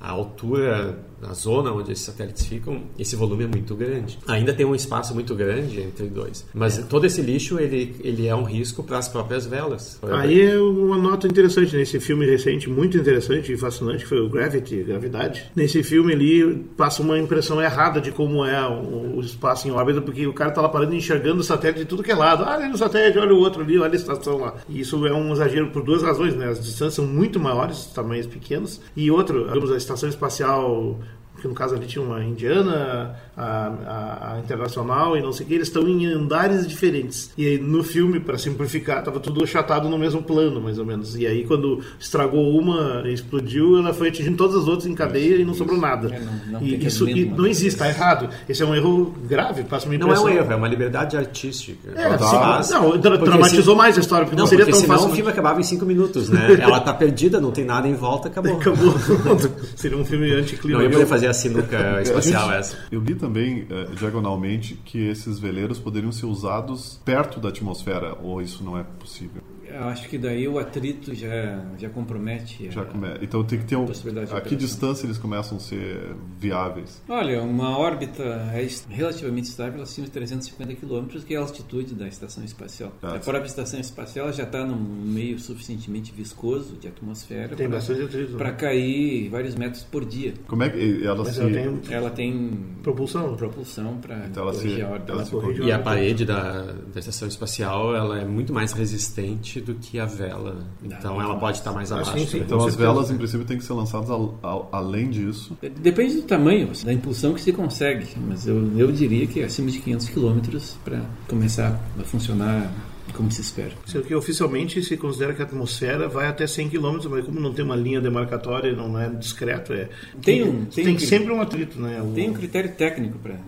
a 0.01 0.11
altura 0.11 0.99
na 1.27 1.33
zona 1.33 1.73
onde 1.73 1.93
esses 1.93 2.05
satélites 2.05 2.47
ficam, 2.47 2.83
esse 2.99 3.17
volume 3.17 3.45
é 3.45 3.47
muito 3.47 3.75
grande. 3.75 4.19
Ainda 4.27 4.53
tem 4.53 4.67
um 4.67 4.75
espaço 4.75 5.15
muito 5.15 5.35
grande 5.35 5.81
entre 5.81 6.07
dois, 6.07 6.47
mas 6.53 6.79
é. 6.79 6.83
todo 6.83 7.07
esse 7.07 7.23
lixo 7.23 7.59
ele, 7.59 7.97
ele 8.01 8.27
é 8.27 8.35
um 8.35 8.45
risco 8.45 8.83
para 8.83 8.99
as 8.99 9.09
próprias 9.09 9.47
velas. 9.47 9.99
Aí 10.03 10.43
é 10.43 10.59
uma 10.59 10.99
nota 10.99 11.27
interessante 11.27 11.77
nesse 11.77 11.99
filme 11.99 12.27
recente, 12.27 12.69
muito 12.69 12.99
interessante 12.99 13.53
e 13.53 13.57
fascinante, 13.57 14.05
que 14.05 14.09
foi 14.09 14.21
o 14.21 14.29
Gravity, 14.29 14.83
Gravidade. 14.83 15.51
Nesse 15.57 15.83
filme 15.83 16.13
ali 16.13 16.57
passa 16.77 17.03
uma 17.03 17.19
impressão 17.19 17.61
errada 17.63 18.01
de 18.01 18.13
como 18.13 18.45
é 18.45 18.67
o, 18.69 19.17
o 19.17 19.21
espaço 19.21 19.67
em 19.67 19.71
órbita, 19.71 20.03
porque 20.03 20.27
o 20.27 20.33
cara 20.33 20.51
está 20.51 20.61
lá 20.61 20.69
parando 20.69 20.95
enxergando 20.95 21.41
o 21.41 21.45
satélite 21.45 21.81
de 21.81 21.87
tudo 21.87 22.03
que 22.03 22.13
é 22.13 22.15
lado. 22.15 22.45
Ah, 22.45 22.59
olha 22.59 22.73
o 22.73 22.79
satélite, 22.79 23.19
olha 23.19 23.35
o 23.35 23.39
outro 23.39 23.63
ali, 23.63 23.79
olha 23.79 23.93
a 23.93 23.97
estação 23.97 24.37
lá. 24.39 24.55
E 24.69 24.81
isso 24.81 25.07
é 25.07 25.13
um 25.13 25.33
exagero 25.33 25.71
por 25.71 25.83
duas 25.83 26.03
razões, 26.03 26.35
né? 26.35 26.49
As 26.49 26.61
distâncias 26.61 26.95
são 26.95 27.07
muito 27.07 27.41
maiores, 27.41 27.87
tamanhos 27.87 28.27
pequenos, 28.27 28.81
e 28.97 29.11
outro, 29.11 29.47
digamos, 29.47 29.71
a 29.71 29.77
estação 29.77 30.09
espacial 30.09 30.99
que 31.45 31.49
no 31.49 31.55
caso 31.55 31.75
ali 31.75 31.87
tinha 31.87 32.03
uma 32.03 32.25
indiana, 32.25 33.15
a, 33.37 33.73
a, 33.87 34.35
a 34.35 34.39
internacional 34.41 35.17
e 35.17 35.23
não 35.23 35.33
sei 35.33 35.45
o 35.45 35.49
que, 35.49 35.55
eles 35.55 35.69
estão 35.69 35.89
em 35.89 36.07
andares 36.07 36.67
diferentes. 36.67 37.31
E 37.37 37.47
aí 37.47 37.59
no 37.59 37.83
filme, 37.83 38.21
para 38.21 38.39
simplificar, 38.39 38.99
estava 38.99 39.21
tudo 39.21 39.43
achatado 39.43 39.89
no 39.89 39.99
mesmo 39.99 40.23
plano, 40.23 40.61
mais 40.61 40.79
ou 40.79 40.85
menos. 40.85 41.17
E 41.17 41.27
aí 41.27 41.45
quando 41.45 41.81
estragou 41.99 42.59
uma, 42.59 43.03
explodiu, 43.09 43.79
ela 43.79 43.93
foi 43.93 44.09
atingindo 44.09 44.37
todas 44.37 44.57
as 44.57 44.69
outras 44.69 44.87
em 44.87 44.95
cadeia 44.95 45.37
e 45.37 45.45
não 45.45 45.55
sobrou 45.55 45.79
nada. 45.79 46.15
É, 46.15 46.21
não, 46.21 46.61
não 46.61 46.63
e 46.63 46.87
isso 46.87 47.09
e 47.09 47.25
não 47.25 47.47
existe, 47.47 47.69
está 47.69 47.89
errado. 47.89 48.29
Esse 48.49 48.63
é 48.63 48.67
um 48.67 48.75
erro 48.75 49.15
grave, 49.27 49.65
passa 49.65 49.87
uma 49.87 49.95
impressão. 49.95 50.25
Não 50.25 50.29
é 50.31 50.35
um 50.35 50.37
erro, 50.37 50.53
é 50.53 50.57
uma 50.57 50.69
liberdade 50.69 51.17
artística. 51.17 51.91
É, 51.95 52.63
sim, 52.63 52.73
não, 52.75 52.97
dramatizou 52.99 53.75
se... 53.75 53.79
mais 53.79 53.97
a 53.97 54.01
história, 54.01 54.27
porque 54.27 54.37
não, 54.37 54.45
não 54.45 54.49
seria 54.49 54.65
porque 54.65 54.79
tão 54.79 54.81
senão 54.81 54.97
fácil. 54.97 55.13
o 55.13 55.15
filme 55.15 55.31
acabava 55.31 55.61
em 55.61 55.65
cinco 55.65 55.85
minutos, 55.85 56.29
né? 56.29 56.55
ela 56.61 56.79
está 56.79 56.93
perdida, 56.93 57.41
não 57.41 57.51
tem 57.51 57.65
nada 57.65 57.89
em 57.89 57.95
volta, 57.95 58.29
acabou. 58.29 58.57
Acabou. 58.57 58.95
seria 59.77 59.97
um 59.97 60.05
filme 60.05 60.33
anticlimático. 60.33 60.69
Não 60.69 60.83
ia 60.83 60.91
poder 60.91 61.07
fazer 61.07 61.27
a 61.27 61.35
sinuca 61.35 62.01
espacial 62.03 62.53
essa. 62.53 62.77
Eu 62.91 63.01
li 63.01 63.15
também 63.25 63.63
uh, 63.63 63.95
diagonalmente 63.97 64.75
que 64.85 64.99
esses 64.99 65.39
veleiros 65.39 65.79
poderiam 65.79 66.13
ser 66.13 66.27
usados 66.27 67.01
perto 67.07 67.41
da 67.41 67.49
atmosfera, 67.49 68.15
ou 68.23 68.43
isso 68.43 68.63
não 68.63 68.77
é 68.77 68.83
possível? 68.83 69.43
Eu 69.75 69.89
acho 69.89 70.09
que 70.09 70.17
daí 70.17 70.47
o 70.47 70.59
atrito 70.59 71.15
já, 71.15 71.65
já 71.77 71.89
compromete. 71.89 72.71
Já 72.71 72.85
come... 72.85 73.09
Então 73.21 73.43
tem 73.43 73.59
que 73.59 73.65
ter 73.65 73.77
um. 73.77 73.87
A 74.33 74.41
que 74.41 74.55
distância 74.55 75.07
eles 75.07 75.19
começam 75.19 75.59
a 75.59 75.61
ser 75.61 76.15
viáveis? 76.39 77.03
Olha, 77.09 77.43
uma 77.43 77.77
órbita 77.77 78.23
é 78.23 78.67
relativamente 78.89 79.49
estável 79.49 79.83
acima 79.83 80.07
de 80.07 80.13
350 80.13 80.75
km, 80.75 81.07
que 81.27 81.35
é 81.35 81.37
a 81.37 81.41
altitude 81.41 81.95
da 81.95 82.07
estação 82.07 82.45
espacial. 82.45 82.93
Ah, 83.03 83.17
a 83.17 83.19
própria 83.19 83.47
estação 83.47 83.81
espacial 83.81 84.33
já 84.33 84.45
está 84.45 84.65
num 84.65 84.77
meio 84.77 85.39
suficientemente 85.41 86.13
viscoso 86.13 86.77
de 86.77 86.87
atmosfera 86.87 87.57
para 87.57 88.51
né? 88.51 88.57
cair 88.57 89.29
vários 89.29 89.57
metros 89.57 89.83
por 89.83 90.05
dia. 90.05 90.35
Como 90.47 90.63
é 90.63 90.71
que 90.71 91.05
ela 91.05 91.25
Mas 91.25 91.35
se. 91.35 91.41
Ela 91.41 91.51
tem, 91.51 91.81
ela 91.91 92.11
tem 92.11 92.67
propulsão, 92.83 93.35
propulsão 93.37 93.97
para 93.99 94.27
então 94.27 94.45
corrigir 94.45 94.77
se, 94.77 94.83
a 94.83 94.89
órbita. 94.89 95.65
e 95.65 95.73
a 95.73 95.79
parede 95.79 96.25
da, 96.25 96.63
da 96.93 97.01
estação 97.01 97.27
espacial 97.27 97.95
ela 97.95 98.21
é 98.21 98.25
muito 98.25 98.53
mais 98.53 98.73
resistente 98.73 99.64
do 99.65 99.75
que 99.75 99.99
a 99.99 100.05
vela. 100.05 100.65
Então 100.83 101.21
ela 101.21 101.37
pode 101.37 101.59
estar 101.59 101.73
mais 101.73 101.91
abaixo. 101.91 102.19
sim, 102.19 102.27
sim, 102.27 102.39
então 102.41 102.65
as 102.65 102.77
velas, 102.77 103.11
em 103.11 103.17
princípio, 103.17 103.47
têm 103.47 103.59
que 103.59 103.65
ser 103.65 103.73
lançadas 103.73 104.11
ao, 104.11 104.39
ao, 104.43 104.69
além 104.71 105.11
disso. 105.11 105.57
Depende 105.81 106.17
do 106.17 106.23
tamanho, 106.23 106.71
da 106.85 106.93
impulsão 106.93 107.35
que 107.35 107.41
se 107.41 107.53
consegue. 107.53 108.07
Mas 108.29 108.47
eu, 108.47 108.79
eu 108.79 108.93
diria 108.93 109.27
que 109.27 109.41
é 109.41 109.45
acima 109.45 109.71
de 109.71 109.79
500 109.81 110.09
km 110.11 110.41
para 110.85 111.03
começar 111.29 111.81
a 111.99 112.05
funcionar 112.05 112.71
como 113.13 113.31
se 113.31 113.41
espera. 113.41 113.73
Sendo 113.87 114.05
que 114.05 114.15
oficialmente 114.15 114.83
se 114.83 114.97
considera 114.97 115.35
que 115.35 115.43
a 115.43 115.45
atmosfera 115.45 116.09
vai 116.09 116.27
até 116.27 116.47
100 116.47 116.71
km, 116.71 116.99
mas 117.09 117.25
como 117.25 117.41
não 117.41 117.53
tem 117.53 117.65
uma 117.65 117.77
linha 117.77 118.01
demarcatória, 118.01 118.75
não 118.75 118.99
é 118.99 119.09
discreto, 119.11 119.73
é 119.73 119.89
tem, 120.23 120.43
um, 120.43 120.65
tem, 120.65 120.85
tem 120.85 120.99
sempre 120.99 121.33
um 121.33 121.41
atrito, 121.41 121.81
né? 121.81 122.01
O... 122.03 122.13
Tem 122.13 122.31
um 122.31 122.35
critério 122.35 122.73
técnico 122.73 123.19
para 123.19 123.39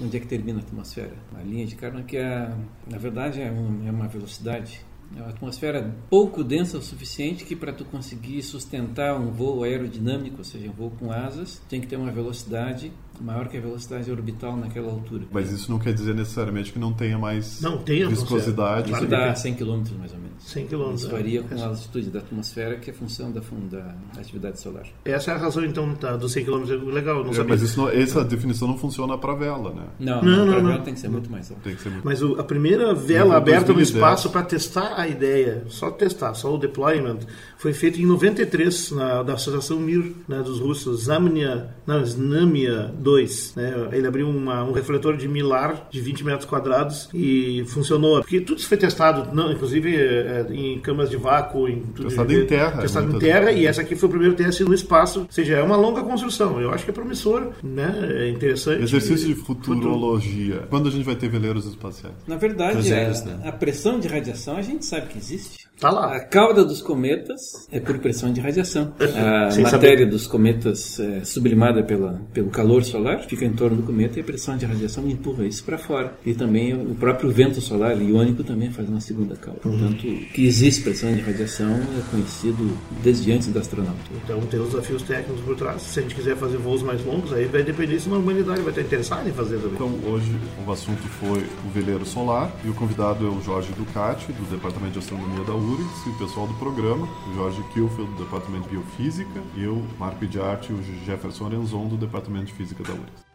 onde 0.00 0.16
é 0.16 0.20
que 0.20 0.26
termina 0.26 0.58
a 0.60 0.62
atmosfera. 0.62 1.14
A 1.38 1.42
linha 1.42 1.66
de 1.66 1.74
carbono 1.74 2.04
que 2.04 2.16
é, 2.16 2.50
na 2.88 2.98
verdade 2.98 3.40
é 3.40 3.46
é 3.46 3.90
uma 3.90 4.06
velocidade 4.06 4.80
é 5.14 5.20
uma 5.20 5.30
atmosfera 5.30 5.94
pouco 6.10 6.42
densa 6.42 6.78
o 6.78 6.82
suficiente 6.82 7.44
que 7.44 7.54
para 7.54 7.72
tu 7.72 7.84
conseguir 7.84 8.42
sustentar 8.42 9.18
um 9.18 9.30
voo 9.30 9.62
aerodinâmico, 9.62 10.38
ou 10.38 10.44
seja, 10.44 10.68
um 10.68 10.72
voo 10.72 10.90
com 10.90 11.12
asas, 11.12 11.60
tem 11.68 11.80
que 11.80 11.86
ter 11.86 11.96
uma 11.96 12.10
velocidade 12.10 12.92
maior 13.20 13.48
que 13.48 13.56
a 13.56 13.60
velocidade 13.60 14.10
orbital 14.10 14.56
naquela 14.56 14.90
altura. 14.90 15.24
Mas 15.30 15.50
isso 15.50 15.70
não 15.70 15.78
quer 15.78 15.92
dizer 15.92 16.14
necessariamente 16.14 16.72
que 16.72 16.78
não 16.78 16.92
tenha 16.92 17.18
mais 17.18 17.60
não, 17.60 17.78
tem 17.78 18.06
viscosidade. 18.08 18.92
Isso 18.92 19.06
dá 19.06 19.34
100 19.34 19.54
km 19.54 19.82
mais 19.98 20.12
ou 20.12 20.18
menos. 20.18 20.36
100 20.46 20.66
km. 20.66 20.94
Isso 20.94 21.10
varia 21.10 21.42
com 21.42 21.54
a 21.60 21.66
altitude 21.66 22.10
da 22.10 22.20
atmosfera, 22.20 22.76
que 22.76 22.90
é 22.90 22.92
função 22.92 23.32
da, 23.32 23.40
da 23.40 24.20
atividade 24.20 24.60
solar. 24.60 24.84
Essa 25.04 25.32
é 25.32 25.34
a 25.34 25.38
razão, 25.38 25.64
então, 25.64 25.94
tá, 25.94 26.16
dos 26.16 26.32
100 26.32 26.44
km. 26.44 26.64
Legal, 26.92 27.24
não 27.24 27.30
é, 27.30 27.34
sabia. 27.34 27.56
Mas 27.56 27.76
não, 27.76 27.88
essa 27.88 28.24
definição 28.24 28.68
não 28.68 28.78
funciona 28.78 29.16
para 29.18 29.34
vela, 29.34 29.72
né? 29.72 29.84
Não, 29.98 30.22
não, 30.22 30.46
não, 30.46 30.62
não, 30.62 30.72
não. 30.72 30.82
tem 30.82 30.94
que 30.94 31.00
ser 31.00 31.08
muito 31.08 31.30
mais 31.30 31.50
alto. 31.50 31.62
Tem 31.62 31.74
que 31.74 31.82
ser 31.82 31.90
muito... 31.90 32.04
Mas 32.04 32.22
o, 32.22 32.38
a 32.38 32.44
primeira 32.44 32.94
vela 32.94 33.36
aberta 33.36 33.72
no 33.72 33.80
espaço 33.80 34.30
para 34.30 34.42
testar 34.42 34.94
a 34.98 35.08
ideia, 35.08 35.64
só 35.68 35.90
testar, 35.90 36.34
só 36.34 36.54
o 36.54 36.58
deployment, 36.58 37.20
foi 37.58 37.72
feito 37.72 38.00
em 38.00 38.06
93 38.06 38.90
na, 38.92 39.22
da 39.22 39.34
Associação 39.34 39.78
Mir, 39.80 40.14
né, 40.28 40.42
dos 40.42 40.60
russos, 40.60 41.04
Zamnia, 41.04 41.70
não, 41.86 42.04
Znamia 42.04 42.92
2, 43.06 43.52
né? 43.54 43.88
Ele 43.92 44.04
abriu 44.04 44.28
uma, 44.28 44.64
um 44.64 44.72
refletor 44.72 45.16
de 45.16 45.28
milar 45.28 45.86
de 45.88 46.00
20 46.00 46.24
metros 46.24 46.44
quadrados 46.44 47.08
e 47.14 47.64
funcionou. 47.68 48.20
Porque 48.20 48.40
tudo 48.40 48.58
isso 48.58 48.68
foi 48.68 48.76
testado, 48.76 49.32
não, 49.32 49.52
inclusive 49.52 49.94
é, 49.94 50.44
em 50.50 50.80
câmaras 50.80 51.08
de 51.08 51.16
vácuo, 51.16 51.68
em 51.68 51.82
tudo 51.94 52.08
testado 52.08 52.28
de, 52.28 52.42
em 52.42 52.46
terra. 52.46 52.80
Testado 52.80 53.14
em 53.14 53.18
terra 53.20 53.52
e 53.52 53.64
essa 53.64 53.82
aqui 53.82 53.94
foi 53.94 54.08
o 54.08 54.10
primeiro 54.10 54.34
teste 54.34 54.64
no 54.64 54.74
espaço. 54.74 55.20
Ou 55.20 55.26
seja, 55.30 55.54
é 55.54 55.62
uma 55.62 55.76
longa 55.76 56.02
construção. 56.02 56.60
Eu 56.60 56.72
acho 56.72 56.84
que 56.84 56.90
é 56.90 56.94
promissor, 56.94 57.52
né? 57.62 57.94
É 58.16 58.28
interessante. 58.28 58.82
Exercício 58.82 59.28
de 59.28 59.36
futurologia. 59.36 60.54
Futuro. 60.54 60.68
Quando 60.68 60.88
a 60.88 60.90
gente 60.90 61.04
vai 61.04 61.14
ter 61.14 61.28
veleiros 61.28 61.64
espaciais? 61.64 62.16
Na 62.26 62.36
verdade, 62.36 62.92
a, 62.92 63.10
né? 63.10 63.40
a 63.44 63.52
pressão 63.52 64.00
de 64.00 64.08
radiação 64.08 64.56
a 64.56 64.62
gente 64.62 64.84
sabe 64.84 65.06
que 65.06 65.18
existe. 65.18 65.65
Tá 65.78 65.90
lá. 65.90 66.16
A 66.16 66.20
cauda 66.20 66.64
dos 66.64 66.80
cometas 66.80 67.68
é 67.70 67.78
por 67.78 67.98
pressão 67.98 68.32
de 68.32 68.40
radiação. 68.40 68.92
A 68.98 69.50
Sem 69.50 69.62
matéria 69.62 69.98
saber. 69.98 70.06
dos 70.06 70.26
cometas 70.26 70.98
é 70.98 71.24
sublimada 71.24 71.82
pela, 71.82 72.20
pelo 72.32 72.50
calor 72.50 72.82
solar 72.84 73.20
fica 73.24 73.44
em 73.44 73.52
torno 73.52 73.76
do 73.76 73.82
cometa 73.82 74.18
e 74.18 74.22
a 74.22 74.24
pressão 74.24 74.56
de 74.56 74.64
radiação 74.64 75.06
empurra 75.08 75.44
isso 75.44 75.62
para 75.64 75.76
fora. 75.76 76.14
E 76.24 76.34
também 76.34 76.74
o 76.74 76.94
próprio 76.94 77.30
vento 77.30 77.60
solar 77.60 78.00
iônico 78.00 78.42
também 78.42 78.70
faz 78.70 78.88
uma 78.88 79.00
segunda 79.00 79.36
cauda. 79.36 79.60
Uhum. 79.64 79.78
Portanto, 79.78 80.02
que 80.32 80.46
existe 80.46 80.82
pressão 80.82 81.12
de 81.14 81.20
radiação 81.20 81.70
é 81.72 82.10
conhecido 82.10 82.76
desde 83.02 83.32
antes 83.32 83.48
da 83.48 83.60
astronauta. 83.60 84.00
Então 84.24 84.40
tem 84.40 84.60
os 84.60 84.70
desafios 84.70 85.02
técnicos 85.02 85.42
por 85.42 85.56
trás. 85.56 85.82
Se 85.82 85.98
a 85.98 86.02
gente 86.02 86.14
quiser 86.14 86.36
fazer 86.36 86.56
voos 86.56 86.82
mais 86.82 87.04
longos, 87.04 87.32
aí 87.32 87.44
vai 87.44 87.62
depender 87.62 88.00
se 88.00 88.08
a 88.08 88.12
humanidade 88.14 88.60
vai 88.60 88.70
estar 88.70 88.82
interessada 88.82 89.28
em 89.28 89.32
fazer 89.32 89.56
também. 89.58 89.74
Então 89.74 90.10
hoje 90.10 90.34
o 90.66 90.72
assunto 90.72 91.02
foi 91.20 91.40
o 91.40 91.70
veleiro 91.74 92.06
solar 92.06 92.50
e 92.64 92.68
o 92.68 92.74
convidado 92.74 93.26
é 93.26 93.30
o 93.30 93.40
Jorge 93.42 93.72
Ducati, 93.76 94.32
do 94.32 94.50
Departamento 94.50 94.92
de 94.94 94.98
Astronomia 95.00 95.44
da 95.44 95.65
URGS, 95.66 96.06
e 96.06 96.10
o 96.10 96.14
pessoal 96.14 96.46
do 96.46 96.54
programa, 96.54 97.08
Jorge 97.34 97.62
Kilfield, 97.74 98.12
do 98.12 98.24
Departamento 98.24 98.64
de 98.64 98.70
Biofísica, 98.70 99.42
eu, 99.56 99.84
Marco 99.98 100.26
de 100.26 100.40
Arte, 100.40 100.72
e 100.72 100.74
o 100.74 101.04
Jefferson 101.04 101.46
Arenzon, 101.46 101.88
do 101.88 101.96
Departamento 101.96 102.46
de 102.46 102.52
Física 102.52 102.82
da 102.84 102.92
URGS. 102.92 103.26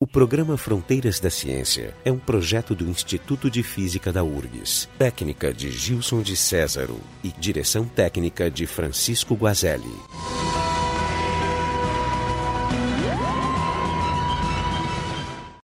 O 0.00 0.06
programa 0.06 0.56
Fronteiras 0.56 1.18
da 1.18 1.30
Ciência 1.30 1.94
é 2.04 2.12
um 2.12 2.18
projeto 2.18 2.74
do 2.74 2.84
Instituto 2.88 3.50
de 3.50 3.62
Física 3.62 4.12
da 4.12 4.22
URGS, 4.22 4.88
técnica 4.98 5.52
de 5.52 5.70
Gilson 5.70 6.20
de 6.20 6.36
Césaro 6.36 7.00
e 7.22 7.28
direção 7.30 7.84
técnica 7.86 8.50
de 8.50 8.66
Francisco 8.66 9.34
Guazelli. 9.34 10.63